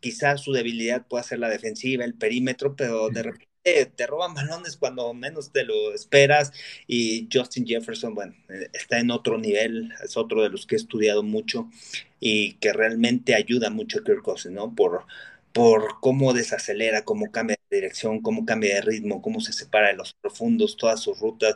quizás 0.00 0.40
su 0.42 0.52
debilidad 0.52 1.06
pueda 1.06 1.22
ser 1.22 1.38
la 1.38 1.48
defensiva, 1.48 2.04
el 2.04 2.14
perímetro, 2.14 2.76
pero 2.76 3.08
de 3.08 3.22
repente 3.22 3.54
te 3.96 4.06
roban 4.06 4.34
balones 4.34 4.76
cuando 4.76 5.14
menos 5.14 5.50
te 5.50 5.64
lo 5.64 5.94
esperas 5.94 6.52
y 6.86 7.28
Justin 7.32 7.66
Jefferson, 7.66 8.14
bueno, 8.14 8.34
eh, 8.50 8.68
está 8.74 9.00
en 9.00 9.10
otro 9.10 9.38
nivel, 9.38 9.90
es 10.04 10.18
otro 10.18 10.42
de 10.42 10.50
los 10.50 10.66
que 10.66 10.74
he 10.74 10.78
estudiado 10.78 11.22
mucho 11.22 11.70
y 12.20 12.54
que 12.54 12.74
realmente 12.74 13.34
ayuda 13.34 13.70
mucho 13.70 14.00
a 14.00 14.04
Kirk 14.04 14.22
Cousins, 14.22 14.54
¿no? 14.54 14.74
Por, 14.74 15.06
por 15.54 16.00
cómo 16.00 16.32
desacelera, 16.34 17.04
cómo 17.04 17.30
cambia 17.30 17.56
de 17.70 17.76
dirección, 17.76 18.20
cómo 18.20 18.44
cambia 18.44 18.74
de 18.74 18.80
ritmo, 18.82 19.22
cómo 19.22 19.40
se 19.40 19.52
separa 19.52 19.86
de 19.86 19.94
los 19.94 20.12
profundos, 20.14 20.76
todas 20.76 21.00
sus 21.00 21.20
rutas. 21.20 21.54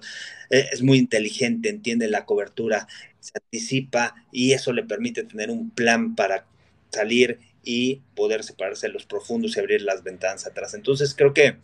Eh, 0.51 0.67
es 0.73 0.83
muy 0.83 0.99
inteligente, 0.99 1.69
entiende 1.69 2.07
la 2.09 2.25
cobertura, 2.25 2.87
se 3.19 3.33
anticipa 3.35 4.15
y 4.31 4.53
eso 4.53 4.73
le 4.73 4.85
permite 4.85 5.25
tener 5.25 5.51
un 5.51 5.71
plan 5.71 6.15
para 6.15 6.47
salir 6.91 7.41
y 7.65 8.01
poder 8.15 8.45
separarse 8.45 8.87
de 8.87 8.93
los 8.93 9.05
profundos 9.05 9.57
y 9.57 9.61
abrir 9.61 9.83
las 9.83 10.05
ventanas 10.05 10.47
atrás. 10.47 10.75
Entonces 10.75 11.13
creo 11.13 11.35
que 11.35 11.57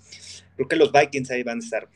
creo 0.57 0.66
que 0.66 0.77
los 0.77 0.90
Vikings 0.90 1.31
ahí 1.31 1.44
van 1.44 1.59
a 1.59 1.64
estar. 1.64 1.88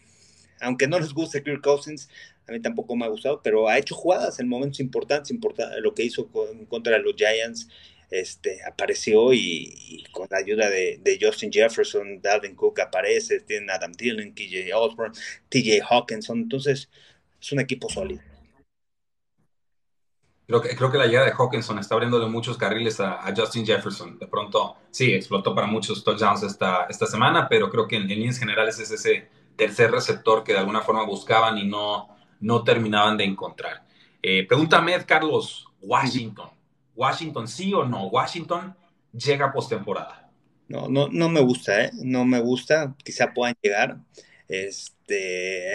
Aunque 0.60 0.86
no 0.86 1.00
les 1.00 1.12
guste 1.12 1.42
Kirk 1.42 1.62
Cousins, 1.62 2.08
a 2.46 2.52
mí 2.52 2.60
tampoco 2.60 2.94
me 2.94 3.04
ha 3.04 3.08
gustado, 3.08 3.42
pero 3.42 3.68
ha 3.68 3.76
hecho 3.76 3.96
jugadas 3.96 4.38
en 4.38 4.48
momentos 4.48 4.78
importantes, 4.78 5.36
lo 5.80 5.94
que 5.94 6.04
hizo 6.04 6.28
contra 6.68 6.96
los 6.98 7.14
Giants, 7.16 7.68
este, 8.10 8.60
apareció 8.64 9.32
y, 9.32 10.04
con 10.12 10.26
la 10.30 10.38
ayuda 10.38 10.70
de, 10.70 11.18
Justin 11.20 11.52
Jefferson, 11.52 12.20
Dalvin 12.20 12.54
Cook 12.54 12.80
aparece, 12.80 13.40
tienen 13.40 13.70
Adam 13.70 13.92
Thielen, 13.92 14.34
TJ 14.34 14.72
Osborne, 14.74 15.14
TJ 15.48 15.82
Hawkinson, 15.88 16.38
entonces 16.38 16.88
es 17.40 17.52
un 17.52 17.60
equipo 17.60 17.88
sólido. 17.88 18.22
Creo 20.46 20.62
que, 20.62 20.74
creo 20.74 20.90
que 20.90 20.96
la 20.96 21.06
llegada 21.06 21.26
de 21.26 21.32
Hawkinson 21.32 21.78
está 21.78 21.94
abriéndole 21.94 22.26
muchos 22.26 22.56
carriles 22.56 23.00
a, 23.00 23.22
Justin 23.36 23.66
Jefferson. 23.66 24.18
De 24.18 24.26
pronto, 24.26 24.78
sí, 24.90 25.12
explotó 25.12 25.54
para 25.54 25.66
muchos 25.66 26.02
touchdowns 26.02 26.42
esta, 26.42 26.86
esta 26.88 27.04
semana, 27.04 27.48
pero 27.50 27.68
creo 27.68 27.86
que 27.86 27.96
en, 27.96 28.08
líneas 28.08 28.38
generales 28.38 28.78
es 28.78 28.90
ese 28.90 29.28
tercer 29.56 29.90
receptor 29.90 30.42
que 30.44 30.52
de 30.52 30.60
alguna 30.60 30.80
forma 30.80 31.04
buscaban 31.04 31.58
y 31.58 31.66
no, 31.66 32.08
no 32.40 32.64
terminaban 32.64 33.18
de 33.18 33.24
encontrar. 33.24 33.84
Eh, 34.22 34.46
pregúntame, 34.46 35.04
Carlos, 35.04 35.66
Washington. 35.82 36.48
¿Washington 36.98 37.46
sí 37.46 37.72
o 37.72 37.84
no? 37.84 38.08
¿Washington 38.08 38.76
llega 39.12 39.52
postemporada? 39.52 40.28
No, 40.66 40.88
no, 40.88 41.08
no 41.08 41.28
me 41.28 41.40
gusta, 41.40 41.84
¿eh? 41.84 41.90
No 41.94 42.24
me 42.24 42.40
gusta. 42.40 42.94
Quizá 43.04 43.32
puedan 43.32 43.56
llegar. 43.62 43.98
Este. 44.48 45.74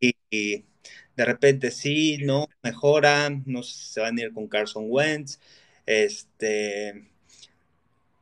y 0.00 0.64
de 1.20 1.24
repente 1.26 1.70
sí, 1.70 2.18
no, 2.22 2.48
mejoran, 2.62 3.42
no 3.44 3.62
se 3.62 4.00
van 4.00 4.18
a 4.18 4.22
ir 4.22 4.32
con 4.32 4.48
Carson 4.48 4.86
Wentz, 4.88 5.38
este, 5.84 7.10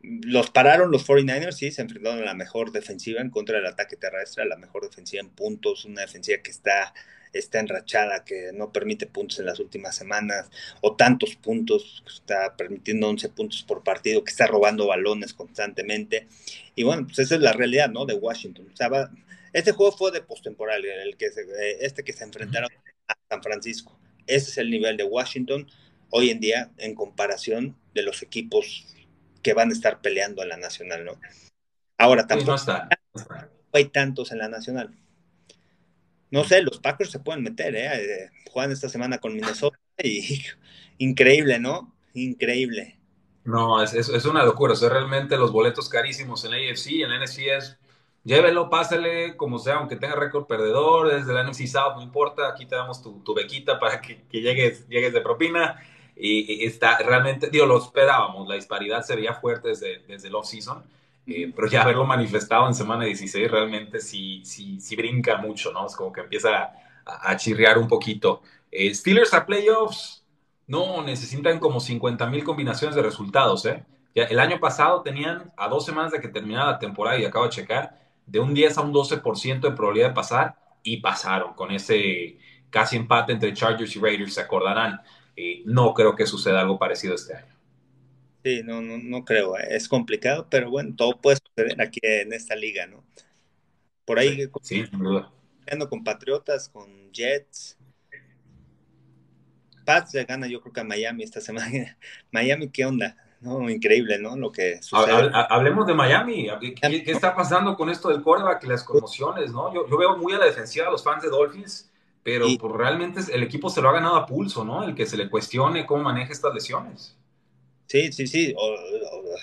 los 0.03 0.51
pararon 0.51 0.91
los 0.91 1.07
49ers, 1.07 1.53
sí, 1.53 1.71
se 1.71 1.83
enfrentaron 1.83 2.23
a 2.23 2.25
la 2.25 2.35
mejor 2.35 2.73
defensiva 2.73 3.21
en 3.21 3.31
contra 3.31 3.59
del 3.59 3.67
ataque 3.67 3.97
terrestre, 3.97 4.43
a 4.43 4.47
la 4.47 4.57
mejor 4.57 4.83
defensiva 4.83 5.21
en 5.21 5.31
puntos, 5.31 5.85
una 5.85 6.01
defensiva 6.01 6.43
que 6.43 6.51
está, 6.51 6.93
está 7.33 7.61
enrachada, 7.61 8.25
que 8.25 8.51
no 8.55 8.73
permite 8.73 9.07
puntos 9.07 9.39
en 9.39 9.47
las 9.47 9.61
últimas 9.61 9.97
semanas, 9.97 10.51
o 10.81 10.97
tantos 10.97 11.37
puntos, 11.37 12.03
está 12.07 12.57
permitiendo 12.57 13.09
11 13.09 13.29
puntos 13.31 13.63
por 13.63 13.83
partido, 13.83 14.25
que 14.25 14.31
está 14.31 14.47
robando 14.47 14.87
balones 14.87 15.35
constantemente. 15.35 16.29
Y 16.75 16.85
bueno, 16.85 17.07
pues 17.07 17.19
esa 17.21 17.35
es 17.37 17.41
la 17.41 17.53
realidad, 17.53 17.91
¿no? 17.91 18.07
De 18.07 18.15
Washington. 18.15 18.69
O 18.73 18.77
sea, 18.77 19.11
este 19.53 19.73
juego 19.73 19.97
fue 19.97 20.11
de 20.13 20.23
postemporal, 20.23 20.85
el 20.85 21.17
que 21.17 21.27
eh, 21.27 21.79
este 21.81 22.05
que 22.05 22.13
se 22.13 22.25
enfrentaron 22.25 22.71
a 23.09 23.15
San 23.29 23.43
Francisco. 23.43 23.99
Ese 24.27 24.51
es 24.51 24.59
el 24.59 24.71
nivel 24.71 24.97
de 24.97 25.05
Washington 25.05 25.67
hoy 26.11 26.31
en 26.31 26.41
día 26.41 26.71
en 26.79 26.95
comparación 26.95 27.77
de 27.95 28.03
los 28.03 28.23
equipos 28.23 28.87
que 29.43 29.55
van 29.55 29.71
a 29.71 29.73
estar 29.73 30.01
peleando 30.01 30.43
en 30.43 30.49
la 30.51 30.57
nacional, 30.57 31.05
¿no? 31.05 31.21
Ahora 31.97 32.27
tampoco 32.27 32.55
está, 32.55 32.89
hay 33.73 33.87
tantos 33.87 34.33
en 34.33 34.39
la 34.39 34.49
nacional. 34.49 34.95
No 36.31 36.45
sé, 36.45 36.63
los 36.63 36.79
Packers 36.79 37.11
se 37.11 37.21
pueden 37.21 37.43
meter, 37.43 37.75
¿eh? 37.75 37.87
eh 37.87 38.31
juegan 38.51 38.73
esta 38.73 38.89
semana 38.89 39.19
con 39.19 39.35
Minnesota 39.35 39.79
y 40.03 40.43
increíble, 40.99 41.59
¿no? 41.59 41.95
Increíble. 42.15 42.99
No, 43.45 43.83
es, 43.83 43.95
es, 43.95 44.25
una 44.27 44.45
locura. 44.45 44.75
O 44.75 44.77
sea, 44.77 44.91
realmente 44.91 45.37
los 45.37 45.53
boletos 45.53 45.89
carísimos 45.89 46.45
en 46.45 46.51
la 46.51 46.57
AFC, 46.59 47.03
en 47.03 47.11
la 47.11 47.25
NFC 47.25 47.39
es 47.57 47.79
llévelo, 48.25 48.69
pásale, 48.69 49.37
como 49.37 49.59
sea, 49.59 49.77
aunque 49.77 49.97
tenga 49.97 50.15
récord 50.15 50.47
perdedor, 50.47 51.11
desde 51.11 51.33
la 51.33 51.43
NFC 51.45 51.67
South, 51.67 51.97
no 51.97 52.03
importa, 52.03 52.49
aquí 52.49 52.67
te 52.67 52.77
damos 52.77 53.03
tu, 53.03 53.35
bequita 53.35 53.79
para 53.79 54.01
que, 54.01 54.27
llegues, 54.31 54.87
llegues 54.89 55.13
de 55.13 55.21
propina. 55.21 55.81
Y, 56.15 56.65
está 56.67 56.99
realmente, 56.99 57.49
digo, 57.49 57.65
lo 57.67 57.79
esperábamos, 57.79 58.49
la 58.49 58.57
disparidad 58.57 59.03
se 59.03 59.17
veía 59.17 59.35
fuerte 59.35 59.69
desde, 59.69 60.01
desde 60.07 60.29
el 60.29 60.35
off-season, 60.35 60.85
eh, 61.29 61.53
pero 61.55 61.69
ya 61.69 61.83
haberlo 61.83 62.05
manifestado 62.07 62.67
en 62.67 62.75
semana 62.75 63.05
16 63.05 63.51
realmente 63.51 64.01
sí, 64.01 64.43
sí, 64.45 64.81
sí 64.81 64.97
brinca 64.97 65.37
mucho, 65.37 65.73
¿no? 65.73 65.87
Es 65.87 65.95
como 65.95 66.13
que 66.13 66.23
empieza 66.23 66.73
a, 67.05 67.31
a 67.31 67.37
chirriar 67.37 67.79
un 67.79 67.89
poquito. 67.89 68.43
Eh, 68.71 68.95
Steelers 68.95 69.35
a 69.35 69.47
playoffs, 69.47 70.25
no, 70.67 71.03
necesitan 71.03 71.59
como 71.59 71.81
50 71.81 72.27
mil 72.27 72.45
combinaciones 72.45 72.95
de 72.95 73.03
resultados, 73.03 73.65
¿eh? 73.67 73.85
Ya, 74.15 74.25
el 74.25 74.39
año 74.39 74.59
pasado 74.61 75.03
tenían 75.03 75.53
a 75.57 75.69
dos 75.69 75.85
semanas 75.85 76.13
de 76.13 76.21
que 76.21 76.29
terminara 76.29 76.73
la 76.73 76.79
temporada 76.79 77.19
y 77.19 77.25
acabo 77.25 77.45
de 77.45 77.51
checar, 77.51 77.99
de 78.27 78.41
un 78.41 78.53
10 78.55 78.79
a 78.79 78.83
un 78.83 78.93
12% 78.93 79.61
de 79.61 79.73
probabilidad 79.73 80.09
de 80.09 80.15
pasar 80.15 80.57
y 80.83 80.99
pasaron 80.99 81.55
con 81.55 81.71
ese 81.71 82.39
casi 82.71 82.97
empate 82.97 83.33
entre 83.33 83.53
Chargers 83.55 83.97
y 83.97 84.01
Raiders, 84.01 84.35
se 84.35 84.41
acordarán. 84.41 85.01
Eh, 85.37 85.63
no 85.67 85.95
creo 85.95 86.17
que 86.17 86.27
suceda 86.27 86.61
algo 86.61 86.79
parecido 86.79 87.15
este 87.15 87.37
año. 87.37 87.58
Sí, 88.49 88.63
no, 88.65 88.81
no, 88.81 88.97
no 88.97 89.27
creo. 89.27 89.59
Eh, 89.59 89.67
es 89.77 89.89
complicado, 89.89 90.47
pero 90.49 90.71
bueno, 90.71 90.95
todo 90.97 91.21
puede 91.21 91.37
suceder 91.37 91.83
aquí 91.83 92.01
en 92.03 92.33
esta 92.33 92.57
liga, 92.57 92.87
¿no? 92.87 93.05
Por 94.07 94.19
ahí. 94.19 94.49
Sí, 94.63 94.87
sin 94.87 94.99
duda. 95.01 95.31
Con 95.91 96.03
Patriotas, 96.03 96.71
con 96.71 97.13
Jets. 97.13 97.77
Pats 99.85 100.15
le 100.15 100.25
gana, 100.25 100.47
yo 100.47 100.63
creo 100.63 100.73
que 100.73 100.81
a 100.81 100.85
Miami 100.85 101.25
esta 101.25 101.43
semana. 101.43 101.99
Miami, 102.33 102.71
¿qué 102.71 102.87
onda? 102.87 103.17
No, 103.43 103.69
increíble, 103.69 104.19
¿no? 104.19 104.35
Lo 104.35 104.51
que 104.51 104.83
sucede. 104.83 105.31
Hablemos 105.35 105.87
de 105.87 105.93
Miami. 105.93 106.49
¿Qué, 106.59 107.03
está 107.05 107.35
pasando 107.35 107.77
con 107.77 107.91
esto 107.91 108.09
del 108.09 108.23
y 108.63 108.67
las 108.67 108.83
conmociones, 108.83 109.53
no? 109.53 109.75
Yo, 109.75 109.99
veo 109.99 110.17
muy 110.17 110.33
a 110.33 110.39
la 110.39 110.47
defensiva 110.47 110.89
a 110.89 110.91
los 110.91 111.05
fans 111.05 111.23
de 111.23 111.29
Dolphins, 111.29 111.93
pero 112.23 112.47
pues, 112.59 112.73
realmente 112.73 113.21
el 113.31 113.43
equipo 113.43 113.69
se 113.69 113.83
lo 113.83 113.91
ha 113.91 113.93
ganado 113.93 114.17
a 114.17 114.25
pulso, 114.25 114.65
¿no? 114.65 114.85
El 114.85 114.95
que 114.95 115.05
se 115.05 115.19
le 115.19 115.29
cuestione 115.29 115.85
cómo 115.85 116.05
maneja 116.05 116.33
estas 116.33 116.55
lesiones. 116.55 117.15
Sí, 117.89 118.13
sí, 118.13 118.27
sí. 118.27 118.55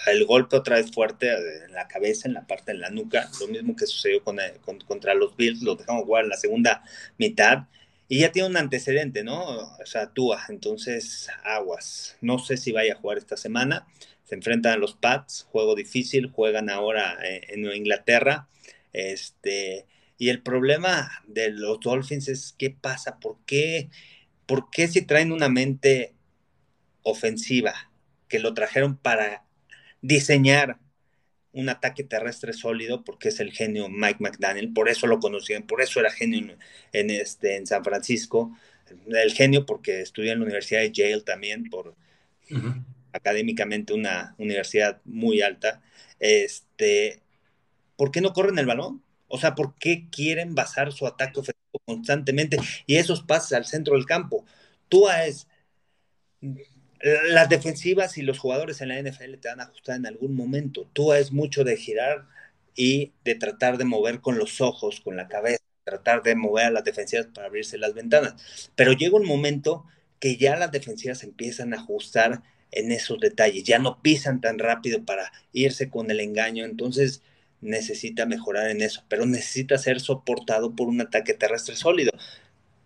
el 0.06 0.26
golpe 0.26 0.56
otra 0.58 0.76
vez 0.78 0.92
fuerte 0.92 1.32
en 1.66 1.74
la 1.74 1.88
cabeza, 1.88 2.28
en 2.28 2.36
la 2.36 2.46
parte 2.46 2.74
de 2.74 2.78
la 2.78 2.92
nuca. 2.92 3.30
Lo 3.40 3.48
mismo 3.48 3.76
que 3.76 3.88
sucedió 3.88 4.24
con, 4.24 4.40
eh, 4.40 4.54
contra 4.88 5.16
los 5.16 5.36
Bills, 5.36 5.64
lo 5.64 5.76
dejamos 5.76 6.04
jugar 6.06 6.26
en 6.26 6.30
la 6.30 6.38
segunda 6.38 6.84
mitad. 7.18 7.68
Y 8.08 8.20
ya 8.20 8.32
tiene 8.32 8.50
un 8.50 8.58
antecedente, 8.58 9.24
¿no? 9.24 9.44
O 9.44 9.86
sea, 9.86 10.14
Tua. 10.14 10.44
Entonces, 10.50 11.28
aguas. 11.44 12.18
No 12.22 12.38
sé 12.38 12.58
si 12.58 12.72
vaya 12.72 12.94
a 12.94 12.98
jugar 12.98 13.18
esta 13.18 13.36
semana. 13.36 13.88
Se 14.26 14.36
enfrentan 14.36 14.74
a 14.74 14.78
los 14.78 14.94
Pats, 14.96 15.48
juego 15.50 15.74
difícil, 15.76 16.28
juegan 16.32 16.70
ahora 16.70 17.18
eh, 17.24 17.42
en 17.50 17.62
Nueva 17.62 17.78
Inglaterra. 17.78 18.48
Este, 18.94 19.88
y 20.20 20.30
el 20.30 20.44
problema 20.44 21.12
de 21.28 21.50
los 21.50 21.80
Dolphins 21.80 22.28
es 22.30 22.56
qué 22.58 22.70
pasa, 22.70 23.20
por 23.20 23.38
qué, 23.46 23.90
por 24.46 24.70
qué 24.70 24.88
si 24.88 25.02
traen 25.02 25.32
una 25.32 25.50
mente 25.50 26.14
ofensiva, 27.04 27.92
que 28.36 28.42
lo 28.42 28.54
trajeron 28.54 28.98
para 28.98 29.46
diseñar 30.02 30.78
un 31.54 31.70
ataque 31.70 32.04
terrestre 32.04 32.52
sólido 32.52 33.06
porque 33.06 33.30
es 33.30 33.40
el 33.40 33.54
genio 33.54 33.88
Mike 33.88 34.18
McDaniel, 34.20 34.74
por 34.74 34.90
eso 34.90 35.08
lo 35.08 35.20
conocían, 35.20 35.64
por 35.64 35.82
eso 35.82 36.02
era 36.02 36.12
genio 36.12 36.58
en, 36.92 37.10
este, 37.12 37.56
en 37.56 37.66
San 37.66 37.82
Francisco, 37.82 38.52
el 39.08 39.32
genio 39.32 39.66
porque 39.66 40.02
estudió 40.02 40.34
en 40.34 40.40
la 40.40 40.46
Universidad 40.48 40.82
de 40.82 40.92
Yale 40.92 41.22
también, 41.22 41.70
por 41.70 41.96
académicamente 43.14 43.94
una 43.94 44.36
universidad 44.38 45.00
muy 45.06 45.42
alta. 45.42 45.82
Este, 46.20 47.22
¿Por 47.96 48.12
qué 48.12 48.20
no 48.20 48.34
corren 48.34 48.60
el 48.60 48.66
balón? 48.66 49.02
O 49.30 49.38
sea, 49.38 49.56
¿por 49.56 49.76
qué 49.76 50.10
quieren 50.12 50.56
basar 50.56 50.92
su 50.92 51.08
ataque 51.08 51.40
ofensivo 51.40 51.80
constantemente 51.86 52.58
y 52.86 52.98
esos 52.98 53.24
pases 53.24 53.54
al 53.54 53.66
centro 53.66 53.96
del 53.96 54.06
campo? 54.06 54.44
Tú 54.90 55.08
es 55.10 55.48
las 57.06 57.50
defensivas 57.50 58.18
y 58.18 58.24
los 58.24 58.40
jugadores 58.40 58.82
en 58.82 58.90
la 58.90 59.00
NFL 59.00 59.36
te 59.40 59.50
van 59.50 59.60
a 59.62 59.66
ajustar 59.66 59.98
en 59.98 60.08
algún 60.08 60.36
momento. 60.36 60.90
Tú 60.94 61.14
es 61.14 61.32
mucho 61.32 61.64
de 61.64 61.78
girar 61.78 62.26
y 62.76 63.14
de 63.24 63.36
tratar 63.36 63.78
de 63.78 63.86
mover 63.86 64.22
con 64.22 64.38
los 64.38 64.60
ojos, 64.62 65.02
con 65.02 65.16
la 65.16 65.28
cabeza, 65.28 65.64
tratar 65.84 66.24
de 66.24 66.36
mover 66.36 66.66
a 66.66 66.72
las 66.72 66.84
defensivas 66.84 67.28
para 67.28 67.48
abrirse 67.48 67.78
las 67.78 67.94
ventanas. 67.94 68.72
Pero 68.76 68.94
llega 68.94 69.18
un 69.18 69.28
momento 69.28 69.86
que 70.20 70.38
ya 70.38 70.56
las 70.56 70.72
defensivas 70.72 71.24
empiezan 71.24 71.74
a 71.74 71.78
ajustar 71.78 72.42
en 72.72 72.92
esos 72.92 73.20
detalles, 73.20 73.64
ya 73.64 73.80
no 73.80 74.02
pisan 74.02 74.42
tan 74.42 74.60
rápido 74.60 75.06
para 75.06 75.32
irse 75.54 75.90
con 75.90 76.10
el 76.12 76.20
engaño, 76.20 76.66
entonces 76.66 77.22
necesita 77.62 78.26
mejorar 78.26 78.70
en 78.70 78.82
eso, 78.82 79.04
pero 79.08 79.26
necesita 79.26 79.78
ser 79.78 80.00
soportado 80.02 80.76
por 80.76 80.88
un 80.88 81.02
ataque 81.02 81.34
terrestre 81.36 81.76
sólido. 81.76 82.12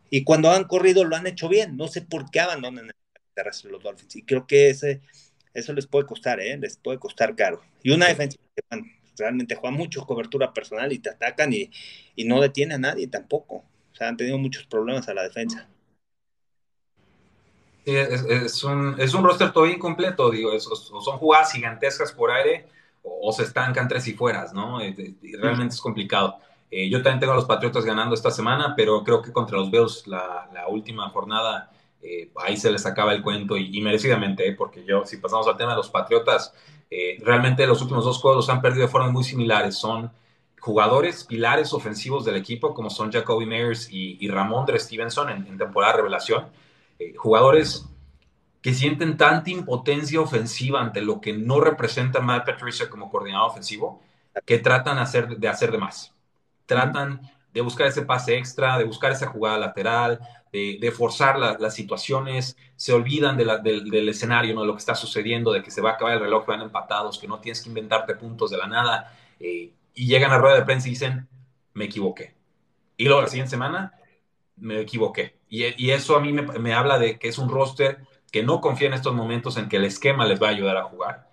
Y 0.10 0.24
cuando 0.24 0.52
han 0.52 0.66
corrido 0.66 1.06
lo 1.06 1.16
han 1.16 1.28
hecho 1.28 1.50
bien, 1.50 1.78
no 1.78 1.88
sé 1.88 2.02
por 2.02 2.30
qué 2.32 2.42
abandonan 2.42 2.92
terrestre 3.40 3.72
los 3.72 3.82
Dolphins. 3.82 4.16
Y 4.18 4.24
creo 4.24 4.46
que 4.46 4.70
ese, 4.70 5.02
eso 5.54 5.74
les 5.74 5.88
puede 5.88 6.06
costar, 6.06 6.40
¿eh? 6.40 6.58
les 6.58 6.78
puede 6.78 7.00
costar 7.00 7.36
caro. 7.36 7.62
Y 7.82 7.92
una 7.92 8.08
defensa 8.08 8.38
que 8.56 8.64
realmente 9.18 9.56
juega 9.56 9.76
mucho 9.76 10.06
cobertura 10.06 10.54
personal 10.54 10.92
y 10.92 11.00
te 11.00 11.10
atacan 11.10 11.54
y, 11.54 11.72
y 12.16 12.26
no 12.26 12.42
detiene 12.42 12.76
a 12.76 12.80
nadie 12.80 13.08
tampoco. 13.08 13.64
O 13.92 13.96
sea, 13.96 14.10
han 14.10 14.18
tenido 14.18 14.38
muchos 14.38 14.66
problemas 14.66 15.08
a 15.08 15.14
la 15.14 15.24
defensa. 15.24 15.68
Sí, 17.86 17.96
es, 17.96 18.24
es, 18.26 18.64
un, 18.64 18.96
es 19.00 19.14
un 19.14 19.24
roster 19.24 19.52
todo 19.52 19.66
incompleto, 19.66 20.30
digo, 20.30 20.52
o 20.54 20.60
son 20.60 21.18
jugadas 21.18 21.54
gigantescas 21.54 22.12
por 22.12 22.32
aire 22.32 22.68
o, 23.02 23.32
se 23.32 23.44
estancan 23.44 23.88
tres 23.88 24.06
y 24.08 24.14
fueras, 24.14 24.54
¿no? 24.54 24.80
realmente 25.42 25.74
es 25.74 25.82
complicado. 25.82 26.38
Eh, 26.70 26.90
yo 26.90 27.02
también 27.02 27.22
tengo 27.22 27.34
a 27.34 27.36
los 27.38 27.46
Patriotas 27.46 27.86
ganando 27.86 28.14
esta 28.14 28.30
semana, 28.30 28.74
pero 28.76 29.04
creo 29.04 29.22
que 29.22 29.32
contra 29.32 29.58
los 29.58 29.72
Bills 29.72 30.06
la, 30.06 30.50
la 30.54 30.68
última 30.68 31.10
jornada 31.10 31.72
eh, 32.02 32.32
ahí 32.38 32.56
se 32.56 32.72
les 32.72 32.86
acaba 32.86 33.14
el 33.14 33.22
cuento 33.22 33.58
y, 33.58 33.82
merecidamente, 33.82 34.48
eh, 34.48 34.54
porque 34.54 34.86
yo, 34.86 35.06
si 35.06 35.18
pasamos 35.18 35.48
al 35.48 35.58
tema 35.58 35.72
de 35.72 35.78
los 35.78 35.90
Patriotas, 35.90 36.54
eh, 36.90 37.18
realmente 37.22 37.68
los 37.68 37.82
últimos 37.82 38.06
dos 38.06 38.20
juegos 38.20 38.50
han 38.50 38.62
perdido 38.62 38.86
de 38.86 38.92
formas 38.92 39.12
muy 39.12 39.24
similares. 39.24 39.76
Son 39.76 40.12
jugadores 40.60 41.24
pilares 41.24 41.74
ofensivos 41.74 42.26
del 42.26 42.36
equipo, 42.36 42.74
como 42.74 42.90
son 42.90 43.12
Jacoby 43.12 43.46
Meyers 43.46 43.90
y, 43.92 44.18
y 44.20 44.30
Ramón 44.30 44.66
de 44.66 44.80
Stevenson 44.80 45.30
en, 45.30 45.58
temporada 45.58 45.94
revelación. 45.94 46.48
jugadores 47.18 47.86
que 48.62 48.74
sienten 48.74 49.16
tanta 49.18 49.50
impotencia 49.50 50.20
ofensiva 50.20 50.82
ante 50.82 51.02
lo 51.02 51.22
que 51.22 51.34
no 51.34 51.62
representa 51.62 52.20
Matt 52.20 52.46
Patricia 52.46 52.90
como 52.90 53.10
coordinador 53.10 53.52
ofensivo, 53.52 54.02
que 54.46 54.60
tratan 54.60 54.98
hacer, 54.98 55.38
de 55.38 55.48
hacer 55.48 55.72
de 55.72 55.78
más. 55.78 56.14
Tratan 56.66 57.22
de 57.54 57.62
buscar 57.62 57.88
ese 57.88 58.02
pase 58.04 58.38
extra, 58.38 58.78
de 58.78 58.84
buscar 58.84 59.12
esa 59.12 59.28
jugada 59.28 59.58
lateral, 59.58 60.20
de, 60.52 60.92
forzar 60.92 61.38
las 61.38 61.76
situaciones, 61.76 62.58
se 62.76 62.94
olvidan 62.94 63.38
del, 63.38 64.10
escenario, 64.10 64.56
¿no? 64.56 64.62
de 64.62 64.68
lo 64.68 64.74
que 64.74 64.80
está 64.80 64.96
sucediendo, 64.96 65.52
de 65.52 65.62
que 65.62 65.72
se 65.72 65.82
va 65.82 65.92
a 65.92 65.94
acabar 65.94 66.14
el 66.14 66.20
reloj, 66.22 66.46
van 66.46 66.62
empatados, 66.62 67.20
que 67.20 67.28
no 67.28 67.40
tienes 67.40 67.62
que 67.62 67.70
inventarte 67.70 68.16
puntos 68.16 68.50
de 68.50 68.58
la 68.58 68.68
nada, 68.68 69.16
eh, 69.40 69.74
y 69.94 70.08
llegan 70.08 70.32
a 70.32 70.38
rueda 70.38 70.56
de 70.56 70.66
prensa 70.66 70.88
y 70.88 70.92
dicen, 70.92 71.28
me 71.74 71.86
equivoqué. 71.86 72.34
Y 72.98 73.06
luego 73.06 73.22
la 73.22 73.28
siguiente 73.28 73.52
semana, 73.52 73.94
me 74.58 74.80
equivoqué. 74.80 75.36
Y, 75.50 75.90
eso 75.92 76.16
a 76.16 76.20
mí 76.20 76.32
me, 76.32 76.74
habla 76.74 77.00
de 77.00 77.18
que 77.18 77.28
es 77.28 77.38
un 77.38 77.50
roster 77.50 78.00
que 78.32 78.44
no 78.44 78.62
confía 78.62 78.88
en 78.88 78.94
estos 78.94 79.16
momentos 79.16 79.58
en 79.58 79.68
que 79.68 79.78
el 79.78 79.86
esquema 79.86 80.26
les 80.26 80.42
va 80.42 80.48
a 80.48 80.52
ayudar 80.52 80.78
a 80.78 80.84
jugar, 80.84 81.30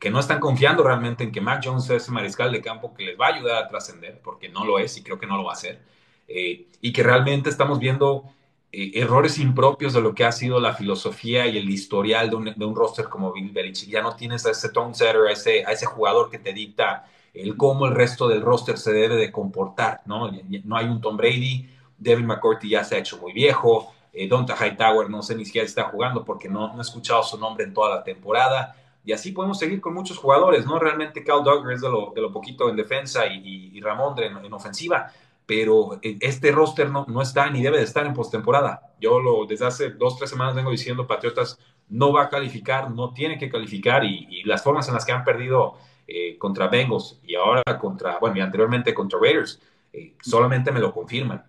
que 0.00 0.10
no 0.10 0.20
están 0.20 0.40
confiando 0.40 0.82
realmente 0.82 1.24
en 1.24 1.32
que 1.32 1.40
Mac 1.40 1.62
Jones 1.64 1.84
es 1.84 2.02
ese 2.02 2.10
mariscal 2.10 2.52
de 2.52 2.60
campo 2.60 2.94
que 2.94 3.04
les 3.04 3.18
va 3.18 3.26
a 3.26 3.34
ayudar 3.34 3.62
a 3.62 3.68
trascender, 3.68 4.20
porque 4.22 4.48
no 4.48 4.64
lo 4.64 4.78
es 4.78 4.96
y 4.96 5.02
creo 5.02 5.18
que 5.18 5.26
no 5.26 5.36
lo 5.36 5.44
va 5.44 5.52
a 5.52 5.54
hacer, 5.54 5.80
eh, 6.28 6.66
y 6.80 6.92
que 6.92 7.02
realmente 7.02 7.48
estamos 7.48 7.78
viendo 7.78 8.24
eh, 8.72 8.92
errores 8.94 9.38
impropios 9.38 9.94
de 9.94 10.00
lo 10.00 10.14
que 10.14 10.24
ha 10.24 10.32
sido 10.32 10.60
la 10.60 10.74
filosofía 10.74 11.46
y 11.46 11.56
el 11.56 11.70
historial 11.70 12.30
de 12.30 12.36
un, 12.36 12.44
de 12.44 12.64
un 12.64 12.74
roster 12.74 13.06
como 13.06 13.32
Bill 13.32 13.50
Belichick. 13.50 13.90
Ya 13.90 14.02
no 14.02 14.16
tienes 14.16 14.44
a 14.46 14.50
ese 14.50 14.68
tone 14.70 14.94
setter, 14.94 15.26
a 15.28 15.32
ese, 15.32 15.64
a 15.64 15.72
ese 15.72 15.86
jugador 15.86 16.30
que 16.30 16.38
te 16.38 16.52
dicta 16.52 17.06
el 17.32 17.56
cómo 17.56 17.86
el 17.86 17.94
resto 17.94 18.28
del 18.28 18.42
roster 18.42 18.78
se 18.78 18.92
debe 18.92 19.16
de 19.16 19.30
comportar, 19.30 20.00
¿no? 20.06 20.30
No 20.64 20.76
hay 20.76 20.86
un 20.86 21.00
Tom 21.00 21.16
Brady, 21.16 21.68
Devin 21.98 22.26
McCourty 22.26 22.70
ya 22.70 22.82
se 22.82 22.96
ha 22.96 22.98
hecho 22.98 23.18
muy 23.18 23.32
viejo, 23.32 23.92
eh, 24.12 24.26
Donta 24.26 24.56
Hightower 24.56 25.10
no 25.10 25.22
sé 25.22 25.34
ni 25.34 25.44
siquiera 25.44 25.66
si 25.66 25.70
está 25.70 25.84
jugando 25.84 26.24
porque 26.24 26.48
no, 26.48 26.72
no 26.72 26.78
he 26.78 26.82
escuchado 26.82 27.22
su 27.22 27.38
nombre 27.38 27.64
en 27.64 27.74
toda 27.74 27.94
la 27.96 28.02
temporada. 28.02 28.74
Y 29.04 29.12
así 29.12 29.30
podemos 29.30 29.58
seguir 29.58 29.80
con 29.80 29.94
muchos 29.94 30.18
jugadores, 30.18 30.66
¿no? 30.66 30.80
Realmente 30.80 31.22
Cal 31.22 31.44
Duggar 31.44 31.72
es 31.72 31.80
de 31.80 31.88
lo, 31.88 32.12
de 32.12 32.20
lo 32.20 32.32
poquito 32.32 32.68
en 32.68 32.74
defensa 32.74 33.24
y, 33.26 33.70
y, 33.72 33.80
Ramón 33.80 34.18
en, 34.20 34.44
en 34.44 34.52
ofensiva 34.52 35.12
pero 35.46 36.00
eh, 36.02 36.18
este 36.20 36.50
roster 36.50 36.90
no, 36.90 37.06
no 37.08 37.22
está 37.22 37.48
ni 37.50 37.62
debe 37.62 37.78
de 37.78 37.84
estar 37.84 38.04
en 38.04 38.14
postemporada. 38.14 38.94
Yo 39.00 39.20
lo, 39.20 39.46
desde 39.46 39.66
hace 39.66 39.90
dos, 39.90 40.18
tres 40.18 40.30
semanas 40.30 40.54
vengo 40.54 40.70
diciendo, 40.70 41.06
Patriotas 41.06 41.58
no 41.88 42.12
va 42.12 42.24
a 42.24 42.28
calificar, 42.28 42.90
no 42.90 43.14
tiene 43.14 43.38
que 43.38 43.48
calificar 43.48 44.04
y, 44.04 44.42
las 44.44 44.62
formas 44.62 44.88
en 44.88 44.94
las 44.94 45.04
que 45.04 45.12
han 45.12 45.24
perdido 45.24 45.78
eh, 46.06 46.36
contra 46.38 46.68
Bengals 46.68 47.20
y 47.24 47.36
ahora 47.36 47.62
contra, 47.78 48.18
bueno, 48.18 48.36
y 48.36 48.40
anteriormente 48.40 48.92
contra 48.92 49.18
Raiders, 49.20 49.60
eh, 49.92 50.14
solamente 50.20 50.72
me 50.72 50.80
lo 50.80 50.92
confirman. 50.92 51.44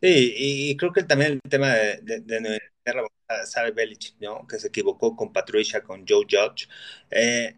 Sí, 0.00 0.34
y, 0.36 0.76
creo 0.76 0.92
que 0.92 1.04
también 1.04 1.40
el 1.44 1.50
tema 1.50 1.68
de, 1.68 2.00
de, 2.02 2.60
sabe 3.46 3.70
Belichick, 3.70 4.16
¿no? 4.20 4.46
Que 4.46 4.58
se 4.58 4.68
equivocó 4.68 5.14
con 5.14 5.32
Patricia, 5.32 5.82
con 5.82 6.04
Joe 6.06 6.26
Judge. 6.28 6.68
Eh, 7.10 7.56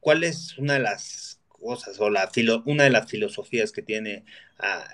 ¿Cuál 0.00 0.24
es 0.24 0.58
una 0.58 0.74
de 0.74 0.80
las 0.80 1.40
cosas 1.62 1.98
o 2.00 2.10
la 2.10 2.28
filo, 2.28 2.62
una 2.66 2.84
de 2.84 2.90
las 2.90 3.08
filosofías 3.08 3.70
que 3.70 3.82
tiene 3.82 4.24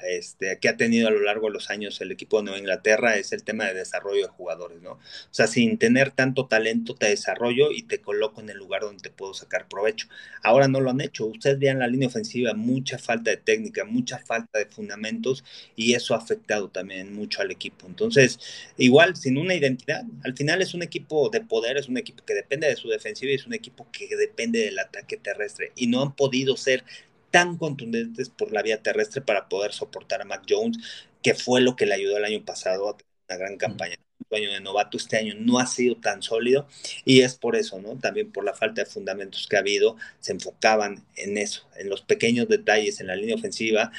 este, 0.09 0.59
que 0.59 0.69
ha 0.69 0.77
tenido 0.77 1.09
a 1.09 1.11
lo 1.11 1.21
largo 1.21 1.49
de 1.49 1.53
los 1.53 1.69
años 1.71 2.01
el 2.01 2.11
equipo 2.11 2.39
de 2.39 2.45
Nueva 2.45 2.59
Inglaterra 2.59 3.17
es 3.17 3.33
el 3.33 3.43
tema 3.43 3.67
de 3.67 3.75
desarrollo 3.75 4.23
de 4.23 4.29
jugadores, 4.29 4.81
¿no? 4.81 4.93
O 4.93 5.01
sea, 5.31 5.47
sin 5.47 5.77
tener 5.79 6.11
tanto 6.11 6.47
talento 6.47 6.95
te 6.95 7.09
desarrollo 7.09 7.71
y 7.71 7.83
te 7.83 8.01
coloco 8.01 8.41
en 8.41 8.49
el 8.49 8.57
lugar 8.57 8.83
donde 8.83 9.03
te 9.03 9.11
puedo 9.11 9.35
sacar 9.35 9.69
provecho. 9.69 10.09
Ahora 10.43 10.69
no 10.69 10.81
lo 10.81 10.91
han 10.91 11.01
hecho. 11.01 11.27
Ustedes 11.27 11.59
vean 11.59 11.79
la 11.81 11.87
línea 11.87 12.09
ofensiva, 12.09 12.55
mucha 12.55 12.99
falta 12.99 13.31
de 13.31 13.37
técnica, 13.37 13.85
mucha 13.85 14.19
falta 14.19 14.59
de 14.59 14.67
fundamentos 14.67 15.45
y 15.77 15.95
eso 15.95 16.15
ha 16.15 16.19
afectado 16.19 16.69
también 16.69 17.15
mucho 17.15 17.43
al 17.43 17.51
equipo. 17.51 17.87
Entonces, 17.87 18.39
igual, 18.79 19.17
sin 19.17 19.37
una 19.37 19.55
identidad, 19.55 20.05
al 20.25 20.37
final 20.37 20.63
es 20.63 20.75
un 20.75 20.83
equipo 20.83 21.29
de 21.29 21.41
poder, 21.43 21.77
es 21.77 21.89
un 21.89 21.99
equipo 21.99 22.25
que 22.25 22.35
depende 22.35 22.69
de 22.69 22.77
su 22.77 22.89
defensiva 22.89 23.33
y 23.33 23.35
es 23.35 23.47
un 23.47 23.55
equipo 23.55 23.87
que 23.93 24.17
depende 24.17 24.61
del 24.61 24.79
ataque 24.79 25.17
terrestre 25.17 25.73
y 25.77 25.89
no 25.89 26.03
han 26.03 26.15
podido 26.15 26.57
ser 26.57 26.85
tan 27.31 27.57
contundentes 27.57 28.29
por 28.31 28.53
la 28.53 28.63
vía 28.63 28.83
terrestre 28.83 29.21
para 29.21 29.49
poder 29.49 29.73
soportar 29.73 30.23
a 30.23 30.25
Mac 30.25 30.45
Jones, 30.49 30.79
que 31.23 31.35
fue 31.35 31.61
lo 31.61 31.77
que 31.77 31.87
le 31.87 31.95
ayudó 31.95 32.17
el 32.17 32.25
año 32.25 32.45
pasado 32.45 32.89
a 32.89 32.97
tener 32.97 33.13
una 33.29 33.39
gran 33.39 33.57
campaña. 33.59 33.97
Un 34.31 34.37
año 34.39 34.53
de 34.53 34.61
novato 34.61 34.97
este 34.97 35.17
año 35.17 35.35
no 35.39 35.59
ha 35.59 35.67
sido 35.67 35.97
tan 35.97 36.23
sólido 36.23 36.67
y 37.05 37.23
es 37.23 37.37
por 37.37 37.57
eso, 37.57 37.81
¿no? 37.81 37.99
También 37.99 38.31
por 38.31 38.45
la 38.45 38.53
falta 38.53 38.83
de 38.83 38.91
fundamentos 38.91 39.47
que 39.49 39.57
ha 39.57 39.61
habido, 39.61 39.97
se 40.21 40.33
enfocaban 40.33 41.05
en 41.17 41.39
eso, 41.39 41.67
en 41.77 41.89
los 41.89 42.03
pequeños 42.03 42.49
detalles 42.49 43.01
en 43.01 43.07
la 43.07 43.17
línea 43.17 43.37
ofensiva 43.37 43.91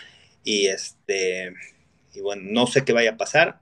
y 0.44 0.68
este 0.68 1.54
y 2.14 2.22
bueno, 2.22 2.44
no 2.46 2.68
sé 2.68 2.86
qué 2.86 2.94
vaya 2.94 3.12
a 3.12 3.18
pasar. 3.18 3.62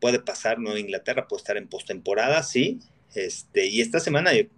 Puede 0.00 0.18
pasar 0.20 0.58
Nueva 0.58 0.78
Inglaterra, 0.80 1.28
puede 1.28 1.40
estar 1.40 1.56
en 1.56 1.68
postemporada, 1.68 2.42
sí. 2.42 2.80
Este, 3.14 3.66
y 3.66 3.80
esta 3.80 4.00
semana 4.00 4.34
eh, 4.34 4.50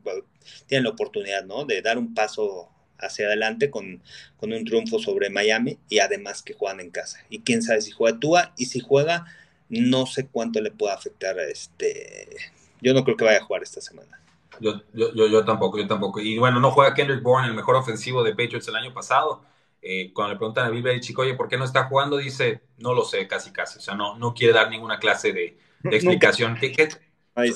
tienen 0.66 0.84
la 0.84 0.90
oportunidad, 0.90 1.44
¿no? 1.44 1.64
De 1.64 1.82
dar 1.82 1.98
un 1.98 2.14
paso 2.14 2.70
hacia 2.98 3.26
adelante 3.26 3.70
con, 3.70 4.02
con, 4.36 4.52
un 4.52 4.64
triunfo 4.64 4.98
sobre 4.98 5.30
Miami 5.30 5.78
y 5.88 6.00
además 6.00 6.42
que 6.42 6.54
juegan 6.54 6.80
en 6.80 6.90
casa. 6.90 7.24
Y 7.30 7.40
quién 7.40 7.62
sabe 7.62 7.80
si 7.80 7.90
juega 7.90 8.18
Tua 8.18 8.52
y 8.56 8.66
si 8.66 8.80
juega, 8.80 9.26
no 9.68 10.06
sé 10.06 10.26
cuánto 10.26 10.60
le 10.60 10.70
pueda 10.70 10.94
afectar 10.94 11.38
a 11.38 11.44
este. 11.44 12.36
Yo 12.80 12.94
no 12.94 13.04
creo 13.04 13.16
que 13.16 13.24
vaya 13.24 13.38
a 13.38 13.44
jugar 13.44 13.62
esta 13.62 13.80
semana. 13.80 14.20
Yo, 14.60 14.82
yo, 14.92 15.12
yo, 15.14 15.44
tampoco, 15.44 15.78
yo 15.78 15.86
tampoco. 15.86 16.20
Y 16.20 16.38
bueno, 16.38 16.60
no 16.60 16.70
juega 16.70 16.94
Kendrick 16.94 17.22
Bourne, 17.22 17.48
el 17.48 17.54
mejor 17.54 17.76
ofensivo 17.76 18.24
de 18.24 18.30
Patriots 18.30 18.68
el 18.68 18.76
año 18.76 18.92
pasado. 18.92 19.42
Eh, 19.80 20.12
cuando 20.12 20.34
le 20.34 20.38
preguntan 20.38 20.66
a 20.66 20.70
Bill 20.70 21.00
chico 21.00 21.22
oye, 21.22 21.34
¿por 21.34 21.48
qué 21.48 21.56
no 21.56 21.64
está 21.64 21.84
jugando? 21.84 22.16
Dice, 22.16 22.62
no 22.78 22.94
lo 22.94 23.04
sé, 23.04 23.28
casi, 23.28 23.52
casi. 23.52 23.78
O 23.78 23.82
sea, 23.82 23.94
no, 23.94 24.18
no 24.18 24.34
quiere 24.34 24.52
dar 24.52 24.70
ninguna 24.70 24.98
clase 24.98 25.32
de, 25.32 25.56
explicación. 25.84 26.58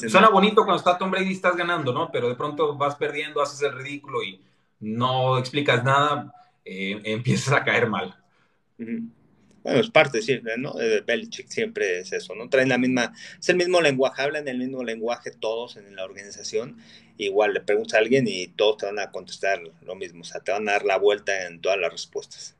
suena 0.09 0.29
bonito 0.29 0.65
cuando 0.65 0.77
está 0.77 0.97
Tom 0.97 1.11
Brady 1.11 1.31
y 1.31 1.33
estás 1.33 1.57
ganando, 1.57 1.93
¿no? 1.93 2.11
Pero 2.13 2.29
de 2.29 2.37
pronto 2.37 2.77
vas 2.77 2.95
perdiendo, 2.95 3.43
haces 3.43 3.63
el 3.63 3.77
ridículo 3.77 4.23
y 4.23 4.41
no 4.83 5.39
explicas 5.39 5.83
nada, 5.85 6.35
eh, 6.65 7.01
empiezas 7.05 7.55
a 7.55 7.65
caer 7.65 7.89
mal. 7.89 8.15
Bueno, 8.77 9.81
es 9.81 9.91
parte 9.91 10.21
siempre, 10.23 10.59
¿no? 10.59 10.75
Belichick 11.07 11.47
siempre 11.49 12.01
es 12.01 12.13
eso, 12.13 12.35
¿no? 12.35 12.49
Traen 12.49 12.69
la 12.69 12.79
misma, 12.79 13.13
es 13.39 13.49
el 13.49 13.57
mismo 13.57 13.81
lenguaje, 13.81 14.23
hablan 14.23 14.49
el 14.49 14.59
mismo 14.59 14.83
lenguaje 14.83 15.31
todos 15.31 15.77
en 15.77 15.95
la 15.95 16.05
organización. 16.05 16.79
Igual 17.17 17.55
le 17.55 17.61
preguntas 17.61 17.95
a 17.95 17.99
alguien 17.99 18.27
y 18.27 18.49
todos 18.49 18.79
te 18.79 18.87
van 18.87 18.99
a 18.99 19.13
contestar 19.13 19.61
lo 19.83 19.95
mismo, 19.95 20.23
o 20.23 20.25
sea, 20.25 20.41
te 20.41 20.51
van 20.51 20.69
a 20.69 20.73
dar 20.73 20.85
la 20.85 20.99
vuelta 20.99 21.47
en 21.47 21.61
todas 21.61 21.79
las 21.79 21.93
respuestas. 21.93 22.57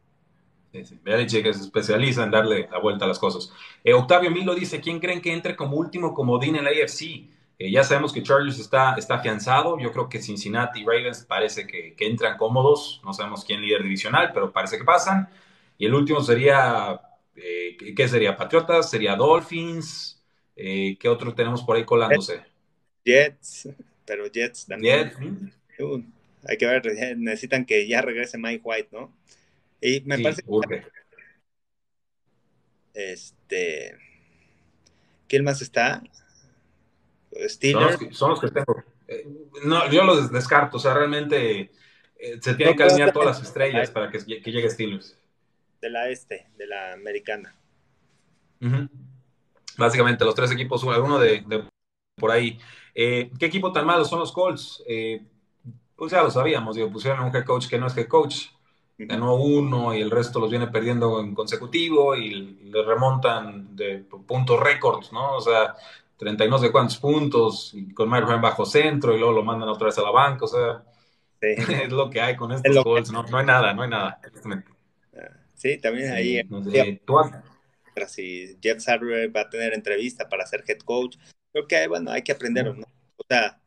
Sí, 0.73 0.85
sí. 0.85 0.99
Belichick 1.03 1.53
se 1.53 1.61
especializa 1.61 2.23
en 2.23 2.31
darle 2.31 2.69
la 2.71 2.79
vuelta 2.79 3.05
a 3.05 3.09
las 3.09 3.19
cosas. 3.19 3.53
Eh, 3.83 3.93
Octavio 3.93 4.31
Milo 4.31 4.55
dice, 4.55 4.81
¿quién 4.81 5.01
creen 5.01 5.21
que 5.21 5.33
entre 5.33 5.57
como 5.57 5.77
último 5.77 6.15
comodín 6.15 6.57
en 6.57 6.65
la 6.65 6.71
AFC? 6.71 7.29
Eh, 7.63 7.71
ya 7.71 7.85
sabemos 7.85 8.13
que 8.13 8.25
Chargers 8.25 8.59
está, 8.59 8.97
está 8.97 9.15
afianzado. 9.15 9.79
Yo 9.79 9.93
creo 9.93 10.09
que 10.09 10.21
Cincinnati 10.21 10.81
y 10.81 10.85
Ravens 10.85 11.25
parece 11.25 11.65
que, 11.65 11.95
entran 12.01 12.37
cómodos. 12.37 13.01
No 13.05 13.13
sabemos 13.13 13.45
quién 13.45 13.61
líder 13.63 13.85
divisional, 13.85 14.33
pero 14.35 14.53
parece 14.53 14.79
que 14.79 14.85
pasan. 14.85 15.29
Y 15.79 15.87
el 15.87 15.95
último 15.95 16.21
sería, 16.23 17.01
eh, 17.37 17.77
¿qué 17.97 18.09
sería? 18.09 18.37
Patriotas, 18.37 18.91
sería 18.91 19.15
Dolphins. 19.15 20.21
Eh, 20.57 20.97
¿Qué 20.99 21.09
otro 21.09 21.37
tenemos 21.37 21.63
por 21.63 21.77
ahí 21.77 21.85
colándose? 21.85 22.43
Jets, 23.05 23.69
pero 24.05 24.27
Jets 24.27 24.67
también. 24.67 25.13
Uh, 25.79 26.03
hay 26.49 26.57
que 26.57 26.67
ver, 26.67 27.17
necesitan 27.17 27.65
que 27.65 27.87
ya 27.87 28.03
regrese 28.03 28.39
Mike 28.39 28.63
White, 28.65 28.89
¿no? 28.91 29.17
Y 29.81 30.01
me 30.01 30.19
parece 30.19 30.43
que... 30.43 30.83
Este... 32.95 33.97
¿Quién 35.29 35.45
más 35.45 35.63
está? 35.63 36.03
Son 38.11 38.31
los, 38.31 38.41
que, 38.41 38.49
tengo. 38.49 38.85
Eh, 39.09 39.27
no, 39.65 39.91
yo 39.91 40.05
los 40.05 40.31
descarto. 40.31 40.77
O 40.77 40.81
sea, 40.81 40.95
realmente 40.95 41.73
eh, 42.17 42.39
se 42.41 42.55
tienen 42.55 42.77
que 42.77 42.83
alinear 42.83 43.13
todas 43.13 43.39
las 43.39 43.43
estrellas 43.49 43.91
para 43.91 44.11
que, 44.11 44.19
llegue 44.19 44.71
Steelers. 44.71 45.17
De 45.81 45.91
la 45.91 46.09
este, 46.09 46.49
de 46.57 46.67
la 46.67 46.93
americana. 46.93 47.55
Básicamente, 49.77 50.25
los 50.25 50.35
tres 50.35 50.53
equipos, 50.53 50.85
uno 50.85 51.19
de, 51.19 51.45
por 52.17 52.31
ahí. 52.31 52.59
Eh, 52.95 53.31
¿Qué 53.39 53.47
equipo 53.47 53.73
tan 53.73 53.87
malo 53.87 54.05
son 54.05 54.21
los 54.21 54.31
Colts? 54.33 54.85
pues 55.97 56.11
ya 56.11 56.23
lo 56.23 56.31
sabíamos, 56.31 56.75
digo, 56.75 56.91
pusieron 56.91 57.21
a 57.21 57.25
un 57.25 57.35
head 57.35 57.45
coach 57.45 57.69
que 57.69 57.79
no 57.79 57.87
es 57.87 57.97
head 57.97 58.09
coach. 58.09 58.49
Ganó 58.99 59.35
uno 59.35 59.95
y 59.95 60.01
el 60.01 60.11
resto 60.11 60.39
los 60.39 60.51
viene 60.51 60.67
perdiendo 60.67 61.21
en 61.21 61.35
consecutivo 61.35 62.15
y 62.15 62.31
le 62.71 62.83
remontan 62.85 63.75
de 63.75 63.99
puntos 63.99 64.61
récords, 64.61 65.13
¿no? 65.13 65.37
O 65.37 65.41
sea, 65.41 65.75
30 66.17 66.45
y 66.45 66.51
no 66.51 66.59
sé 66.59 66.71
cuántos 66.71 66.99
puntos, 66.99 67.73
y 67.75 67.93
con 67.93 68.11
Mike 68.11 68.27
bajo 68.41 68.65
centro, 68.65 69.15
y 69.15 69.19
luego 69.19 69.33
lo 69.35 69.43
mandan 69.43 69.69
otra 69.69 69.87
vez 69.87 69.99
a 69.99 70.03
la 70.03 70.11
banca, 70.11 70.45
o 70.45 70.49
sea, 70.49 70.85
es 71.41 71.91
lo 71.91 72.11
que 72.11 72.21
hay 72.21 72.37
con 72.37 72.53
estos 72.53 72.85
goals, 72.85 73.11
no, 73.11 73.23
no, 73.25 73.39
hay 73.39 73.47
nada, 73.47 73.73
no 73.73 73.83
hay 73.83 73.91
nada. 73.91 74.21
Sí, 75.55 75.79
también 75.79 76.13
ahí. 76.13 76.43
si 78.09 78.59
Jeff 78.61 78.81
Sarver 78.81 79.35
va 79.35 79.43
a 79.43 79.51
tener 79.51 79.75
entrevista 79.75 80.29
para 80.29 80.47
ser 80.47 80.65
head 80.67 80.79
coach, 80.79 81.17
creo 81.53 81.67
que 81.67 81.87
bueno, 81.89 82.11
hay 82.11 82.23
que 82.23 82.33
aprender, 82.33 82.77
¿no? 82.77 82.87
O 83.17 83.25
sea, 83.29 83.61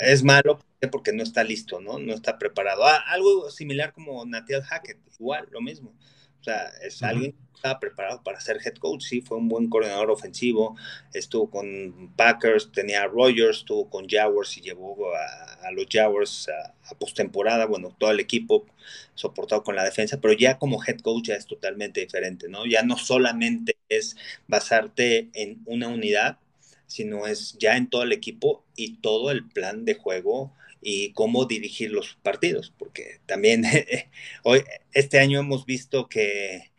es 0.00 0.22
malo 0.22 0.58
porque 0.90 1.12
no 1.12 1.22
está 1.22 1.44
listo, 1.44 1.80
¿no? 1.80 1.98
No 1.98 2.14
está 2.14 2.38
preparado. 2.38 2.84
Ah, 2.84 3.02
algo 3.08 3.50
similar 3.50 3.92
como 3.92 4.24
Nathaniel 4.24 4.62
Hackett, 4.62 4.98
igual, 5.18 5.48
lo 5.50 5.60
mismo. 5.60 5.94
O 6.40 6.44
sea, 6.44 6.72
es 6.82 7.02
alguien 7.02 7.32
que 7.32 7.38
estaba 7.54 7.78
preparado 7.78 8.22
para 8.22 8.40
ser 8.40 8.58
head 8.64 8.76
coach, 8.76 9.02
sí, 9.02 9.20
fue 9.20 9.36
un 9.36 9.48
buen 9.48 9.68
coordinador 9.68 10.10
ofensivo, 10.10 10.76
estuvo 11.12 11.50
con 11.50 12.12
Packers, 12.16 12.72
tenía 12.72 13.02
a 13.02 13.06
Rogers, 13.06 13.58
estuvo 13.58 13.90
con 13.90 14.08
Jaguars 14.08 14.56
y 14.56 14.62
llevó 14.62 14.96
a, 15.14 15.70
los 15.72 15.86
Jaguars 15.90 16.48
a, 16.48 16.94
postemporada, 16.94 17.66
bueno, 17.66 17.94
todo 17.98 18.10
el 18.10 18.20
equipo 18.20 18.66
soportado 19.14 19.62
con 19.62 19.76
la 19.76 19.84
defensa, 19.84 20.20
pero 20.20 20.32
ya 20.32 20.58
como 20.58 20.82
head 20.82 21.00
coach 21.00 21.28
ya 21.28 21.34
es 21.34 21.46
totalmente 21.46 22.00
diferente, 22.00 22.48
¿no? 22.48 22.64
Ya 22.66 22.82
no 22.82 22.96
solamente 22.96 23.76
es 23.88 24.16
basarte 24.48 25.28
en 25.34 25.62
una 25.66 25.88
unidad, 25.88 26.38
sino 26.86 27.26
es 27.26 27.56
ya 27.58 27.76
en 27.76 27.88
todo 27.88 28.02
el 28.02 28.12
equipo 28.12 28.64
y 28.74 28.96
todo 28.96 29.30
el 29.30 29.46
plan 29.46 29.84
de 29.84 29.94
juego 29.94 30.52
y 30.80 31.12
cómo 31.12 31.44
dirigir 31.44 31.90
los 31.90 32.16
partidos, 32.22 32.72
porque 32.78 33.20
también 33.26 33.64
hoy, 34.44 34.64
este 34.92 35.18
año 35.18 35.40
hemos 35.40 35.66
visto 35.66 36.08
que, 36.08 36.70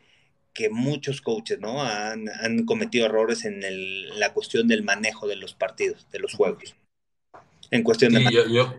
que 0.52 0.70
muchos 0.70 1.20
coaches 1.20 1.60
¿no? 1.60 1.82
han, 1.82 2.28
han 2.28 2.64
cometido 2.64 3.06
errores 3.06 3.44
en 3.44 3.62
el, 3.62 4.18
la 4.18 4.32
cuestión 4.32 4.68
del 4.68 4.82
manejo 4.82 5.28
de 5.28 5.36
los 5.36 5.54
partidos, 5.54 6.06
de 6.10 6.18
los 6.18 6.34
juegos. 6.34 6.74
En 7.70 7.82
cuestión 7.82 8.12
de... 8.12 8.24
Yo, 8.24 8.46
yo, 8.46 8.74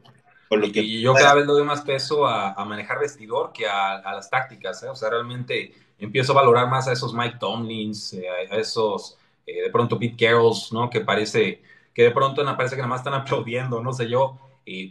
y 0.76 1.02
yo 1.02 1.14
cada 1.16 1.34
vez 1.34 1.48
doy 1.48 1.64
más 1.64 1.82
peso 1.82 2.28
a, 2.28 2.64
manejar 2.66 3.00
vestidor 3.00 3.52
que 3.52 3.66
a, 3.66 4.02
las 4.14 4.30
tácticas. 4.30 4.84
¿eh? 4.84 4.90
O 4.90 4.96
sea, 4.96 5.10
realmente 5.10 5.74
empiezo 5.98 6.34
a 6.34 6.36
valorar 6.36 6.70
más 6.70 6.88
a 6.88 6.92
esos 6.92 7.12
Mike 7.12 7.38
Tomlins, 7.40 8.14
eh, 8.14 8.28
a 8.52 8.58
esos 8.58 9.18
eh, 9.48 9.64
de 9.64 9.70
pronto 9.72 9.98
Pete 9.98 10.26
Carrolls, 10.26 10.72
¿no? 10.72 10.92
Que 10.92 11.02
parece 11.02 11.64
que 11.94 12.04
de 12.04 12.12
pronto 12.12 12.44
parece 12.56 12.76
que 12.76 12.82
nada 12.82 12.90
más 12.90 13.00
están 13.00 13.14
aplaudiendo, 13.20 13.82
no 13.82 13.94
sé 13.94 14.08
yo 14.08 14.38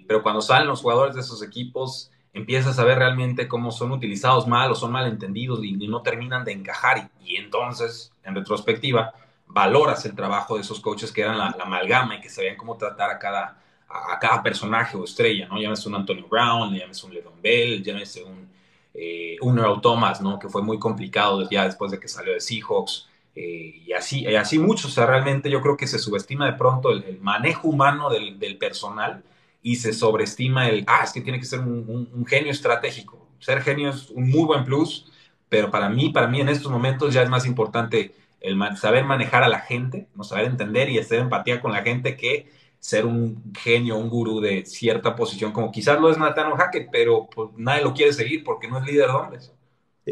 pero 0.07 0.23
cuando 0.23 0.41
salen 0.41 0.69
los 0.69 0.83
jugadores 0.83 1.15
de 1.15 1.21
esos 1.21 1.43
equipos, 1.43 2.11
empiezas 2.33 2.79
a 2.79 2.85
ver 2.85 2.99
realmente 2.99 3.49
cómo 3.49 3.71
son 3.71 3.93
utilizados 3.93 4.47
mal 4.47 4.71
o 4.71 4.75
son 4.75 4.93
mal 4.93 5.07
entendidos 5.07 5.63
y, 5.63 5.73
no 5.73 6.03
terminan 6.03 6.45
de 6.45 6.53
encajar. 6.53 7.11
Y, 7.25 7.37
entonces, 7.37 8.13
en 8.25 8.35
retrospectiva, 8.35 9.15
valoras 9.47 10.05
el 10.07 10.15
trabajo 10.15 10.57
de 10.57 10.63
esos 10.63 10.81
coaches 10.81 11.13
que 11.13 11.23
eran 11.23 11.39
la, 11.39 11.57
amalgama 11.61 12.17
y 12.17 12.21
que 12.21 12.31
sabían 12.31 12.57
cómo 12.57 12.77
tratar 12.77 13.11
a 13.11 13.19
cada, 13.19 13.59
a, 13.89 14.19
cada 14.19 14.43
personaje 14.43 14.97
o 14.97 15.05
estrella, 15.05 15.49
¿no? 15.49 15.61
Llámese 15.61 15.89
un 15.89 15.97
Antonio 15.97 16.27
Brown, 16.29 16.75
llámese 16.75 17.07
un 17.07 17.15
Le'Veon 17.15 17.43
Bell, 17.43 17.83
llámese 17.83 18.25
un, 18.25 18.49
eh, 18.95 19.37
un 19.41 19.59
Earl 19.59 19.81
Thomas, 19.81 20.21
¿no? 20.21 20.39
Que 20.39 20.49
fue 20.49 20.63
muy 20.63 20.79
complicado 20.79 21.49
ya 21.51 21.65
después 21.65 21.91
de 21.91 22.01
que 22.01 22.09
salió 22.09 22.33
de 22.33 22.41
Seahawks. 22.41 23.09
Eh, 23.35 23.83
y 23.87 23.93
así, 23.93 24.27
así 24.37 24.59
mucho, 24.59 24.89
o 24.89 24.91
sea, 24.91 25.07
realmente 25.07 25.51
yo 25.51 25.63
creo 25.63 25.77
que 25.77 25.87
se 25.87 25.99
subestima 25.99 26.45
de 26.47 26.53
pronto 26.53 26.91
el, 26.91 27.19
manejo 27.21 27.69
humano 27.69 28.11
del, 28.11 28.59
personal 28.59 29.23
y 29.63 29.77
se 29.77 29.93
sobreestima 29.93 30.69
el, 30.69 30.85
ah, 30.87 31.03
es 31.05 31.13
que 31.13 31.21
tiene 31.21 31.39
que 31.39 31.47
ser 31.47 31.61
un, 31.61 32.09
un, 32.13 32.27
genio 32.27 32.51
estratégico. 32.51 33.29
Ser 33.39 33.63
genio 33.63 33.91
es 33.91 34.11
un 34.11 34.29
muy 34.29 34.45
buen 34.45 34.65
plus, 34.65 35.11
pero 35.49 35.71
para 35.71 35.89
mí, 35.89 36.11
para 36.11 36.27
mí 36.27 36.41
en 36.41 36.49
estos 36.49 36.71
momentos 36.71 37.15
ya 37.15 37.23
es 37.23 37.29
más 37.29 37.47
importante 37.47 38.15
el 38.41 38.59
saber 38.77 39.05
manejar 39.05 39.45
a 39.45 39.49
la 39.49 39.61
gente, 39.61 40.09
no 40.15 40.25
saber 40.25 40.47
entender 40.47 40.91
y 40.91 40.99
hacer 40.99 41.21
empatía 41.21 41.61
con 41.61 41.73
la 41.73 41.83
gente 41.83 42.17
que 42.17 42.51
ser 42.81 43.07
un 43.07 43.55
genio, 43.57 43.97
un 43.97 44.09
gurú 44.09 44.41
de 44.41 44.67
cierta 44.67 45.15
posición, 45.15 45.53
como 45.53 45.71
quizás 45.71 46.01
lo 46.01 46.11
es 46.11 46.19
Nathaniel 46.19 46.57
Hackett, 46.57 46.89
pero 46.91 47.29
pues, 47.33 47.51
nadie 47.57 47.85
lo 47.85 47.95
quiere 47.95 48.13
seguir 48.13 48.43
porque 48.43 48.67
no 48.67 48.79
es 48.79 48.85
líder 48.85 49.07
de 49.07 49.13
hombres. 49.13 49.53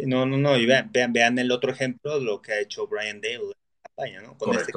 No, 0.06 0.24
no, 0.24 0.36
no, 0.36 0.56
y 0.56 0.66
vean, 0.66 0.88
vean, 0.92 1.38
el 1.40 1.50
otro 1.50 1.72
ejemplo, 1.72 2.20
lo 2.20 2.40
que 2.40 2.52
ha 2.52 2.60
hecho 2.60 2.86
Brian 2.86 3.20
Dale 3.20 3.34
en 3.34 3.48
la 3.48 3.80
campaña, 3.82 4.22
¿no? 4.22 4.38
Con, 4.38 4.54
este, 4.54 4.72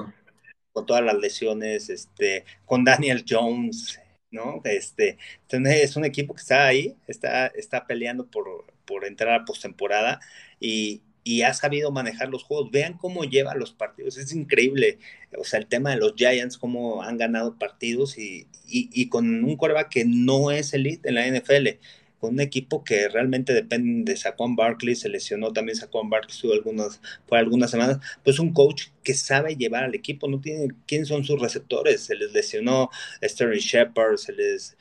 con 0.71 0.85
todas 0.87 1.03
las 1.03 1.15
lesiones, 1.15 1.89
este, 1.91 2.45
con 2.65 2.83
Daniel 2.83 3.23
Jones, 3.29 3.99
¿no? 4.33 4.61
Este, 4.65 5.17
es 5.49 5.95
un 5.95 6.05
equipo 6.05 6.33
que 6.33 6.41
está 6.41 6.65
ahí, 6.65 6.95
está, 7.07 7.47
está 7.47 7.87
peleando 7.87 8.25
por, 8.27 8.65
por 8.85 9.05
entrar 9.05 9.33
a 9.33 9.45
postemporada 9.45 10.19
y, 10.59 11.01
y 11.23 11.43
ha 11.43 11.53
sabido 11.53 11.91
manejar 11.91 12.29
los 12.29 12.43
juegos. 12.43 12.71
Vean 12.71 12.97
cómo 12.97 13.23
lleva 13.23 13.55
los 13.55 13.71
partidos, 13.71 14.17
es 14.17 14.33
increíble. 14.33 14.99
O 15.37 15.43
sea, 15.43 15.59
el 15.59 15.67
tema 15.67 15.91
de 15.91 15.97
los 15.97 16.15
Giants, 16.15 16.57
cómo 16.57 17.03
han 17.03 17.17
ganado 17.17 17.57
partidos 17.57 18.17
y, 18.17 18.47
y, 18.67 19.09
con 19.09 19.43
un 19.43 19.55
coreback 19.55 19.89
que 19.89 20.05
no 20.05 20.51
es 20.51 20.73
elite 20.73 21.09
en 21.09 21.15
la 21.15 21.27
NFL, 21.27 21.79
con 22.23 22.35
un 22.35 22.39
equipo 22.39 22.85
que 22.85 23.09
realmente 23.09 23.51
depende 23.51 24.13
de 24.13 24.17
Saquon 24.17 24.55
Barkley, 24.55 24.95
se 24.95 25.09
lesionó 25.09 25.51
también 25.51 25.75
Saquon 25.75 26.09
Barkley, 26.09 26.33
estuvo 26.33 26.53
algunas, 26.53 27.01
por 27.27 27.37
algunas 27.37 27.69
semanas, 27.69 27.99
pues 28.23 28.39
un 28.39 28.53
coach 28.53 28.85
que 29.03 29.13
sabe 29.13 29.57
llevar 29.57 29.83
al 29.83 29.93
equipo, 29.93 30.29
no 30.29 30.39
tiene 30.39 30.69
quiénes 30.87 31.09
son 31.09 31.25
sus 31.25 31.41
receptores, 31.41 31.99
se 31.99 32.15
les 32.15 32.31
lesionó 32.31 32.89
Sterling 33.21 33.59
Shepard, 33.59 34.15
se 34.15 34.31
les 34.31 34.77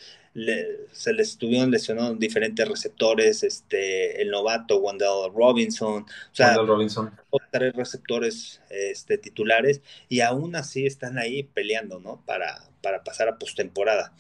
se 0.93 1.13
les 1.13 1.31
estuvieron 1.31 1.73
lesionando 1.73 2.15
diferentes 2.15 2.67
receptores, 2.67 3.43
este, 3.43 4.23
el 4.23 4.31
novato 4.31 4.79
Wendell 4.79 5.35
Robinson, 5.35 6.05
o 6.05 6.35
sea, 6.35 6.55
Robinson. 6.55 7.11
tres 7.51 7.75
receptores 7.75 8.61
este, 8.71 9.19
titulares 9.19 9.83
y 10.09 10.21
aún 10.21 10.55
así 10.55 10.87
están 10.87 11.19
ahí 11.19 11.43
peleando, 11.43 11.99
¿no? 11.99 12.23
Para, 12.25 12.63
para 12.83 13.03
pasar 13.03 13.29
a 13.29 13.37
postemporada. 13.37 14.13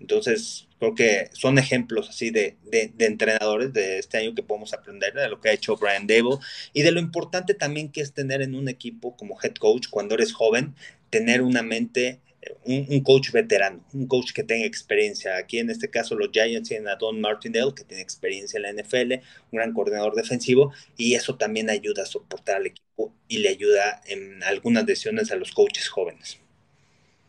Entonces, 0.00 0.66
creo 0.78 0.94
que 0.94 1.28
son 1.32 1.58
ejemplos 1.58 2.08
así 2.08 2.30
de, 2.30 2.56
de, 2.64 2.90
de, 2.94 3.06
entrenadores 3.06 3.72
de 3.72 3.98
este 3.98 4.16
año 4.18 4.34
que 4.34 4.42
podemos 4.42 4.72
aprender 4.72 5.12
de 5.12 5.28
lo 5.28 5.40
que 5.40 5.50
ha 5.50 5.52
hecho 5.52 5.76
Brian 5.76 6.06
Debo 6.06 6.40
y 6.72 6.82
de 6.82 6.90
lo 6.90 7.00
importante 7.00 7.54
también 7.54 7.92
que 7.92 8.00
es 8.00 8.14
tener 8.14 8.40
en 8.42 8.54
un 8.54 8.68
equipo 8.68 9.16
como 9.16 9.38
head 9.42 9.54
coach 9.54 9.88
cuando 9.90 10.14
eres 10.14 10.32
joven, 10.32 10.74
tener 11.10 11.42
una 11.42 11.62
mente 11.62 12.20
un, 12.64 13.00
coach 13.00 13.30
veterano, 13.32 13.84
un 13.92 14.06
coach 14.06 14.32
que 14.32 14.42
tenga 14.42 14.66
experiencia. 14.66 15.36
Aquí 15.36 15.58
en 15.58 15.70
este 15.70 15.90
caso 15.90 16.14
los 16.14 16.30
Giants 16.32 16.68
tienen 16.68 16.88
a 16.88 16.96
Don 16.96 17.20
Martindale, 17.20 17.74
que 17.74 17.84
tiene 17.84 18.02
experiencia 18.02 18.58
en 18.58 18.62
la 18.62 18.82
NFL, 18.82 19.12
un 19.50 19.58
gran 19.58 19.72
coordinador 19.72 20.14
defensivo, 20.14 20.72
y 20.96 21.14
eso 21.14 21.36
también 21.36 21.70
ayuda 21.70 22.04
a 22.04 22.06
soportar 22.06 22.56
al 22.56 22.66
equipo 22.66 23.12
y 23.28 23.38
le 23.38 23.50
ayuda 23.50 24.00
en 24.06 24.42
algunas 24.42 24.86
decisiones 24.86 25.30
a 25.30 25.36
los 25.36 25.52
coaches 25.52 25.88
jóvenes. 25.88 26.38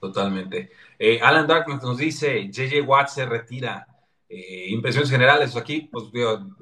Totalmente. 0.02 0.72
Eh, 1.00 1.20
Alan 1.22 1.48
Darkman 1.48 1.80
nos 1.82 1.98
dice, 1.98 2.50
JJ 2.50 2.82
Watt 2.82 3.08
se 3.08 3.26
retira. 3.26 3.88
Eh, 4.28 4.68
impresiones 4.70 5.10
generales, 5.10 5.56
aquí 5.56 5.90
pues 5.92 6.06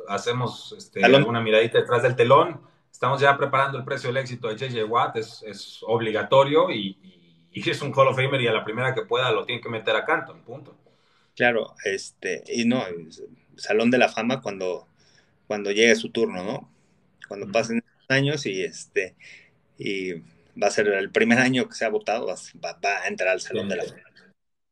hacemos 0.07 0.75
este, 0.77 1.03
alguna 1.03 1.41
miradita 1.41 1.79
detrás 1.79 2.03
del 2.03 2.15
telón. 2.15 2.61
Estamos 2.91 3.21
ya 3.21 3.35
preparando 3.37 3.79
el 3.79 3.85
precio 3.85 4.09
del 4.09 4.17
éxito 4.17 4.49
de 4.49 4.55
JJ 4.57 4.83
Watt, 4.83 5.15
es, 5.15 5.43
es 5.43 5.79
obligatorio 5.83 6.69
y 6.69 6.97
y 7.51 7.69
es 7.69 7.81
un 7.81 7.93
Hall 7.93 8.07
of 8.07 8.15
Famer 8.15 8.41
y 8.41 8.47
a 8.47 8.53
la 8.53 8.63
primera 8.63 8.93
que 8.93 9.01
pueda 9.03 9.31
lo 9.31 9.45
tiene 9.45 9.61
que 9.61 9.69
meter 9.69 9.95
a 9.95 10.05
Canton, 10.05 10.41
punto. 10.43 10.77
Claro, 11.35 11.75
este, 11.85 12.43
y 12.47 12.65
no, 12.65 12.83
Salón 13.55 13.91
de 13.91 13.97
la 13.97 14.09
Fama 14.09 14.41
cuando, 14.41 14.87
cuando 15.47 15.71
llegue 15.71 15.95
su 15.95 16.09
turno, 16.09 16.43
¿no? 16.43 16.69
Cuando 17.27 17.51
pasen 17.51 17.83
años 18.07 18.45
y 18.45 18.63
este, 18.63 19.15
y 19.77 20.15
va 20.61 20.67
a 20.67 20.71
ser 20.71 20.87
el 20.87 21.11
primer 21.11 21.39
año 21.39 21.67
que 21.67 21.75
se 21.75 21.85
ha 21.85 21.89
votado, 21.89 22.27
va, 22.27 22.33
a 22.33 23.07
entrar 23.07 23.29
al 23.29 23.41
Salón 23.41 23.69
de 23.69 23.75
la 23.77 23.83
Fama. 23.83 24.01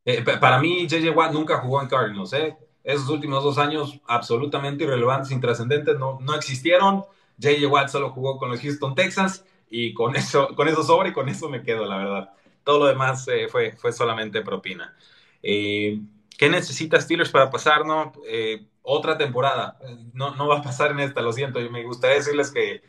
Eh, 0.06 0.24
para 0.24 0.60
mí, 0.60 0.88
J.J. 0.90 1.12
Watt 1.12 1.34
nunca 1.34 1.58
jugó 1.58 1.82
en 1.82 1.88
Cardinals, 1.88 2.34
¿eh? 2.34 2.56
Esos 2.84 3.10
últimos 3.10 3.44
dos 3.44 3.58
años 3.58 4.00
absolutamente 4.08 4.86
irrelevantes, 4.86 5.32
intrascendentes, 5.32 6.00
no, 6.00 6.20
no 6.22 6.36
existieron. 6.36 7.04
J.J. 7.42 7.68
Watt 7.68 7.90
solo 7.90 8.12
jugó 8.12 8.38
con 8.38 8.50
los 8.50 8.62
Houston 8.62 8.96
Texans 8.96 9.44
y 9.70 9.94
con 9.94 10.16
eso, 10.16 10.56
con 10.56 10.68
eso 10.68 10.84
sobre 10.84 11.10
y 11.10 11.14
con 11.14 11.28
eso 11.30 11.50
me 11.50 11.64
quedo, 11.64 11.86
la 11.86 11.98
verdad. 11.98 12.34
Todo 12.64 12.80
lo 12.80 12.86
demás 12.86 13.28
eh, 13.28 13.48
fue, 13.50 13.74
fue 13.74 13.92
solamente 13.92 14.42
propina. 14.42 14.96
Eh, 15.44 16.00
¿Qué 16.38 16.50
necesita 16.50 17.02
Steelers 17.02 17.32
para 17.32 17.50
pasar? 17.50 17.86
No? 17.86 18.14
Eh, 18.28 18.66
otra 18.82 19.18
temporada. 19.18 19.78
No, 20.14 20.36
no 20.36 20.48
va 20.48 20.60
a 20.60 20.62
pasar 20.62 20.92
en 20.92 21.00
esta, 21.00 21.22
lo 21.22 21.34
siento. 21.34 21.60
Me 21.70 21.84
gustaría 21.84 22.18
decirles 22.18 22.52
que, 22.52 22.84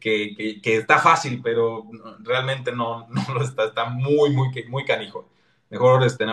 que, 0.00 0.60
está 0.64 0.98
fácil, 0.98 1.40
pero 1.42 1.86
realmente 2.20 2.72
no, 2.72 3.06
lo 3.34 3.42
está. 3.42 3.66
Está 3.66 3.86
muy, 3.86 4.30
muy, 4.30 4.84
canijo. 4.84 5.28
Mejor 5.70 6.04
este, 6.04 6.26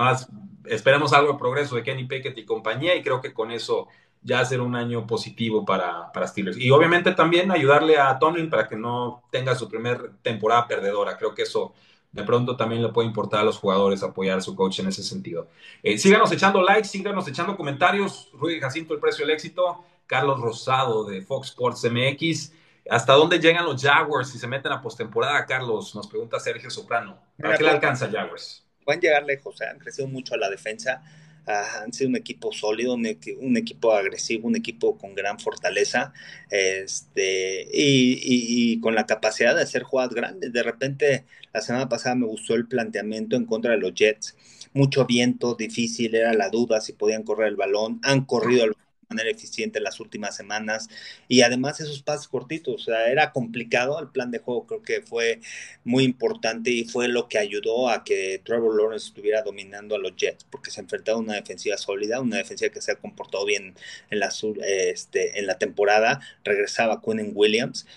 esperemos 0.66 1.14
algo 1.14 1.34
de 1.34 1.40
progreso 1.40 1.76
de 1.76 1.84
Kenny 1.84 2.06
Pickett 2.06 2.38
y 2.38 2.46
compañía 2.46 2.96
y 2.96 3.04
creo 3.04 3.22
que 3.22 3.34
con 3.34 3.52
eso 3.52 3.88
ya 4.22 4.44
será 4.44 4.64
un 4.64 4.76
año 4.76 5.08
positivo 5.08 5.66
para, 5.66 6.12
para 6.12 6.28
Steelers. 6.28 6.58
Y 6.58 6.72
obviamente 6.72 7.14
también 7.14 7.52
ayudarle 7.52 7.98
a 7.98 8.20
Tomlin 8.20 8.50
para 8.50 8.68
que 8.68 8.76
no 8.76 9.24
tenga 9.32 9.56
su 9.56 9.70
primer 9.70 10.12
temporada 10.22 10.68
perdedora. 10.68 11.18
Creo 11.18 11.34
que 11.34 11.44
eso 11.44 11.74
de 12.12 12.24
pronto 12.24 12.58
también 12.58 12.82
le 12.82 12.90
puede 12.90 13.08
importar 13.08 13.42
a 13.42 13.44
los 13.44 13.58
jugadores 13.58 14.02
apoyar 14.04 14.40
a 14.40 14.42
su 14.42 14.56
coach 14.56 14.80
en 14.80 14.88
ese 14.88 15.04
sentido. 15.04 15.48
Eh, 15.84 15.98
síganos 15.98 16.32
echando 16.32 16.62
likes, 16.62 16.88
síganos 16.88 17.28
echando 17.28 17.56
comentarios. 17.56 18.30
Rudy 18.34 18.60
Jacinto, 18.60 18.94
el 18.94 19.00
precio 19.00 19.26
del 19.26 19.36
éxito. 19.36 19.84
Carlos 20.08 20.42
Rosado 20.42 21.04
de 21.04 21.22
Fox 21.22 21.50
Sports 21.50 21.86
MX. 21.90 22.52
¿Hasta 22.90 23.14
dónde 23.14 23.40
llegan 23.40 23.66
los 23.66 23.82
Jaguars 23.82 24.30
si 24.30 24.40
se 24.40 24.48
meten 24.48 24.72
a 24.72 24.82
postemporada, 24.82 25.46
Carlos? 25.46 25.94
Nos 25.96 26.08
pregunta 26.08 26.40
Sergio 26.40 26.70
Soprano. 26.70 27.20
¿Para 27.38 27.58
qué 27.58 27.64
le 27.64 27.70
pues, 27.70 27.76
alcanza 27.76 28.10
Jaguars? 28.10 28.66
Pueden 28.84 29.02
llegar 29.02 29.24
lejos, 29.24 29.62
¿eh? 29.62 29.66
han 29.70 29.80
crecido 29.80 30.08
mucho 30.08 30.34
a 30.34 30.38
la 30.38 30.50
defensa. 30.50 31.04
Ah, 31.48 31.82
han 31.84 31.94
sido 31.94 32.10
un 32.10 32.16
equipo 32.16 32.52
sólido, 32.52 32.94
un, 32.94 33.06
equipo 33.06 33.94
agresivo, 33.94 34.48
un 34.48 34.56
equipo 34.56 34.98
con 34.98 35.16
gran 35.16 35.40
fortaleza 35.40 36.14
este, 36.52 37.68
y, 37.74 38.80
con 38.82 38.94
la 38.94 39.06
capacidad 39.06 39.56
de 39.56 39.64
hacer 39.64 39.84
jugadas 39.84 40.14
grandes. 40.14 40.54
De 40.54 40.62
repente, 40.62 41.26
la 41.54 41.62
semana 41.62 41.90
pasada 41.90 42.16
me 42.16 42.28
gustó 42.28 42.54
el 42.54 42.68
planteamiento 42.68 43.36
en 43.36 43.46
contra 43.46 43.72
de 43.72 43.78
los 43.78 43.94
Jets. 43.94 44.36
Mucho 44.74 45.06
viento, 45.06 45.56
difícil, 45.56 46.14
era 46.14 46.34
la 46.34 46.50
duda 46.50 46.82
si 46.82 46.94
podían 46.94 47.24
correr 47.24 47.48
el 47.48 47.56
balón. 47.56 48.00
Han 48.04 48.26
corrido 48.26 48.66
el 48.66 48.76
manera 49.10 49.32
eficiente 49.32 49.80
en 49.80 49.84
las 49.84 50.00
últimas 50.00 50.36
semanas 50.36 50.88
y 51.28 51.42
además 51.42 51.80
esos 51.80 52.04
pases 52.04 52.28
cortitos, 52.28 52.76
o 52.76 52.86
sea, 52.86 53.08
era 53.10 53.32
complicado, 53.32 54.00
el 54.00 54.10
plan 54.10 54.30
de 54.30 54.38
juego 54.38 54.68
creo 54.68 54.84
que 54.84 55.02
fue 55.02 55.42
muy 55.84 56.04
importante 56.04 56.70
y 56.70 56.84
fue 56.84 57.08
lo 57.08 57.28
que 57.28 57.40
ayudó 57.40 57.90
a 57.90 58.04
que 58.04 58.40
Trevor 58.44 58.78
Lawrence 58.78 59.08
estuviera 59.08 59.42
dominando 59.42 59.96
a 59.96 59.98
los 59.98 60.16
Jets, 60.16 60.46
porque 60.52 60.70
se 60.70 60.82
enfrentaba 60.82 61.18
a 61.18 61.22
una 61.22 61.34
defensiva 61.34 61.78
sólida, 61.78 62.22
una 62.22 62.38
defensiva 62.38 62.72
que 62.72 62.82
se 62.82 62.92
ha 62.92 62.96
comportado 62.96 63.46
bien 63.46 63.74
en 64.12 64.20
la, 64.20 64.30
este, 64.68 65.40
en 65.40 65.48
la 65.48 65.58
temporada, 65.58 66.22
regresaba 66.44 67.02
Quinn 67.02 67.32
Williams 67.34 67.88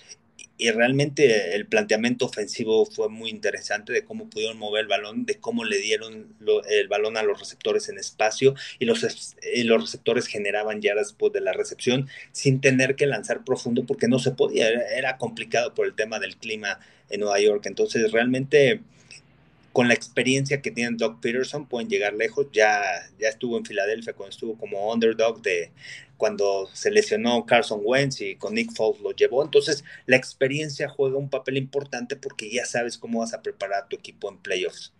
y 0.63 0.71
realmente 0.71 1.57
el 1.57 1.65
planteamiento 1.65 2.25
ofensivo 2.25 2.85
fue 2.85 3.09
muy 3.09 3.29
interesante 3.29 3.91
de 3.91 4.05
cómo 4.05 4.29
pudieron 4.29 4.57
mover 4.57 4.83
el 4.83 4.87
balón, 4.87 5.25
de 5.25 5.35
cómo 5.35 5.65
le 5.65 5.77
dieron 5.79 6.37
el 6.69 6.87
balón 6.87 7.17
a 7.17 7.23
los 7.23 7.37
receptores 7.37 7.89
en 7.89 7.97
espacio 7.97 8.55
y 8.79 8.85
los, 8.85 9.01
los 9.65 9.81
receptores 9.81 10.25
generaban 10.25 10.81
ya 10.81 10.95
después 10.95 11.33
de 11.33 11.41
la 11.41 11.51
recepción 11.51 12.07
sin 12.31 12.61
tener 12.61 12.95
que 12.95 13.07
lanzar 13.07 13.43
profundo 13.43 13.85
porque 13.85 14.07
no 14.07 14.19
se 14.19 14.31
podía, 14.31 14.69
era, 14.69 15.17
complicado 15.17 15.73
por 15.73 15.85
el 15.85 15.95
tema 15.95 16.19
del 16.19 16.37
clima 16.37 16.79
en 17.09 17.19
Nueva 17.19 17.41
York. 17.41 17.65
Entonces 17.65 18.13
realmente 18.13 18.79
con 19.73 19.89
la 19.89 19.95
experiencia 19.95 20.61
que 20.61 20.71
tiene 20.71 20.95
Doug 20.95 21.19
Peterson 21.19 21.67
pueden 21.67 21.89
llegar 21.89 22.13
lejos. 22.13 22.47
Ya, 22.53 22.81
ya 23.19 23.27
estuvo 23.27 23.57
en 23.57 23.65
Filadelfia 23.65 24.13
cuando 24.13 24.29
estuvo 24.29 24.57
como 24.57 24.93
underdog 24.93 25.41
de 25.41 25.71
cuando 26.23 26.69
se 26.71 26.89
lesionó 26.89 27.45
Carson 27.45 27.81
Wentz 27.83 28.21
y 28.21 28.37
con 28.37 28.53
Nick 28.53 28.71
Foles 28.71 29.01
lo 29.01 29.11
llevó. 29.11 29.43
Entonces, 29.43 29.83
la 30.05 30.15
experiencia 30.15 30.87
juega 30.87 31.17
un 31.17 31.29
papel 31.29 31.57
importante 31.57 32.15
porque 32.15 32.49
ya 32.49 32.63
sabes 32.65 32.97
cómo 32.97 33.19
vas 33.19 33.33
a 33.33 33.41
preparar 33.41 33.83
a 33.83 33.87
tu 33.89 33.97
equipo 33.97 34.29
en 34.29 34.37
playoffs. 34.37 34.93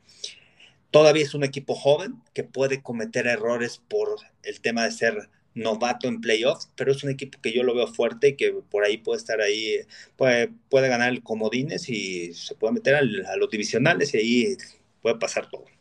Todavía 0.91 1.23
es 1.23 1.33
un 1.33 1.45
equipo 1.45 1.75
joven 1.75 2.15
que 2.33 2.43
puede 2.43 2.81
cometer 2.81 3.25
errores 3.25 3.81
por 3.87 4.17
el 4.43 4.59
tema 4.59 4.83
de 4.83 4.91
ser 4.91 5.29
novato 5.53 6.09
en 6.09 6.19
playoffs, 6.19 6.69
pero 6.75 6.91
es 6.91 7.05
un 7.05 7.11
equipo 7.11 7.39
que 7.41 7.53
yo 7.53 7.63
lo 7.63 7.73
veo 7.73 7.87
fuerte 7.87 8.27
y 8.27 8.35
que 8.35 8.51
por 8.51 8.83
ahí 8.83 8.97
puede 8.97 9.19
estar 9.19 9.39
ahí, 9.39 9.77
puede, 10.17 10.49
puede 10.67 10.89
ganar 10.89 11.13
el 11.13 11.23
comodines 11.23 11.87
y 11.87 12.33
se 12.33 12.53
puede 12.55 12.73
meter 12.73 12.95
a 12.95 13.37
los 13.37 13.49
divisionales 13.49 14.13
y 14.13 14.17
ahí 14.17 14.57
puede 15.01 15.15
pasar 15.15 15.49
todo. 15.49 15.72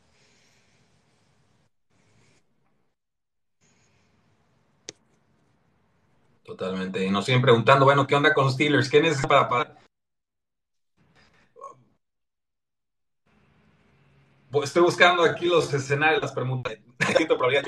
Totalmente. 6.56 7.02
Y 7.02 7.10
nos 7.10 7.24
siguen 7.24 7.40
preguntando, 7.40 7.86
bueno, 7.86 8.06
¿qué 8.06 8.14
onda 8.14 8.34
con 8.34 8.50
Steelers? 8.50 8.90
¿Qué 8.90 9.00
necesitan 9.00 9.48
para? 9.48 9.78
Pues, 14.50 14.68
estoy 14.68 14.82
buscando 14.82 15.22
aquí 15.22 15.46
los 15.46 15.72
escenarios, 15.72 16.20
las 16.20 16.32
preguntas 16.32 16.76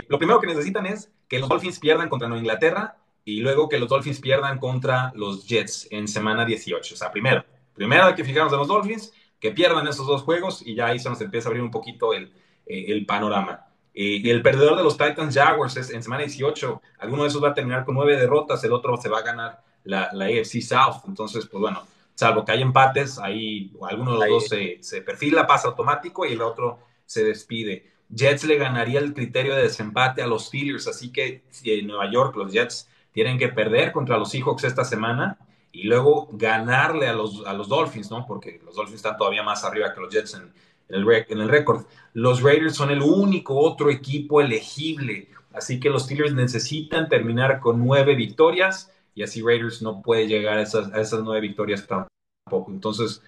Lo 0.09 0.19
primero 0.19 0.39
que 0.39 0.49
necesitan 0.49 0.85
es 0.85 1.11
que 1.29 1.39
los 1.39 1.49
Dolphins 1.49 1.79
pierdan 1.79 2.11
contra 2.11 2.29
Nueva 2.29 2.43
Inglaterra 2.43 2.99
y 3.25 3.41
luego 3.41 3.71
que 3.71 3.79
los 3.79 3.89
Dolphins 3.89 4.21
pierdan 4.21 4.59
contra 4.59 5.11
los 5.15 5.47
Jets 5.47 5.89
en 5.91 6.07
semana 6.07 6.45
18. 6.45 6.95
O 6.95 6.97
sea, 6.99 7.11
primero, 7.11 7.43
primero 7.73 8.05
hay 8.05 8.15
que 8.15 8.25
fijarnos 8.25 8.53
en 8.53 8.59
los 8.59 8.69
Dolphins, 8.69 9.15
que 9.41 9.53
pierdan 9.53 9.89
esos 9.89 10.07
dos 10.07 10.25
juegos 10.25 10.61
y 10.61 10.75
ya 10.75 10.89
ahí 10.89 10.99
se 10.99 11.09
nos 11.09 11.23
empieza 11.23 11.49
a 11.49 11.51
abrir 11.51 11.63
un 11.63 11.71
poquito 11.71 12.13
el, 12.13 12.35
eh, 12.67 12.85
el 12.89 13.07
panorama. 13.07 13.67
Eh, 13.95 14.21
y 14.23 14.31
el 14.31 14.43
perdedor 14.43 14.77
de 14.77 14.83
los 14.83 14.99
Titans 14.99 15.35
Jaguars 15.35 15.77
es 15.77 15.91
en 15.91 16.03
semana 16.03 16.25
18. 16.25 16.83
Alguno 16.99 17.23
de 17.23 17.29
esos 17.29 17.43
va 17.43 17.51
a 17.51 17.55
terminar 17.55 17.85
con 17.85 17.95
nueve 17.95 18.17
derrotas, 18.17 18.63
el 18.65 18.73
otro 18.73 18.97
se 18.97 19.09
va 19.09 19.19
a 19.19 19.23
ganar 19.23 19.63
la, 19.85 20.11
la 20.13 20.27
AFC 20.27 20.61
South. 20.61 21.05
Entonces, 21.07 21.47
pues 21.47 21.61
bueno, 21.61 21.87
salvo 22.15 22.45
que 22.45 22.53
hay 22.53 22.63
empates, 22.63 23.19
ahí 23.19 23.73
alguno 23.89 24.19
de 24.19 24.29
los 24.29 24.29
dos 24.29 24.49
se, 24.49 24.79
se, 24.81 25.03
perfila, 25.03 25.47
pasa 25.47 25.69
automático 25.69 26.27
y 26.27 26.33
el 26.33 26.43
otro 26.43 26.79
se 27.07 27.25
despide. 27.25 27.93
Jets 28.09 28.45
le 28.45 28.57
ganaría 28.57 28.99
el 29.01 29.15
criterio 29.15 29.55
de 29.55 29.63
desempate 29.63 30.23
a 30.23 30.27
los 30.27 30.47
Steelers, 30.47 30.87
así 30.89 31.11
que 31.11 31.45
en 31.65 31.87
Nueva 31.87 32.11
York 32.11 32.37
los 32.37 32.53
Jets 32.53 32.89
tienen 33.13 33.39
que 33.39 33.49
perder 33.49 33.93
contra 33.93 34.19
los 34.19 34.31
Seahawks 34.31 34.65
esta 34.65 34.85
semana 34.85 35.39
y 35.73 35.85
luego 35.85 36.29
ganarle 36.33 37.09
a 37.09 37.13
los, 37.13 37.45
a 37.47 37.53
los 37.53 37.69
Dolphins, 37.69 38.11
¿no? 38.11 38.27
Porque 38.27 38.61
los 38.65 38.77
Dolphins 38.77 38.97
están 38.97 39.17
todavía 39.17 39.43
más 39.43 39.65
arriba 39.65 39.93
que 39.93 40.01
los 40.01 40.13
Jets 40.13 40.35
en, 40.35 40.53
en 40.89 41.41
el, 41.41 41.49
récord. 41.49 41.87
Los 42.13 42.43
Raiders 42.43 42.77
son 42.77 42.91
el 42.91 43.03
único 43.03 43.59
otro 43.59 43.91
equipo 43.91 44.41
elegible, 44.41 45.29
así 45.53 45.81
que 45.81 45.91
los 45.91 46.05
Steelers 46.05 46.35
necesitan 46.35 47.09
terminar 47.09 47.61
con 47.61 47.85
nueve 47.85 48.15
victorias 48.15 48.93
y 49.15 49.23
así 49.23 49.43
Raiders 49.43 49.83
no 49.83 50.03
puede 50.03 50.27
llegar 50.27 50.59
a 50.59 50.63
esas, 50.63 50.93
a 50.93 51.01
esas 51.01 51.23
nueve 51.23 51.41
victorias 51.41 51.87
tampoco. 51.87 52.71
Entonces, 52.71 53.23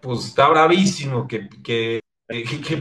pues 0.00 0.26
está 0.26 0.48
bravísimo 0.48 1.26
que, 1.26 1.48
que, 1.62 2.00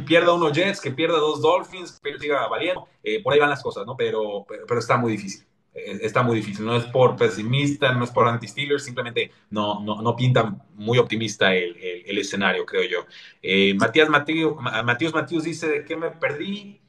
pierda 0.06 0.34
uno 0.34 0.51
Jets, 0.51 0.82
que 0.82 0.91
pierda 0.91 1.18
dos 1.18 1.41
Dolphins, 1.41 1.99
que 2.01 2.20
siga 2.20 2.47
valiendo. 2.47 2.88
Eh, 3.01 3.24
por 3.24 3.34
ahí 3.34 3.39
van 3.39 3.49
las 3.49 3.64
cosas, 3.64 3.86
¿no? 3.86 3.95
Pero, 3.95 4.45
pero, 4.47 4.80
está 4.80 4.97
muy 4.97 5.14
difícil. 5.14 5.45
Está 5.74 6.21
muy 6.21 6.38
difícil. 6.38 6.65
No 6.65 6.78
es 6.78 6.86
por 6.86 7.15
pesimista, 7.15 7.93
no 7.93 8.03
es 8.03 8.11
por 8.11 8.28
anti-Steelers, 8.28 8.84
simplemente 8.84 9.32
no, 9.49 9.80
no, 9.80 10.01
no 10.01 10.15
pinta 10.15 10.55
muy 10.76 10.97
optimista 10.99 11.53
el, 11.55 11.76
el, 11.78 12.03
el 12.05 12.17
escenario, 12.17 12.65
creo 12.65 12.84
yo. 12.84 13.05
Eh, 13.41 13.74
Matías 13.74 14.09
Matías 14.09 15.13
Matías 15.13 15.43
dice 15.43 15.84
que 15.84 15.95
me 15.95 16.11
perdí. 16.11 16.80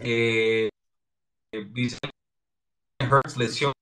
Eh, 0.00 0.68
dice 1.70 1.98
Hurts 3.00 3.36
lesión 3.36 3.72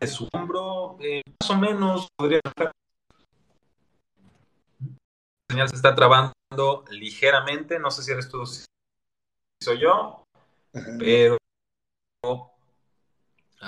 de 0.00 0.06
su 0.06 0.28
hombro, 0.32 0.96
eh, 1.00 1.22
más 1.40 1.50
o 1.50 1.56
menos 1.56 2.08
podría 2.16 2.40
estar. 2.44 2.72
La 5.48 5.54
señal 5.54 5.68
se 5.68 5.76
está 5.76 5.94
trabando 5.94 6.84
ligeramente, 6.90 7.78
no 7.78 7.90
sé 7.90 8.02
si 8.02 8.12
eres 8.12 8.28
tú, 8.28 8.46
si 8.46 8.64
soy 9.62 9.80
yo, 9.80 10.24
pero 10.98 11.36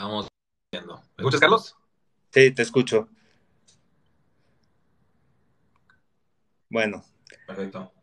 vamos 0.02 0.28
viendo. 0.72 0.96
¿Me 1.16 1.22
escuchas, 1.22 1.40
Carlos? 1.40 1.76
Sí, 2.30 2.50
te 2.50 2.62
escucho. 2.62 3.08
Bueno. 6.68 7.04
Perfecto 7.46 7.94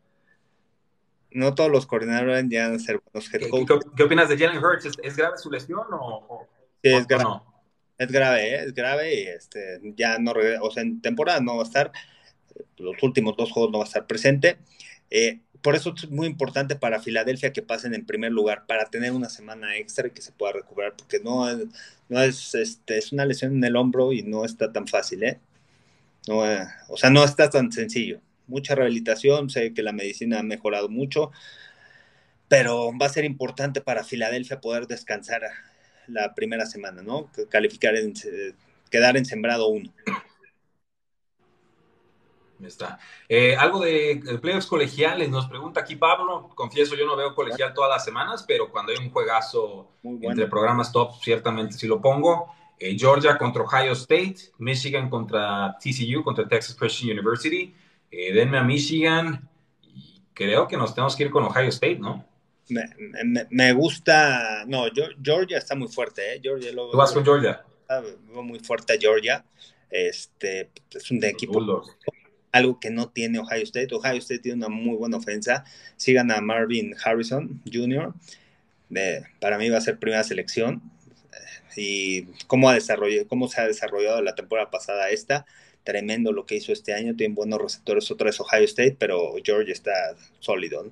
no 1.34 1.54
todos 1.54 1.70
los 1.70 1.86
coordinadores 1.86 2.44
ya 2.48 2.68
van 2.68 2.76
a 2.76 2.78
ser 2.78 3.00
buenos 3.04 3.32
head 3.32 3.48
coaches. 3.48 3.84
¿Qué, 3.84 3.90
¿Qué, 3.96 4.02
opinas 4.02 4.28
de 4.28 4.38
Jalen 4.38 4.62
Hurts? 4.62 4.86
¿Es, 4.86 4.96
¿Es, 5.02 5.16
grave 5.16 5.38
su 5.38 5.50
lesión 5.50 5.86
o, 5.92 6.48
sí, 6.82 6.90
es 6.90 7.06
grave. 7.06 7.24
No? 7.24 7.52
Es 7.98 8.10
grave, 8.10 8.54
¿eh? 8.54 8.64
es 8.64 8.74
grave 8.74 9.14
y 9.14 9.26
este, 9.26 9.80
ya 9.96 10.18
no 10.18 10.32
o 10.60 10.70
sea, 10.70 10.82
en 10.82 11.00
temporada 11.00 11.40
no 11.40 11.56
va 11.56 11.62
a 11.62 11.66
estar, 11.66 11.92
los 12.78 13.00
últimos 13.02 13.36
dos 13.36 13.52
juegos 13.52 13.70
no 13.70 13.78
va 13.78 13.84
a 13.84 13.86
estar 13.86 14.06
presente. 14.06 14.58
Eh, 15.10 15.40
por 15.62 15.76
eso 15.76 15.94
es 15.96 16.10
muy 16.10 16.26
importante 16.26 16.76
para 16.76 17.00
Filadelfia 17.00 17.52
que 17.52 17.62
pasen 17.62 17.94
en 17.94 18.04
primer 18.04 18.32
lugar, 18.32 18.66
para 18.66 18.86
tener 18.86 19.12
una 19.12 19.28
semana 19.28 19.76
extra 19.76 20.08
y 20.08 20.10
que 20.10 20.22
se 20.22 20.32
pueda 20.32 20.52
recuperar, 20.52 20.94
porque 20.96 21.20
no, 21.20 21.48
es, 22.22 22.54
este, 22.54 22.98
es 22.98 23.12
una 23.12 23.24
lesión 23.24 23.56
en 23.56 23.64
el 23.64 23.76
hombro 23.76 24.12
y 24.12 24.22
no 24.22 24.44
está 24.44 24.72
tan 24.72 24.86
fácil, 24.86 25.22
¿eh? 25.24 25.40
No, 26.28 26.46
eh, 26.46 26.66
o 26.88 26.96
sea, 26.96 27.10
no 27.10 27.24
está 27.24 27.50
tan 27.50 27.72
sencillo 27.72 28.20
mucha 28.46 28.74
rehabilitación, 28.74 29.50
sé 29.50 29.72
que 29.74 29.82
la 29.82 29.92
medicina 29.92 30.40
ha 30.40 30.42
mejorado 30.42 30.88
mucho, 30.88 31.32
pero 32.48 32.92
va 32.96 33.06
a 33.06 33.08
ser 33.08 33.24
importante 33.24 33.80
para 33.80 34.04
Filadelfia 34.04 34.60
poder 34.60 34.86
descansar 34.86 35.42
la 36.06 36.34
primera 36.34 36.66
semana, 36.66 37.02
¿no? 37.02 37.30
Calificar 37.48 37.96
en, 37.96 38.12
quedar 38.90 39.16
en 39.16 39.24
sembrado 39.24 39.68
uno. 39.68 39.92
Está. 42.62 42.98
Eh, 43.28 43.56
algo 43.56 43.80
de 43.80 44.38
playoffs 44.40 44.66
colegiales, 44.66 45.28
nos 45.28 45.46
pregunta 45.46 45.80
aquí 45.80 45.96
Pablo. 45.96 46.50
Confieso, 46.54 46.94
yo 46.94 47.06
no 47.06 47.16
veo 47.16 47.34
colegial 47.34 47.74
todas 47.74 47.90
las 47.90 48.04
semanas, 48.04 48.44
pero 48.46 48.70
cuando 48.70 48.92
hay 48.92 48.98
un 48.98 49.10
juegazo 49.10 49.90
bueno. 50.02 50.30
entre 50.30 50.46
programas 50.46 50.92
top, 50.92 51.14
ciertamente 51.22 51.74
sí 51.74 51.86
lo 51.86 52.00
pongo. 52.00 52.52
Eh, 52.78 52.96
Georgia 52.98 53.38
contra 53.38 53.62
Ohio 53.62 53.92
State, 53.92 54.36
Michigan 54.58 55.08
contra 55.08 55.76
TCU, 55.78 56.24
contra 56.24 56.48
Texas 56.48 56.74
Christian 56.74 57.16
University, 57.16 57.74
eh, 58.10 58.32
denme 58.32 58.58
a 58.58 58.64
Michigan 58.64 59.48
y 59.82 60.20
creo 60.34 60.66
que 60.66 60.76
nos 60.76 60.92
tenemos 60.92 61.14
que 61.14 61.22
ir 61.22 61.30
con 61.30 61.44
Ohio 61.44 61.68
State, 61.68 61.98
¿no? 62.00 62.26
Me, 62.68 62.82
me, 63.24 63.46
me 63.50 63.72
gusta, 63.72 64.64
no, 64.66 64.84
Georgia 65.22 65.58
está 65.58 65.74
muy 65.76 65.88
fuerte, 65.88 66.34
¿eh? 66.34 66.40
Georgia 66.42 66.72
lo, 66.72 66.90
¿Tú 66.90 66.96
vas 66.96 67.12
con 67.12 67.24
Georgia? 67.24 67.64
Veo 67.88 68.42
muy 68.42 68.58
fuerte 68.58 68.94
a 68.94 68.98
Georgia, 68.98 69.44
este, 69.88 70.70
es 70.90 71.10
un 71.10 71.20
de 71.20 71.28
equipo, 71.28 71.60
algo 72.52 72.78
que 72.78 72.90
no 72.90 73.08
tiene 73.08 73.38
Ohio 73.38 73.62
State, 73.62 73.94
Ohio 73.94 74.18
State 74.18 74.42
tiene 74.42 74.58
una 74.58 74.68
muy 74.68 74.96
buena 74.96 75.16
ofensa, 75.16 75.64
sigan 75.96 76.30
a 76.30 76.40
Marvin 76.40 76.94
Harrison 77.02 77.60
Jr., 77.70 78.14
eh, 78.94 79.22
para 79.40 79.56
mí 79.56 79.70
va 79.70 79.78
a 79.78 79.80
ser 79.80 79.98
primera 79.98 80.22
selección, 80.22 80.82
y 81.76 82.24
cómo, 82.46 82.68
ha 82.68 82.74
desarrollado, 82.74 83.26
cómo 83.26 83.48
se 83.48 83.60
ha 83.60 83.66
desarrollado 83.66 84.20
la 84.22 84.34
temporada 84.34 84.70
pasada 84.70 85.10
esta, 85.10 85.46
tremendo 85.84 86.32
lo 86.32 86.44
que 86.44 86.56
hizo 86.56 86.72
este 86.72 86.94
año, 86.94 87.16
tiene 87.16 87.34
buenos 87.34 87.60
receptores, 87.60 88.10
otra 88.10 88.26
vez 88.26 88.38
Ohio 88.40 88.64
State, 88.64 88.96
pero 88.98 89.34
Georgia 89.42 89.72
está 89.72 89.92
sólido. 90.38 90.84
¿no? 90.84 90.90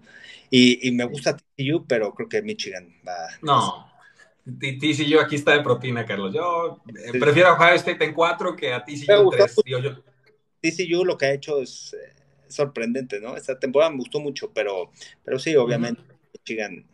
Y, 0.50 0.88
y, 0.88 0.90
me 0.92 1.04
gusta 1.04 1.36
TCU, 1.36 1.84
pero 1.86 2.12
creo 2.14 2.28
que 2.28 2.42
Michigan 2.42 2.92
va. 3.06 3.28
No, 3.42 3.90
TCU 4.44 5.20
aquí 5.20 5.36
está 5.36 5.52
de 5.52 5.62
propina, 5.62 6.04
Carlos. 6.04 6.34
Yo 6.34 6.80
sí. 6.86 7.18
prefiero 7.18 7.50
a 7.50 7.52
Ohio 7.52 7.74
State 7.74 8.04
en 8.04 8.14
cuatro 8.14 8.56
que 8.56 8.72
a 8.72 8.84
TCU 8.84 9.12
en 9.12 9.30
tres. 9.30 9.56
Digo 9.64 9.78
yo. 9.78 10.02
TCU 10.60 11.04
lo 11.04 11.16
que 11.16 11.26
ha 11.26 11.32
hecho 11.32 11.60
es 11.60 11.94
eh, 11.94 12.14
sorprendente, 12.48 13.20
¿no? 13.20 13.36
Esta 13.36 13.58
temporada 13.58 13.90
me 13.90 13.98
gustó 13.98 14.20
mucho, 14.20 14.52
pero, 14.52 14.90
pero 15.24 15.38
sí, 15.38 15.54
obviamente, 15.56 16.02
uh 16.02 16.04
-huh. 16.04 16.30
Michigan 16.34 16.86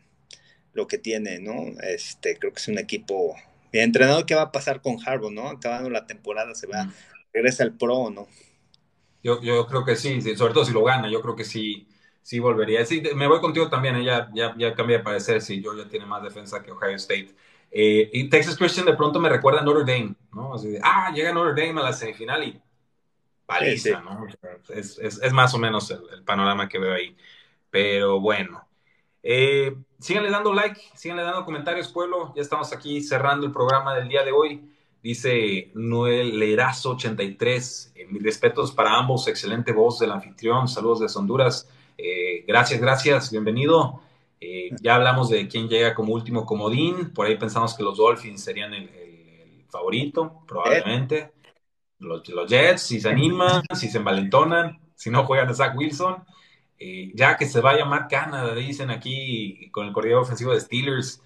lo 0.73 0.87
que 0.87 0.99
tiene, 0.99 1.39
¿no? 1.39 1.79
Este, 1.83 2.37
creo 2.39 2.53
que 2.53 2.59
es 2.59 2.69
un 2.69 2.79
equipo 2.79 3.35
bien 3.73 3.85
entrenado. 3.85 4.27
¿Qué 4.27 4.35
va 4.35 4.43
a 4.43 4.53
pasar 4.53 4.83
con 4.83 4.99
Harbaugh, 5.05 5.33
no? 5.33 5.49
Acabando 5.49 5.89
la 5.91 6.07
temporada 6.07 6.55
se 6.55 6.67
va. 6.67 6.83
Uh 6.83 6.87
-huh 6.87 7.17
regresa 7.37 7.64
al 7.64 7.75
pro, 7.75 8.11
¿no? 8.11 8.27
Yo, 9.23 9.41
yo 9.43 9.67
creo 9.67 9.85
que 9.85 9.97
sí, 9.97 10.21
sí, 10.23 10.37
sobre 10.37 10.55
todo 10.55 10.64
si 10.64 10.73
lo 10.73 10.85
gana, 10.85 11.11
yo 11.11 11.21
creo 11.21 11.37
que 11.37 11.45
sí, 11.45 11.87
sí 12.23 12.39
volvería. 12.39 12.85
Sí, 12.87 13.03
me 13.14 13.27
voy 13.27 13.41
contigo 13.41 13.69
también, 13.69 14.03
ya, 14.03 14.31
ya, 14.35 14.55
ya 14.57 14.75
cambia 14.75 14.99
de 14.99 15.05
parecer, 15.05 15.43
si 15.43 15.57
sí, 15.57 15.62
Georgia 15.62 15.89
tiene 15.89 16.07
más 16.07 16.23
defensa 16.23 16.62
que 16.62 16.71
Ohio 16.71 16.97
State. 16.97 17.35
Eh, 17.71 18.09
y 18.12 18.31
Texas 18.31 18.57
Christian 18.57 18.87
de 18.87 18.95
pronto 18.95 19.21
me 19.21 19.29
recuerda 19.29 19.61
a 19.61 19.64
Notre 19.64 19.85
Dame, 19.85 20.14
¿no? 20.33 20.55
Así 20.55 20.69
de, 20.69 20.81
ah, 20.83 21.12
llega 21.14 21.33
Notre 21.33 21.67
Dame 21.67 21.81
a 21.81 21.85
la 21.85 21.93
semifinal 21.93 22.43
y 22.45 22.61
paliza, 23.47 23.89
sí, 23.89 23.95
sí. 23.95 24.05
¿no? 24.05 24.27
Es, 24.75 24.99
es, 24.99 25.23
es, 25.23 25.33
más 25.33 25.55
o 25.55 25.59
menos 25.59 25.91
el, 25.91 26.01
el, 26.13 26.23
panorama 26.25 26.69
que 26.69 26.79
veo 26.79 26.93
ahí. 26.93 27.17
Pero 27.71 28.21
bueno, 28.21 28.67
eh, 29.23 29.75
síganle 29.99 30.31
dando 30.31 30.53
like, 30.53 30.81
síganle 30.95 31.23
dando 31.23 31.45
comentarios, 31.45 31.89
pueblo. 31.89 32.33
Ya 32.37 32.43
estamos 32.43 32.73
aquí 32.73 33.01
cerrando 33.01 33.47
el 33.47 33.53
programa 33.53 33.95
del 33.95 34.09
día 34.09 34.25
de 34.25 34.33
hoy. 34.33 34.63
Dice 35.03 35.71
Noel 35.75 36.39
Lerazo 36.39 36.91
83, 36.91 37.93
eh, 37.95 38.07
mis 38.11 38.23
respetos 38.23 38.73
para 38.73 38.97
ambos, 38.97 39.29
excelente 39.29 39.73
voz 39.73 40.01
del 40.01 40.11
anfitrión, 40.11 40.67
saludos 40.67 40.99
desde 40.99 41.21
Honduras, 41.21 41.69
eh, 41.97 42.45
gracias, 42.45 42.81
gracias, 42.81 43.31
bienvenido. 43.31 44.01
Eh, 44.41 44.71
ya 44.81 44.97
hablamos 44.97 45.31
de 45.31 45.47
quién 45.47 45.69
llega 45.69 45.95
como 45.95 46.13
último 46.13 46.45
comodín, 46.45 47.13
por 47.15 47.27
ahí 47.27 47.37
pensamos 47.37 47.75
que 47.75 47.85
los 47.85 47.99
Dolphins 47.99 48.43
serían 48.43 48.75
el, 48.75 48.89
el, 48.89 49.29
el 49.29 49.65
favorito, 49.69 50.43
probablemente. 50.47 51.33
Los, 51.99 52.29
los, 52.29 52.51
Jets, 52.51 52.83
si 52.83 53.01
se 53.01 53.09
animan, 53.09 53.63
si 53.75 53.89
se 53.89 53.99
envalentonan, 53.99 54.79
si 54.95 55.11
no 55.11 55.25
juegan 55.25 55.49
a 55.49 55.55
Zach 55.55 55.77
Wilson. 55.77 56.25
Eh, 56.79 57.11
ya 57.15 57.37
que 57.37 57.47
se 57.47 57.61
vaya 57.61 57.87
Matt 57.87 58.11
Canada, 58.11 58.55
dicen 58.55 58.91
aquí 58.91 59.71
con 59.71 59.87
el 59.87 59.93
corredor 59.95 60.23
ofensivo 60.23 60.53
de 60.53 60.61
Steelers, 60.61 61.23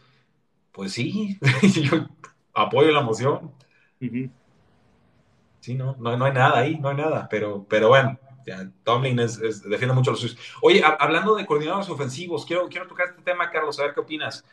pues 0.73 0.93
sí, 0.93 1.39
yo 1.83 2.07
apoyo 2.55 2.93
la 2.93 3.01
moción. 3.01 3.53
Uh 4.01 4.05
-huh. 4.05 4.31
Sí, 5.61 5.75
no, 5.75 5.97
no, 5.99 6.16
no, 6.16 6.25
hay 6.25 6.33
nada 6.33 6.59
ahí, 6.59 6.79
no 6.79 6.89
hay 6.89 6.97
nada, 6.97 7.29
pero, 7.29 7.66
pero 7.68 7.89
bueno, 7.89 8.18
ya, 8.47 8.71
Tomlin 8.85 9.18
es, 9.21 9.39
es, 9.39 9.62
defiende 9.62 9.95
mucho 9.95 10.12
los 10.12 10.21
suyos. 10.21 10.39
Oye, 10.62 10.83
a, 10.83 10.89
hablando 10.89 11.35
de 11.35 11.45
coordinadores 11.45 11.89
ofensivos, 11.91 12.47
quiero, 12.47 12.68
quiero 12.68 12.87
tocar 12.87 13.09
este 13.09 13.23
tema, 13.23 13.51
Carlos, 13.51 13.79
a 13.79 13.85
ver 13.85 13.95
qué 13.95 14.01
opinas. 14.01 14.45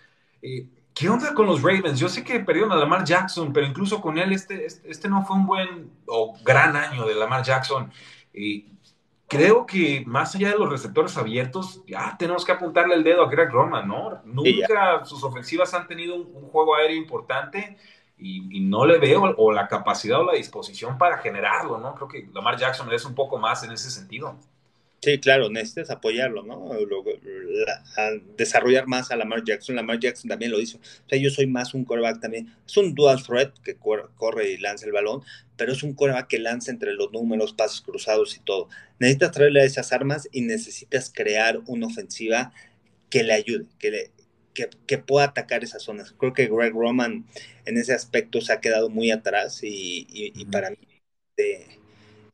Eh, 0.42 0.68
¿Qué 0.98 1.10
onda 1.10 1.36
con 1.36 1.46
los 1.46 1.62
Ravens? 1.62 2.00
Yo 2.00 2.10
sé 2.10 2.24
que 2.24 2.40
perdieron 2.40 2.72
a 2.72 2.76
Lamar 2.76 3.04
Jackson, 3.04 3.54
pero 3.54 3.68
incluso 3.68 4.02
con 4.02 4.18
él 4.18 4.34
este, 4.34 4.66
este, 4.66 4.90
este 4.90 5.08
no 5.08 5.24
fue 5.24 5.36
un 5.36 5.46
buen 5.46 5.92
o 6.08 6.36
gran 6.44 6.76
año 6.76 7.06
de 7.06 7.14
Lamar 7.14 7.44
Jackson. 7.44 7.92
Eh, 8.34 8.66
creo 9.28 9.68
que 9.68 10.04
más 10.08 10.34
allá 10.34 10.50
de 10.50 10.58
los 10.58 10.72
receptores 10.72 11.16
abiertos, 11.16 11.84
ya 11.86 12.16
tenemos 12.18 12.44
que 12.44 12.52
apuntarle 12.52 12.96
el 12.96 13.04
dedo 13.04 13.22
a 13.22 13.30
Greg 13.30 13.52
Roman, 13.52 13.88
¿no? 13.88 14.22
Nunca 14.26 15.06
sus 15.06 15.24
ofensivas 15.24 15.72
han 15.76 15.86
tenido 15.86 16.16
un, 16.16 16.50
juego 16.50 16.76
aéreo 16.76 16.98
importante 16.98 17.78
y, 18.18 18.60
no 18.62 18.84
le 18.88 18.98
veo 18.98 19.36
o 19.38 19.52
la 19.52 19.68
capacidad 19.68 20.22
o 20.22 20.24
la 20.24 20.34
disposición 20.34 20.98
para 20.98 21.20
generarlo, 21.20 21.78
¿no? 21.78 21.94
Creo 21.94 22.08
que 22.08 22.30
Lamar 22.34 22.58
Jackson 22.58 22.92
es 22.92 23.06
un 23.06 23.14
poco 23.14 23.38
más 23.38 23.64
en 23.64 23.72
ese 23.72 23.92
sentido. 23.92 24.36
Sí, 25.00 25.20
claro, 25.20 25.50
necesitas 25.50 25.92
apoyarlo, 25.92 26.42
¿no? 26.44 26.72
desarrollar 28.36 28.88
más 28.88 29.12
a 29.12 29.16
Lamar 29.16 29.44
Jackson. 29.44 29.76
Lamar 29.76 30.00
Jackson 30.00 30.28
también 30.28 30.52
lo 30.52 30.60
hizo. 30.60 30.78
O 30.80 31.10
sea, 31.10 31.20
yo 31.20 31.30
soy 31.30 31.46
más 31.46 31.76
un 31.76 31.86
coreback 31.86 32.20
también. 32.20 32.52
Es 32.66 32.76
un 32.78 32.96
dual 32.96 33.22
threat 33.24 33.54
que 33.60 33.76
corre 33.76 34.52
y 34.52 34.58
lanza 34.58 34.88
el 34.88 34.92
balón, 34.92 35.22
pero 35.56 35.72
es 35.72 35.84
un 35.84 35.94
coreback 35.94 36.28
que 36.28 36.40
lanza 36.40 36.72
entre 36.72 36.94
los 36.94 37.12
números, 37.12 37.54
pasos 37.54 37.82
cruzados 37.82 38.36
y 38.38 38.40
todo. 38.40 38.70
Necesitas 39.00 39.32
traerle 39.32 39.64
esas 39.66 39.94
armas 39.94 40.28
y 40.32 40.42
necesitas 40.42 41.12
crear 41.14 41.60
una 41.68 41.88
ofensiva 41.88 42.52
que 43.12 43.24
le 43.24 43.34
ayude, 43.34 43.66
que, 43.78 43.92
le, 43.92 44.12
que, 44.88 44.98
pueda 44.98 45.28
atacar 45.28 45.64
esas 45.64 45.84
zonas. 45.84 46.14
Creo 46.18 46.34
que 46.34 46.48
Greg 46.48 46.74
Roman 46.74 47.26
en 47.66 47.78
ese 47.78 47.94
aspecto 47.94 48.42
se 48.42 48.52
ha 48.52 48.62
quedado 48.62 48.90
muy 48.90 49.12
atrás 49.12 49.60
y, 49.62 50.34
para 50.52 50.72
mí 50.72 50.78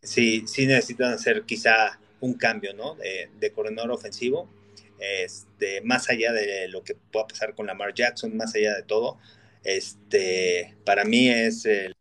sí, 0.01 0.43
sí 0.47 0.65
necesitan 0.65 1.13
hacer 1.13 1.43
quizá 1.43 1.99
un 2.23 2.35
cambio, 2.35 2.73
¿no? 2.73 2.95
De, 2.95 3.29
de 3.37 3.51
coordinador 3.51 3.91
ofensivo, 3.91 4.49
este, 4.97 5.81
más 5.81 6.09
allá 6.09 6.31
de 6.31 6.69
lo 6.69 6.81
que 6.81 6.95
pueda 6.95 7.27
pasar 7.27 7.53
con 7.53 7.67
Lamar 7.67 7.93
Jackson, 7.93 8.37
más 8.37 8.55
allá 8.55 8.75
de 8.75 8.83
todo, 8.83 9.17
este, 9.61 10.77
para 10.85 11.03
mí 11.03 11.27
es 11.27 11.65
el, 11.65 11.93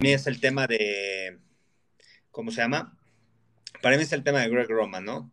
mí 0.00 0.12
es 0.12 0.26
el 0.26 0.40
tema 0.40 0.66
de, 0.66 1.38
¿cómo 2.32 2.50
se 2.50 2.62
llama? 2.62 2.98
Para 3.80 3.96
mí 3.96 4.02
es 4.02 4.12
el 4.12 4.24
tema 4.24 4.40
de 4.40 4.48
Greg 4.48 4.68
Roman, 4.68 5.04
¿no? 5.04 5.30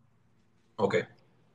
Ok, 0.76 0.98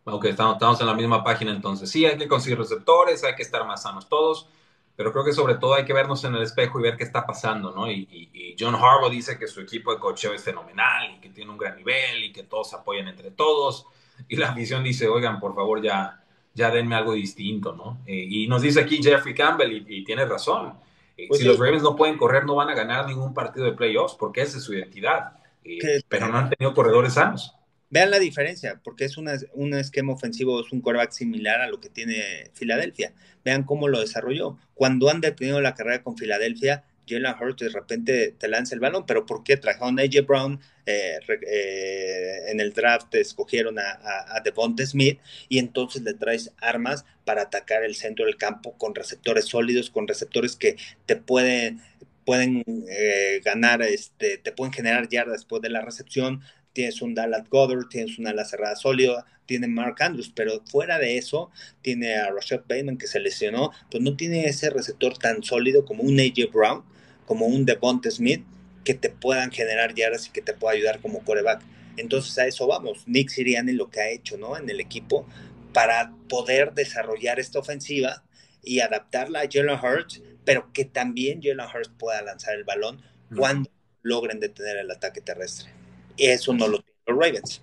ok, 0.04 0.26
estamos 0.26 0.82
en 0.82 0.88
la 0.88 0.94
misma 0.94 1.24
página 1.24 1.52
entonces. 1.52 1.90
Sí, 1.90 2.06
hay 2.06 2.18
que 2.18 2.28
conseguir 2.28 2.60
receptores, 2.60 3.24
hay 3.24 3.36
que 3.36 3.44
estar 3.44 3.66
más 3.66 3.84
sanos 3.84 4.10
todos 4.10 4.50
pero 4.96 5.12
creo 5.12 5.26
que 5.26 5.34
sobre 5.34 5.56
todo 5.56 5.74
hay 5.74 5.84
que 5.84 5.94
vernos 5.94 6.24
en 6.24 6.36
el 6.36 6.44
espejo 6.44 6.80
y 6.80 6.84
ver 6.84 6.96
qué 6.96 7.04
está 7.04 7.26
pasando, 7.26 7.72
¿no? 7.72 7.92
Y, 7.92 8.56
John 8.58 8.76
Harbaugh 8.76 9.12
dice 9.12 9.38
que 9.38 9.48
su 9.48 9.60
equipo 9.60 9.94
de 9.94 10.00
cocheo 10.00 10.34
es 10.34 10.42
fenomenal 10.42 11.16
y 11.18 11.20
que 11.20 11.30
tiene 11.30 11.52
un 11.52 11.58
gran 11.58 11.76
nivel 11.76 12.24
y 12.24 12.32
que 12.32 12.44
todos 12.44 12.74
apoyan 12.74 13.10
entre 13.10 13.32
todos. 13.32 13.86
Y 14.30 14.38
la 14.38 14.52
afición 14.52 14.82
dice, 14.82 15.10
oigan, 15.10 15.42
por 15.42 15.54
favor, 15.54 15.82
ya, 15.82 16.24
ya 16.54 16.72
denme 16.72 16.96
algo 16.96 17.12
distinto, 17.12 17.74
¿no? 17.74 18.00
Eh, 18.06 18.26
y 18.30 18.48
nos 18.48 18.62
dice 18.62 18.80
aquí 18.80 19.04
Jeffrey 19.04 19.36
Campbell, 19.36 19.84
y, 19.86 20.06
tiene 20.06 20.26
razón. 20.26 20.76
Eh, 21.18 21.26
pues 21.28 21.42
si 21.42 21.46
los 21.46 21.60
Ravens 21.60 21.84
no 21.84 21.98
pueden 21.98 22.18
correr, 22.18 22.46
no 22.46 22.56
van 22.56 22.70
a 22.70 22.76
ganar 22.76 23.06
ningún 23.06 23.34
partido 23.34 23.66
de 23.66 23.74
playoffs, 23.74 24.16
porque 24.16 24.42
esa 24.42 24.58
es 24.58 24.64
su 24.64 24.74
identidad. 24.74 25.34
Eh, 25.66 26.02
pero 26.08 26.30
no 26.30 26.38
han 26.38 26.50
tenido 26.50 26.74
corredores 26.74 27.14
sanos. 27.16 27.55
Vean 27.90 28.12
la 28.12 28.20
diferencia, 28.20 28.82
porque 28.84 29.06
es 29.06 29.18
un 29.18 29.74
esquema 29.74 30.14
ofensivo, 30.14 30.60
es 30.60 30.72
un 30.72 30.82
quarterback 30.82 31.12
similar 31.12 31.62
a 31.62 31.68
lo 31.68 31.80
que 31.80 31.90
tiene 31.90 32.50
Filadelfia. 32.54 33.14
Vean 33.44 33.64
cómo 33.64 33.88
lo 33.88 34.00
desarrolló. 34.00 34.58
Cuando 34.74 35.10
han 35.10 35.22
detenido 35.22 35.62
la 35.62 35.76
carrera 35.76 36.04
con 36.04 36.18
Filadelfia, 36.18 36.84
Jalen 37.08 37.36
Hurts 37.40 37.64
de 37.64 37.70
repente 37.70 38.34
te 38.38 38.48
lanza 38.48 38.74
el 38.74 38.82
balón, 38.82 39.06
pero 39.06 39.26
¿por 39.26 39.44
qué 39.44 39.58
trajeron 39.58 40.00
a 40.00 40.04
AJ 40.04 40.26
Brown? 40.26 40.60
Eh, 40.88 41.20
eh, 41.48 42.40
en 42.48 42.60
el 42.60 42.74
draft 42.74 43.14
escogieron 43.16 43.80
a, 43.80 44.00
a, 44.04 44.40
Devonta 44.44 44.86
Smith 44.86 45.20
y 45.50 45.58
entonces 45.58 46.04
le 46.04 46.14
traes 46.14 46.52
armas 46.62 47.06
para 47.24 47.44
atacar 47.44 47.84
el 47.84 47.96
centro 47.96 48.26
del 48.26 48.38
campo 48.38 48.78
con 48.78 48.94
receptores 48.94 49.46
sólidos, 49.46 49.90
con 49.90 50.08
receptores 50.08 50.56
que 50.56 50.76
te 51.08 51.16
pueden 51.16 51.82
pueden 52.26 52.64
eh, 52.90 53.40
ganar, 53.46 53.82
este, 53.84 54.38
te 54.40 54.52
pueden 54.52 54.74
generar 54.74 55.08
yardas 55.08 55.38
después 55.38 55.62
de 55.62 55.70
la 55.70 55.82
recepción, 55.82 56.42
tienes 56.76 57.02
un 57.02 57.16
Dallas 57.16 57.50
Goddard, 57.50 57.88
tienes 57.88 58.20
una 58.20 58.32
ala 58.32 58.44
cerrada 58.44 58.76
sólida, 58.76 59.26
tiene 59.46 59.68
Mark 59.68 59.96
Andrews, 60.02 60.32
pero 60.36 60.62
fuera 60.66 61.00
de 61.00 61.18
eso, 61.18 61.50
tiene 61.82 62.16
a 62.16 62.30
Rashad 62.32 62.64
Bateman 62.68 62.98
que 62.98 63.08
se 63.08 63.20
lesionó, 63.20 63.72
pues 63.90 64.04
no 64.04 64.18
tiene 64.18 64.46
ese 64.46 64.70
receptor 64.70 65.18
tan 65.18 65.42
sólido 65.42 65.86
como 65.86 66.04
un 66.04 66.20
AJ 66.20 66.52
Brown, 66.52 66.84
como 67.26 67.48
un 67.48 67.66
Devonta 67.66 68.12
Smith, 68.12 68.44
que 68.84 68.94
te 68.94 69.10
puedan 69.10 69.52
generar 69.52 69.96
yardas 69.96 70.28
y 70.28 70.32
que 70.32 70.42
te 70.42 70.54
pueda 70.54 70.76
ayudar 70.76 71.00
como 71.00 71.24
coreback. 71.24 71.62
Entonces 71.96 72.38
a 72.38 72.46
eso 72.46 72.68
vamos. 72.68 73.08
Nick 73.08 73.30
Sirianni 73.30 73.72
lo 73.72 73.90
que 73.90 74.02
ha 74.02 74.10
hecho, 74.10 74.38
¿no? 74.38 74.58
En 74.58 74.70
el 74.70 74.82
equipo 74.82 75.26
para 75.74 76.14
poder 76.28 76.74
desarrollar 76.74 77.40
esta 77.40 77.60
ofensiva 77.60 78.24
y 78.62 78.82
adaptarla 78.82 79.42
a 79.42 79.50
Jalen 79.50 79.80
Hurts, 79.80 80.22
pero 80.44 80.72
que 80.74 80.84
también 80.84 81.42
Jalen 81.42 81.68
Hurts 81.74 81.92
pueda 81.98 82.22
lanzar 82.22 82.56
el 82.56 82.66
balón 82.66 83.02
cuando 83.36 83.70
logren 84.02 84.42
detener 84.42 84.78
el 84.78 84.92
ataque 84.92 85.22
terrestre. 85.22 85.85
Eso 86.18 86.54
no 86.54 86.68
lo 86.68 86.80
tienen 86.80 87.02
los 87.08 87.18
Ravens. 87.18 87.62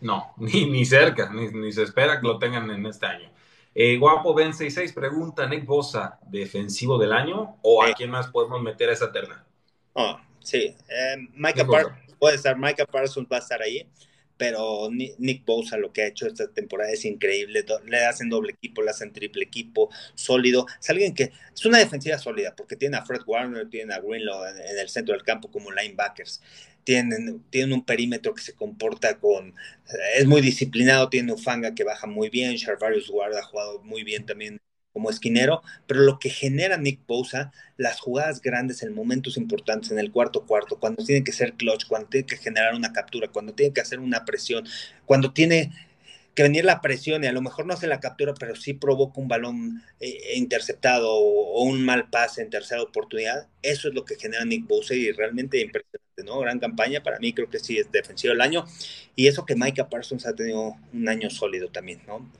No, 0.00 0.32
ni, 0.38 0.66
ni 0.66 0.84
cerca, 0.84 1.30
ni, 1.30 1.72
se 1.72 1.82
espera 1.82 2.20
que 2.20 2.26
lo 2.26 2.38
tengan 2.38 2.70
en 2.70 2.86
este 2.86 3.06
año. 3.06 3.30
Eh, 3.74 3.96
Guapo 3.98 4.34
Ben 4.34 4.52
66 4.52 4.92
pregunta, 4.92 5.46
Nick 5.46 5.64
Bosa, 5.64 6.18
defensivo 6.26 6.98
del 6.98 7.12
año 7.12 7.58
o 7.62 7.82
a 7.82 7.92
quién 7.94 8.10
más 8.10 8.26
podemos 8.28 8.60
meter 8.60 8.88
a 8.88 8.92
esa 8.92 9.12
terna? 9.12 9.46
Oh, 9.92 10.18
sí, 10.40 10.74
eh, 10.88 11.16
Micah 11.34 11.64
Parsons, 11.64 12.14
puede 12.18 12.36
estar, 12.36 12.58
Micah 12.58 12.86
Parsons 12.86 13.28
va 13.30 13.36
a 13.36 13.40
estar 13.40 13.62
ahí, 13.62 13.88
pero 14.36 14.88
Nick 14.90 15.44
Bosa 15.44 15.76
lo 15.76 15.92
que 15.92 16.02
ha 16.02 16.06
hecho 16.06 16.26
esta 16.26 16.50
temporada 16.50 16.90
es 16.90 17.04
increíble, 17.04 17.64
le 17.84 18.04
hacen 18.04 18.28
doble 18.28 18.52
equipo, 18.52 18.82
le 18.82 18.90
hacen 18.90 19.12
triple 19.12 19.44
equipo, 19.44 19.90
sólido, 20.14 20.66
es 20.80 20.90
alguien 20.90 21.14
que 21.14 21.30
es 21.54 21.66
una 21.66 21.78
defensiva 21.78 22.18
sólida 22.18 22.56
porque 22.56 22.74
tiene 22.74 22.96
a 22.96 23.04
Fred 23.04 23.20
Warner, 23.26 23.68
tiene 23.68 23.92
a 23.92 24.00
Greenlaw 24.00 24.46
en 24.46 24.78
el 24.78 24.88
centro 24.88 25.14
del 25.14 25.22
campo 25.22 25.50
como 25.50 25.70
linebackers, 25.70 26.40
tienen, 26.84 27.42
tienen 27.50 27.72
un 27.72 27.84
perímetro 27.84 28.34
que 28.34 28.42
se 28.42 28.54
comporta 28.54 29.18
con, 29.18 29.54
es 30.16 30.26
muy 30.26 30.40
disciplinado, 30.40 31.08
tiene 31.08 31.32
Ufanga 31.32 31.74
que 31.74 31.84
baja 31.84 32.06
muy 32.06 32.28
bien, 32.30 32.56
Charvarius 32.56 33.10
Ward 33.10 33.36
ha 33.36 33.42
jugado 33.42 33.82
muy 33.82 34.04
bien 34.04 34.26
también 34.26 34.60
como 34.92 35.10
esquinero, 35.10 35.62
pero 35.86 36.00
lo 36.00 36.18
que 36.18 36.30
genera 36.30 36.76
Nick 36.76 37.06
Bosa, 37.06 37.52
las 37.76 38.00
jugadas 38.00 38.40
grandes 38.40 38.82
en 38.82 38.92
momentos 38.92 39.36
importantes, 39.36 39.90
en 39.90 39.98
el 39.98 40.10
cuarto 40.10 40.46
cuarto, 40.46 40.78
cuando 40.80 41.04
tiene 41.04 41.22
que 41.22 41.32
ser 41.32 41.54
clutch, 41.54 41.86
cuando 41.86 42.08
tiene 42.08 42.26
que 42.26 42.36
generar 42.36 42.74
una 42.74 42.92
captura, 42.92 43.28
cuando 43.28 43.54
tiene 43.54 43.72
que 43.72 43.80
hacer 43.80 44.00
una 44.00 44.24
presión, 44.24 44.64
cuando 45.06 45.32
tiene 45.32 45.70
que 46.34 46.42
venir 46.42 46.64
la 46.64 46.80
presión 46.80 47.24
y 47.24 47.26
a 47.26 47.32
lo 47.32 47.42
mejor 47.42 47.66
no 47.66 47.74
hace 47.74 47.86
la 47.86 48.00
captura, 48.00 48.34
pero 48.34 48.54
sí 48.54 48.74
provoca 48.74 49.20
un 49.20 49.28
balón 49.28 49.82
eh, 50.00 50.34
interceptado 50.36 51.12
o, 51.12 51.62
un 51.64 51.84
mal 51.84 52.08
pase 52.08 52.42
en 52.42 52.50
tercera 52.50 52.82
oportunidad, 52.82 53.48
eso 53.62 53.88
es 53.88 53.94
lo 53.94 54.04
que 54.04 54.16
genera 54.16 54.44
Nick 54.44 54.66
Bosa 54.66 54.94
y 54.94 55.10
realmente 55.12 55.60
impresionante, 55.60 56.24
¿no? 56.24 56.38
Gran 56.40 56.58
campaña, 56.58 57.02
para 57.02 57.18
mí 57.18 57.32
creo 57.32 57.50
que 57.50 57.58
sí 57.58 57.78
es 57.78 57.90
defensivo 57.90 58.32
del 58.32 58.40
año 58.40 58.64
y 59.16 59.26
eso 59.26 59.44
que 59.44 59.56
Micah 59.56 59.88
Parsons 59.88 60.26
ha 60.26 60.34
tenido 60.34 60.76
un 60.92 61.08
año 61.08 61.30
sólido 61.30 61.68
también, 61.68 62.00
¿no? 62.06 62.30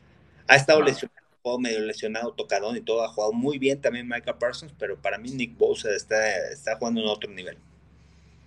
Ha 0.47 0.57
estado 0.57 0.83
lesionado, 0.83 1.59
medio 1.59 1.81
lesionado, 1.81 2.33
tocadón 2.33 2.77
y 2.77 2.81
todo, 2.81 3.05
ha 3.05 3.09
jugado 3.09 3.33
muy 3.33 3.59
bien 3.59 3.81
también 3.81 4.09
Micah 4.09 4.39
Parsons, 4.39 4.73
pero 4.79 5.01
para 5.01 5.19
mí 5.19 5.31
Nick 5.31 5.57
Bosa 5.57 5.91
está, 5.95 6.51
está 6.51 6.77
jugando 6.77 7.01
en 7.01 7.09
otro 7.09 7.31
nivel. 7.31 7.59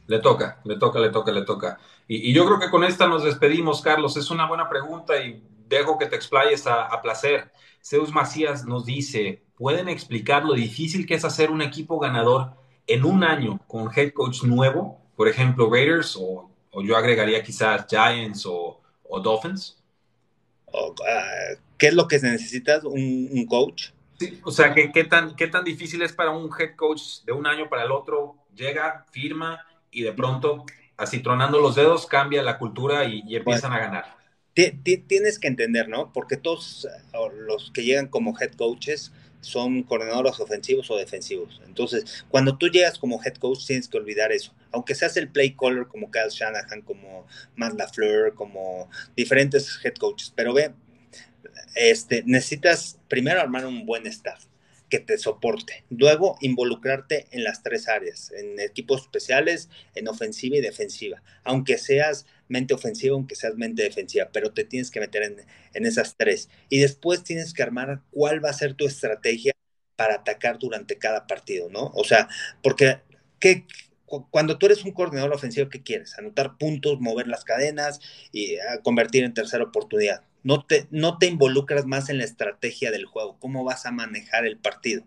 Le 0.07 0.19
toca, 0.19 0.59
le 0.65 0.77
toca, 0.77 0.99
le 0.99 1.09
toca, 1.09 1.31
le 1.31 1.43
toca. 1.43 1.79
Y, 2.07 2.33
yo 2.33 2.45
creo 2.45 2.59
que 2.59 2.69
con 2.69 2.83
esta 2.83 3.07
nos 3.07 3.23
despedimos, 3.23 3.81
Carlos. 3.81 4.17
Es 4.17 4.29
una 4.31 4.47
buena 4.47 4.69
pregunta 4.69 5.17
y 5.23 5.41
dejo 5.67 5.97
que 5.97 6.07
te 6.07 6.15
explayes 6.15 6.67
a, 6.67 7.01
placer. 7.01 7.51
Zeus 7.81 8.11
Macías 8.11 8.65
nos 8.65 8.85
dice, 8.85 9.43
¿pueden 9.55 9.87
explicar 9.87 10.43
lo 10.45 10.53
difícil 10.53 11.05
que 11.05 11.15
es 11.15 11.25
hacer 11.25 11.51
un 11.51 11.61
equipo 11.61 11.99
ganador 11.99 12.53
en 12.87 13.05
un 13.05 13.23
año 13.23 13.59
con 13.67 13.89
head 13.95 14.11
coach 14.13 14.43
nuevo? 14.43 15.01
Por 15.15 15.27
ejemplo, 15.27 15.69
Raiders 15.69 16.17
o, 16.19 16.49
yo 16.83 16.97
agregaría 16.97 17.43
quizás 17.43 17.85
Giants 17.89 18.45
o, 18.45 18.81
Dolphins. 19.21 19.77
Ah, 20.73 21.55
¿Qué 21.77 21.87
es 21.87 21.93
lo 21.93 22.07
que 22.07 22.19
necesitas? 22.19 22.83
¿Un, 22.83 23.45
coach? 23.47 23.91
Sí, 24.19 24.39
o 24.43 24.51
sea, 24.51 24.73
¿qué, 24.73 24.91
¿qué, 24.91 25.03
tan, 25.03 25.35
¿qué 25.35 25.47
tan 25.47 25.63
difícil 25.63 26.01
es 26.01 26.13
para 26.13 26.31
un 26.31 26.49
head 26.57 26.75
coach 26.75 27.23
de 27.25 27.31
un 27.31 27.45
año 27.45 27.69
para 27.69 27.83
el 27.83 27.91
otro? 27.91 28.35
Llega, 28.55 29.05
firma 29.11 29.59
y 29.93 30.03
de 30.03 30.13
pronto, 30.13 30.65
así 30.97 31.19
tronando 31.19 31.59
los 31.59 31.75
dedos, 31.75 32.07
cambia 32.07 32.43
la 32.43 32.57
cultura 32.57 33.05
y, 33.05 33.35
empiezan 33.35 33.73
a 33.73 33.79
ganar. 33.79 34.17
Tienes 34.53 35.39
que 35.39 35.47
entender, 35.47 35.89
¿no? 35.89 36.11
Porque 36.13 36.37
todos 36.37 36.87
los 37.47 37.71
que 37.71 37.83
llegan 37.83 38.07
como 38.07 38.37
head 38.39 38.51
coaches 38.51 39.11
son 39.41 39.83
coordinadores 39.83 40.39
ofensivos 40.39 40.89
o 40.89 40.97
defensivos. 40.97 41.61
Entonces, 41.65 42.25
cuando 42.29 42.57
tú 42.57 42.67
llegas 42.67 42.97
como 42.97 43.21
head 43.23 43.35
coach, 43.35 43.65
tienes 43.65 43.87
que 43.87 43.97
olvidar 43.97 44.31
eso. 44.31 44.53
Aunque 44.71 44.95
seas 44.95 45.17
el 45.17 45.29
play 45.29 45.55
caller 45.55 45.87
como 45.87 46.09
Kyle 46.11 46.29
Shanahan, 46.29 46.81
como 46.81 47.27
Matt 47.55 47.77
LaFleur, 47.77 48.33
como 48.35 48.89
diferentes 49.15 49.79
head 49.83 49.95
coaches. 49.95 50.31
Pero 50.35 50.53
ve, 50.53 50.73
este, 51.75 52.23
necesitas 52.25 52.99
primero 53.09 53.41
armar 53.41 53.65
un 53.65 53.85
buen 53.85 54.07
staff 54.07 54.45
que 54.93 54.99
te 54.99 55.17
soporte. 55.17 55.83
Luego, 55.89 56.37
involucrarte 56.39 57.25
en 57.31 57.43
las 57.43 57.63
tres 57.63 57.89
áreas, 57.89 58.31
en 58.31 58.59
equipos 58.59 59.01
especiales, 59.01 59.67
en 59.95 60.07
ofensiva 60.07 60.57
y 60.57 60.61
defensiva. 60.61 61.23
Aunque 61.43 61.79
seas 61.79 62.27
mente 62.47 62.75
ofensiva, 62.75 63.15
aunque 63.15 63.33
seas 63.33 63.55
mente 63.55 63.81
defensiva, 63.81 64.29
pero 64.31 64.53
te 64.53 64.65
tienes 64.65 64.91
que 64.91 64.99
meter 64.99 65.23
en, 65.73 65.85
esas 65.87 66.15
tres. 66.15 66.47
Y 66.69 66.77
después 66.77 67.23
tienes 67.23 67.55
que 67.55 67.63
armar 67.63 68.01
cuál 68.11 68.45
va 68.45 68.51
a 68.51 68.53
ser 68.53 68.75
tu 68.75 68.85
estrategia 68.85 69.53
para 69.95 70.13
atacar 70.13 70.59
durante 70.59 70.99
cada 70.99 71.25
partido, 71.25 71.71
¿no? 71.71 71.91
O 71.95 72.03
sea, 72.03 72.29
porque 72.61 72.99
¿qué, 73.39 73.65
cuando 74.29 74.59
tú 74.59 74.67
eres 74.67 74.85
un 74.85 74.91
coordinador 74.91 75.33
ofensivo, 75.33 75.69
¿qué 75.69 75.81
quieres? 75.81 76.19
Anotar 76.19 76.59
puntos, 76.59 77.01
mover 77.01 77.25
las 77.27 77.43
cadenas 77.43 77.99
y 78.31 78.57
ah, 78.57 78.77
convertir 78.83 79.23
en 79.23 79.33
tercera 79.33 79.63
oportunidad. 79.63 80.21
No 80.43 80.65
te, 80.65 80.87
no 80.91 81.17
te 81.17 81.27
involucras 81.27 81.85
más 81.85 82.09
en 82.09 82.17
la 82.17 82.25
estrategia 82.25 82.91
del 82.91 83.05
juego, 83.05 83.37
cómo 83.39 83.63
vas 83.63 83.85
a 83.85 83.91
manejar 83.91 84.45
el 84.45 84.57
partido. 84.57 85.03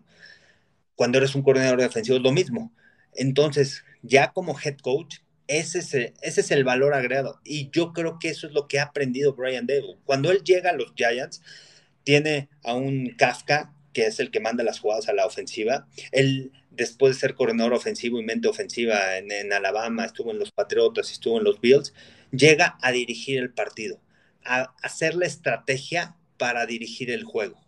Cuando 0.95 1.19
eres 1.19 1.35
un 1.35 1.43
coordinador 1.43 1.79
defensivo 1.79 2.17
es 2.17 2.23
lo 2.23 2.31
mismo. 2.31 2.73
Entonces, 3.13 3.83
ya 4.01 4.31
como 4.31 4.57
head 4.59 4.77
coach, 4.77 5.17
ese 5.47 5.79
es, 5.79 5.93
el, 5.93 6.13
ese 6.21 6.41
es 6.41 6.51
el 6.51 6.63
valor 6.63 6.93
agregado. 6.93 7.39
Y 7.43 7.69
yo 7.71 7.93
creo 7.93 8.17
que 8.19 8.29
eso 8.29 8.47
es 8.47 8.53
lo 8.53 8.67
que 8.67 8.79
ha 8.79 8.83
aprendido 8.83 9.33
Brian 9.33 9.67
Dable. 9.67 9.97
Cuando 10.05 10.31
él 10.31 10.43
llega 10.43 10.71
a 10.71 10.73
los 10.73 10.93
Giants, 10.95 11.41
tiene 12.03 12.49
a 12.63 12.73
un 12.73 13.13
Kafka, 13.17 13.73
que 13.93 14.07
es 14.07 14.19
el 14.19 14.31
que 14.31 14.39
manda 14.39 14.63
las 14.63 14.79
jugadas 14.79 15.07
a 15.07 15.13
la 15.13 15.25
ofensiva. 15.25 15.87
Él 16.11 16.51
después 16.77 17.15
de 17.15 17.19
ser 17.19 17.35
coordinador 17.35 17.73
ofensivo 17.73 18.19
y 18.19 18.23
mente 18.23 18.47
ofensiva 18.47 19.17
en, 19.17 19.51
Alabama, 19.51 20.05
estuvo 20.05 20.31
en 20.31 20.39
los 20.39 20.51
Patriotas, 20.51 21.11
estuvo 21.11 21.39
en 21.39 21.43
los 21.43 21.59
Bills, 21.59 21.93
llega 22.31 22.77
a 22.81 22.91
dirigir 22.91 23.39
el 23.39 23.51
partido, 23.51 23.99
a 24.47 24.73
hacer 24.81 25.15
la 25.15 25.25
estrategia 25.25 26.15
para 26.37 26.65
dirigir 26.65 27.11
el 27.11 27.23
juego. 27.23 27.59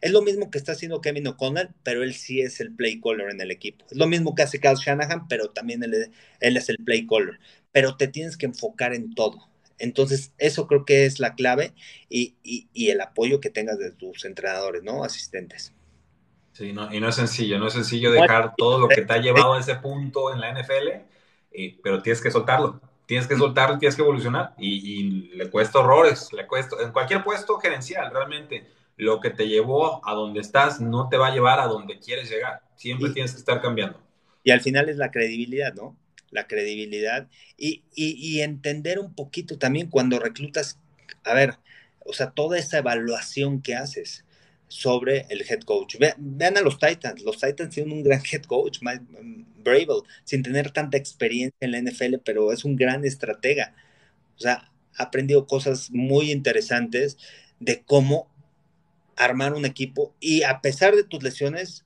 Es 0.00 0.12
lo 0.12 0.22
mismo 0.22 0.50
que 0.50 0.58
está 0.58 0.72
haciendo 0.72 1.00
Kevin 1.00 1.28
O'Connell, 1.28 1.70
pero 1.82 2.02
él 2.02 2.14
sí 2.14 2.40
es 2.40 2.60
el 2.60 2.74
play 2.74 3.00
caller 3.00 3.30
en 3.30 3.40
el 3.40 3.50
equipo. 3.50 3.84
Es 3.90 3.96
lo 3.96 4.06
mismo 4.06 4.34
que 4.34 4.42
hace 4.42 4.60
Kyle 4.60 4.76
Shanahan, 4.76 5.28
pero 5.28 5.50
también 5.50 5.82
él, 5.82 6.10
es 6.40 6.68
el 6.68 6.78
play 6.78 7.06
caller. 7.06 7.38
Pero 7.72 7.96
te 7.96 8.08
tienes 8.08 8.36
que 8.36 8.46
enfocar 8.46 8.94
en 8.94 9.14
todo. 9.14 9.48
Entonces, 9.78 10.32
eso 10.38 10.66
creo 10.66 10.84
que 10.84 11.04
es 11.06 11.20
la 11.20 11.34
clave 11.34 11.72
y, 12.08 12.34
y 12.42 12.88
el 12.88 13.00
apoyo 13.00 13.40
que 13.40 13.50
tengas 13.50 13.78
de 13.78 13.92
tus 13.92 14.24
entrenadores, 14.24 14.82
¿no? 14.82 15.04
Asistentes. 15.04 15.72
Sí, 16.58 16.72
no, 16.72 16.92
y 16.92 16.98
no 16.98 17.08
es 17.08 17.14
sencillo, 17.14 17.56
no 17.60 17.68
es 17.68 17.72
sencillo 17.72 18.10
dejar 18.10 18.54
todo 18.56 18.80
lo 18.80 18.88
que 18.88 19.02
te 19.02 19.12
ha 19.12 19.18
llevado 19.18 19.54
a 19.54 19.60
ese 19.60 19.76
punto 19.76 20.32
en 20.34 20.40
la 20.40 20.50
NFL, 20.50 20.88
eh, 21.52 21.78
pero 21.84 22.02
tienes 22.02 22.20
que 22.20 22.32
soltarlo, 22.32 22.80
tienes 23.08 23.26
que 23.26 23.36
soltarlo, 23.36 23.78
tienes 23.78 23.96
que 23.96 24.02
evolucionar 24.02 24.52
y, 24.58 25.30
le 25.34 25.48
cuesta 25.48 25.78
horrores, 25.78 26.30
le 26.34 26.46
cuesta, 26.46 26.76
en 26.82 26.92
cualquier 26.92 27.24
puesto 27.24 27.56
gerencial, 27.56 28.12
realmente 28.12 28.66
lo 28.98 29.18
que 29.18 29.30
te 29.30 29.48
llevó 29.48 30.06
a 30.06 30.12
donde 30.12 30.40
estás 30.40 30.78
no 30.78 31.08
te 31.08 31.16
va 31.16 31.28
a 31.28 31.30
llevar 31.30 31.58
a 31.58 31.66
donde 31.66 31.98
quieres 31.98 32.30
llegar, 32.30 32.60
siempre 32.76 33.08
tienes 33.08 33.32
que 33.32 33.38
estar 33.38 33.62
cambiando. 33.62 33.98
Y 34.44 34.50
al 34.50 34.60
final 34.60 34.90
es 34.90 34.98
la 34.98 35.10
credibilidad, 35.10 35.72
¿no? 35.72 35.96
La 36.30 36.46
credibilidad 36.46 37.28
y, 37.56 37.82
y 37.94 38.42
entender 38.42 38.98
un 38.98 39.14
poquito 39.14 39.56
también 39.56 39.88
cuando 39.88 40.18
reclutas, 40.18 40.78
a 41.24 41.32
ver, 41.32 41.54
o 42.04 42.12
sea, 42.12 42.32
toda 42.32 42.58
esa 42.58 42.76
evaluación 42.76 43.62
que 43.62 43.74
haces 43.74 44.26
sobre 44.68 45.26
el 45.30 45.42
head 45.48 45.60
coach. 45.60 45.96
Vean, 45.98 46.56
a 46.56 46.60
los 46.60 46.78
Titans. 46.78 47.22
Los 47.22 47.38
Titans 47.38 47.74
tienen 47.74 47.92
un 47.92 48.02
gran 48.02 48.22
head 48.30 48.42
coach, 48.42 48.78
Mike 48.82 49.04
Bravel, 49.64 50.02
sin 50.24 50.42
tener 50.42 50.70
tanta 50.70 50.96
experiencia 50.96 51.56
en 51.60 51.72
la 51.72 51.78
NFL, 51.78 52.16
pero 52.24 52.52
es 52.52 52.64
un 52.64 52.76
gran 52.76 53.04
estratega. 53.04 53.74
O 54.36 54.40
sea, 54.40 54.70
ha 54.96 55.02
aprendido 55.04 55.46
cosas 55.46 55.90
muy 55.90 56.30
interesantes 56.30 57.18
de 57.60 57.82
cómo 57.82 58.28
armar 59.16 59.54
un 59.54 59.64
equipo 59.64 60.14
y 60.20 60.44
a 60.44 60.60
pesar 60.60 60.94
de 60.94 61.04
tus 61.04 61.22
lesiones, 61.22 61.84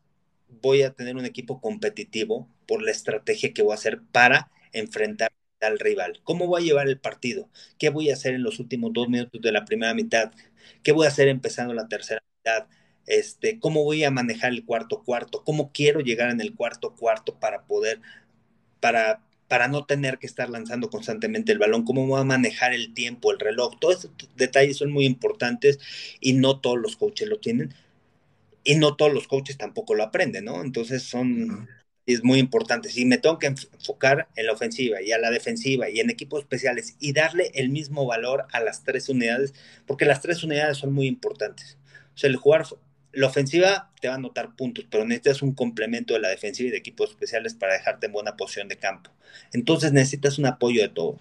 voy 0.61 0.83
a 0.83 0.93
tener 0.93 1.17
un 1.17 1.25
equipo 1.25 1.61
competitivo 1.61 2.49
por 2.67 2.83
la 2.83 2.91
estrategia 2.91 3.53
que 3.55 3.63
voy 3.63 3.73
a 3.73 3.77
hacer 3.77 4.03
para 4.13 4.51
enfrentar 4.73 5.33
al 5.61 5.79
rival. 5.79 6.21
¿Cómo 6.25 6.47
voy 6.47 6.63
a 6.63 6.65
llevar 6.67 6.89
el 6.89 6.99
partido? 6.99 7.49
¿Qué 7.79 7.91
voy 7.91 8.11
a 8.11 8.15
hacer 8.15 8.35
en 8.35 8.43
los 8.43 8.59
últimos 8.59 8.93
dos 8.93 9.09
minutos 9.09 9.41
de 9.41 9.53
la 9.53 9.65
primera 9.65 9.95
mitad? 9.95 10.33
¿Qué 10.83 10.93
voy 10.93 11.07
a 11.07 11.09
hacer 11.09 11.29
empezando 11.29 11.75
la 11.75 11.89
tercera 11.89 12.23
este, 13.07 13.59
cómo 13.59 13.85
voy 13.85 14.05
a 14.05 14.11
manejar 14.11 14.53
el 14.53 14.65
cuarto 14.65 15.03
cuarto, 15.05 15.43
cómo 15.45 15.73
quiero 15.73 16.01
llegar 16.01 16.31
en 16.31 16.41
el 16.41 16.55
cuarto 16.55 16.95
cuarto 16.95 17.39
para 17.39 17.65
poder, 17.67 18.01
para, 18.81 19.23
para 19.49 19.69
no 19.69 19.87
tener 19.87 20.19
que 20.19 20.27
estar 20.27 20.51
lanzando 20.51 20.91
constantemente 20.91 21.53
el 21.53 21.59
balón, 21.59 21.85
cómo 21.85 22.07
voy 22.07 22.21
a 22.21 22.25
manejar 22.25 22.73
el 22.75 22.95
tiempo, 22.95 23.33
el 23.33 23.41
reloj, 23.41 23.79
todos 23.81 24.05
estos 24.07 24.31
detalles 24.37 24.79
son 24.79 24.93
muy 24.93 25.07
importantes 25.07 25.79
y 26.21 26.35
no 26.35 26.61
todos 26.61 26.79
los 26.81 26.97
coaches 26.97 27.29
lo 27.29 27.41
tienen 27.41 27.75
y 28.65 28.77
no 28.77 28.97
todos 28.97 29.13
los 29.13 29.29
coaches 29.29 29.59
tampoco 29.59 29.95
lo 29.95 30.05
aprenden, 30.05 30.45
¿no? 30.45 30.63
Entonces 30.63 31.03
son, 31.03 31.69
es 32.07 32.23
muy 32.25 32.39
importante. 32.39 32.91
Si 32.91 33.05
me 33.05 33.19
tengo 33.19 33.39
que 33.39 33.49
enfocar 33.49 34.29
en 34.37 34.47
la 34.47 34.53
ofensiva 34.53 35.03
y 35.03 35.13
a 35.13 35.19
la 35.19 35.31
defensiva 35.31 35.91
y 35.91 36.01
en 36.01 36.11
equipos 36.11 36.41
especiales 36.43 36.97
y 37.01 37.13
darle 37.13 37.51
el 37.55 37.71
mismo 37.71 38.07
valor 38.07 38.47
a 38.53 38.61
las 38.61 38.85
tres 38.85 39.09
unidades, 39.09 39.55
porque 39.87 40.05
las 40.05 40.21
tres 40.23 40.45
unidades 40.45 40.79
son 40.79 40.93
muy 40.93 41.07
importantes. 41.07 41.79
O 42.15 42.19
sea, 42.19 42.31
el 42.31 42.37
jugar 42.37 42.67
la 43.13 43.27
ofensiva 43.27 43.91
te 44.01 44.09
va 44.09 44.15
a 44.15 44.17
anotar 44.17 44.57
puntos, 44.57 44.87
pero 44.91 45.05
necesitas 45.05 45.43
un 45.43 45.55
complemento 45.55 46.15
de 46.15 46.21
la 46.21 46.29
defensiva 46.29 46.69
y 46.69 46.71
de 46.73 46.79
equipos 46.79 47.11
especiales 47.11 47.55
para 47.55 47.75
dejarte 47.75 48.07
en 48.07 48.13
buena 48.13 48.37
posición 48.37 48.69
de 48.69 48.77
campo. 48.77 49.11
Entonces 49.53 49.93
necesitas 49.93 50.39
un 50.39 50.47
apoyo 50.47 50.83
de 50.83 50.89
todo. 50.89 51.19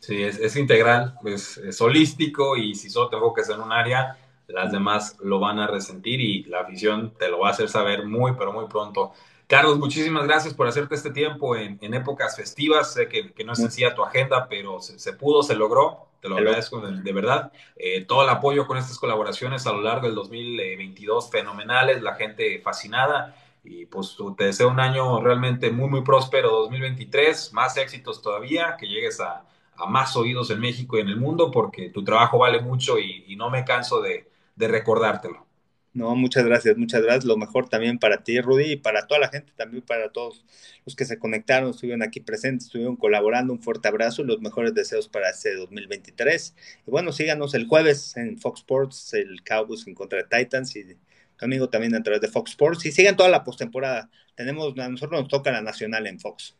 Sí, 0.00 0.22
es, 0.22 0.56
integral, 0.56 1.14
es, 1.26 1.80
holístico 1.80 2.56
y 2.56 2.74
si 2.74 2.88
solo 2.88 3.10
te 3.10 3.16
enfocas 3.16 3.50
en 3.50 3.60
un 3.60 3.70
área, 3.70 4.16
las 4.52 4.72
demás 4.72 5.16
lo 5.22 5.38
van 5.40 5.58
a 5.58 5.66
resentir 5.66 6.20
y 6.20 6.44
la 6.44 6.60
afición 6.60 7.12
te 7.18 7.28
lo 7.28 7.40
va 7.40 7.48
a 7.48 7.52
hacer 7.52 7.68
saber 7.68 8.06
muy, 8.06 8.32
pero 8.38 8.52
muy 8.52 8.66
pronto. 8.66 9.12
Carlos, 9.46 9.78
muchísimas 9.78 10.24
gracias 10.24 10.54
por 10.54 10.68
hacerte 10.68 10.94
este 10.94 11.10
tiempo 11.10 11.56
en, 11.56 11.78
épocas 11.94 12.36
festivas. 12.36 12.92
Sé 12.92 13.08
que, 13.08 13.44
no 13.44 13.52
es 13.52 13.58
sencilla 13.58 13.94
tu 13.94 14.04
agenda, 14.04 14.46
pero 14.48 14.80
se 14.80 15.12
pudo, 15.14 15.42
se 15.42 15.56
logró 15.56 16.10
te 16.20 16.28
lo 16.28 16.36
agradezco 16.36 16.80
de, 16.80 17.12
verdad. 17.12 17.52
Eh, 17.76 18.04
todo 18.04 18.24
el 18.24 18.28
apoyo 18.28 18.66
con 18.66 18.76
estas 18.76 18.98
colaboraciones 18.98 19.66
a 19.66 19.72
lo 19.72 19.80
largo 19.80 20.06
del 20.06 20.14
2022, 20.14 21.30
fenomenales, 21.30 22.02
la 22.02 22.14
gente 22.14 22.60
fascinada. 22.60 23.34
Y 23.64 23.86
pues 23.86 24.16
te 24.36 24.44
deseo 24.44 24.68
un 24.68 24.80
año 24.80 25.20
realmente 25.20 25.70
muy, 25.70 25.88
muy 25.88 26.02
próspero 26.02 26.50
2023, 26.50 27.52
más 27.52 27.76
éxitos 27.76 28.22
todavía, 28.22 28.76
que 28.78 28.86
llegues 28.86 29.20
a, 29.20 29.44
más 29.88 30.14
oídos 30.14 30.50
en 30.50 30.60
México 30.60 30.98
y 30.98 31.00
en 31.00 31.08
el 31.08 31.16
mundo, 31.16 31.50
porque 31.50 31.88
tu 31.88 32.04
trabajo 32.04 32.38
vale 32.38 32.60
mucho 32.60 32.98
y, 32.98 33.34
no 33.36 33.48
me 33.48 33.64
canso 33.64 34.02
de 34.02 34.29
recordártelo. 34.68 35.50
No, 35.92 36.14
muchas 36.14 36.44
gracias, 36.44 36.76
muchas 36.76 37.02
gracias. 37.02 37.24
Lo 37.24 37.36
mejor 37.36 37.68
también 37.68 37.98
para 37.98 38.22
ti, 38.22 38.40
Rudy, 38.40 38.72
y 38.72 38.76
para 38.76 39.08
toda 39.08 39.18
la 39.18 39.28
gente, 39.28 39.52
también 39.56 39.82
para 39.84 40.12
todos 40.12 40.44
los 40.86 40.94
que 40.94 41.04
se 41.04 41.18
conectaron, 41.18 41.70
estuvieron 41.70 42.02
aquí 42.02 42.20
presentes, 42.20 42.66
estuvieron 42.66 42.94
colaborando. 42.94 43.52
Un 43.52 43.60
fuerte 43.60 43.88
abrazo 43.88 44.22
y 44.22 44.26
los 44.26 44.40
mejores 44.40 44.72
deseos 44.72 45.08
para 45.08 45.30
este 45.30 45.56
2023. 45.56 46.54
Y 46.86 46.90
bueno, 46.90 47.10
síganos 47.10 47.54
el 47.54 47.66
jueves 47.66 48.16
en 48.16 48.38
Fox 48.38 48.60
Sports, 48.60 49.14
el 49.14 49.42
Cowboys 49.42 49.86
en 49.88 49.94
contra 49.94 50.22
de 50.22 50.24
Titans 50.24 50.76
y 50.76 50.96
conmigo 51.36 51.68
también 51.68 51.94
a 51.96 52.02
través 52.04 52.20
de 52.20 52.28
Fox 52.28 52.52
Sports. 52.52 52.86
Y 52.86 52.92
sigan 52.92 53.16
toda 53.16 53.28
la 53.28 53.42
postemporada. 53.42 54.10
Tenemos, 54.36 54.78
a 54.78 54.88
nosotros 54.88 55.20
nos 55.20 55.28
toca 55.28 55.50
la 55.50 55.60
nacional 55.60 56.06
en 56.06 56.20
Fox. 56.20 56.56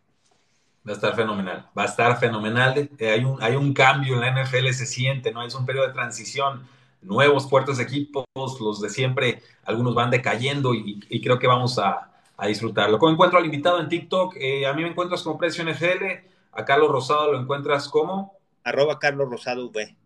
Va 0.86 0.92
a 0.92 0.94
estar 0.96 1.14
fenomenal, 1.14 1.68
va 1.76 1.82
a 1.82 1.86
estar 1.86 2.18
fenomenal. 2.18 2.90
Eh, 2.98 3.10
hay, 3.10 3.22
un, 3.22 3.40
hay 3.40 3.54
un 3.54 3.72
cambio 3.74 4.14
en 4.14 4.20
la 4.22 4.42
NFL, 4.42 4.70
se 4.70 4.86
siente, 4.86 5.30
¿no? 5.30 5.46
Es 5.46 5.54
un 5.54 5.66
periodo 5.66 5.86
de 5.86 5.92
transición 5.92 6.66
nuevos, 7.02 7.48
fuertes 7.48 7.78
equipos, 7.78 8.24
los 8.34 8.80
de 8.80 8.90
siempre, 8.90 9.42
algunos 9.64 9.94
van 9.94 10.10
decayendo 10.10 10.74
y, 10.74 11.00
creo 11.22 11.38
que 11.38 11.46
vamos 11.46 11.78
a, 11.78 12.10
a, 12.36 12.46
disfrutarlo. 12.46 12.98
¿Cómo 12.98 13.12
encuentro 13.12 13.38
al 13.38 13.44
invitado 13.44 13.80
en 13.80 13.88
TikTok? 13.88 14.36
Eh, 14.36 14.66
a 14.66 14.72
mí 14.72 14.82
me 14.82 14.90
encuentras 14.90 15.22
como 15.22 15.38
Precio 15.38 15.64
NFL, 15.64 16.04
a 16.52 16.64
Carlos 16.64 16.90
Rosado 16.90 17.32
lo 17.32 17.40
encuentras 17.40 17.88
como... 17.88 18.38
Arroba 18.64 18.98
Carlos 18.98 19.30
Rosado 19.30 19.66
V. 19.66 19.96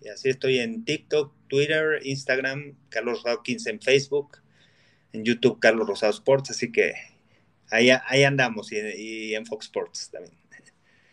Y 0.00 0.08
así 0.08 0.28
estoy 0.30 0.60
en 0.60 0.84
TikTok, 0.84 1.32
Twitter, 1.48 2.00
Instagram, 2.04 2.74
Carlos 2.88 3.18
Rosado 3.18 3.42
15 3.42 3.70
en 3.70 3.80
Facebook, 3.80 4.38
en 5.12 5.24
YouTube 5.24 5.58
Carlos 5.58 5.88
Rosado 5.88 6.12
Sports, 6.12 6.50
así 6.50 6.70
que 6.70 6.94
ahí, 7.70 7.90
ahí 7.90 8.24
andamos 8.24 8.72
y, 8.72 8.76
y 8.78 9.34
en 9.34 9.44
Fox 9.44 9.66
Sports 9.66 10.10
también. 10.10 10.38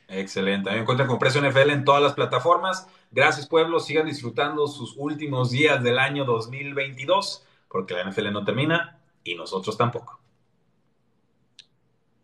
Excelente. 0.08 0.70
me 0.70 0.78
encuentran 0.78 1.08
con 1.08 1.20
Precio 1.20 1.42
NFL 1.42 1.72
en 1.72 1.84
todas 1.84 2.02
las 2.02 2.14
plataformas. 2.14 2.88
Gracias, 3.16 3.48
pueblo. 3.48 3.80
Sigan 3.80 4.08
disfrutando 4.08 4.68
sus 4.68 4.94
últimos 4.98 5.50
días 5.50 5.82
del 5.82 6.00
año 6.00 6.26
2022, 6.26 7.46
porque 7.70 7.94
la 7.94 8.04
NFL 8.04 8.34
no 8.34 8.44
termina 8.44 9.00
y 9.24 9.36
nosotros 9.36 9.78
tampoco. 9.78 10.20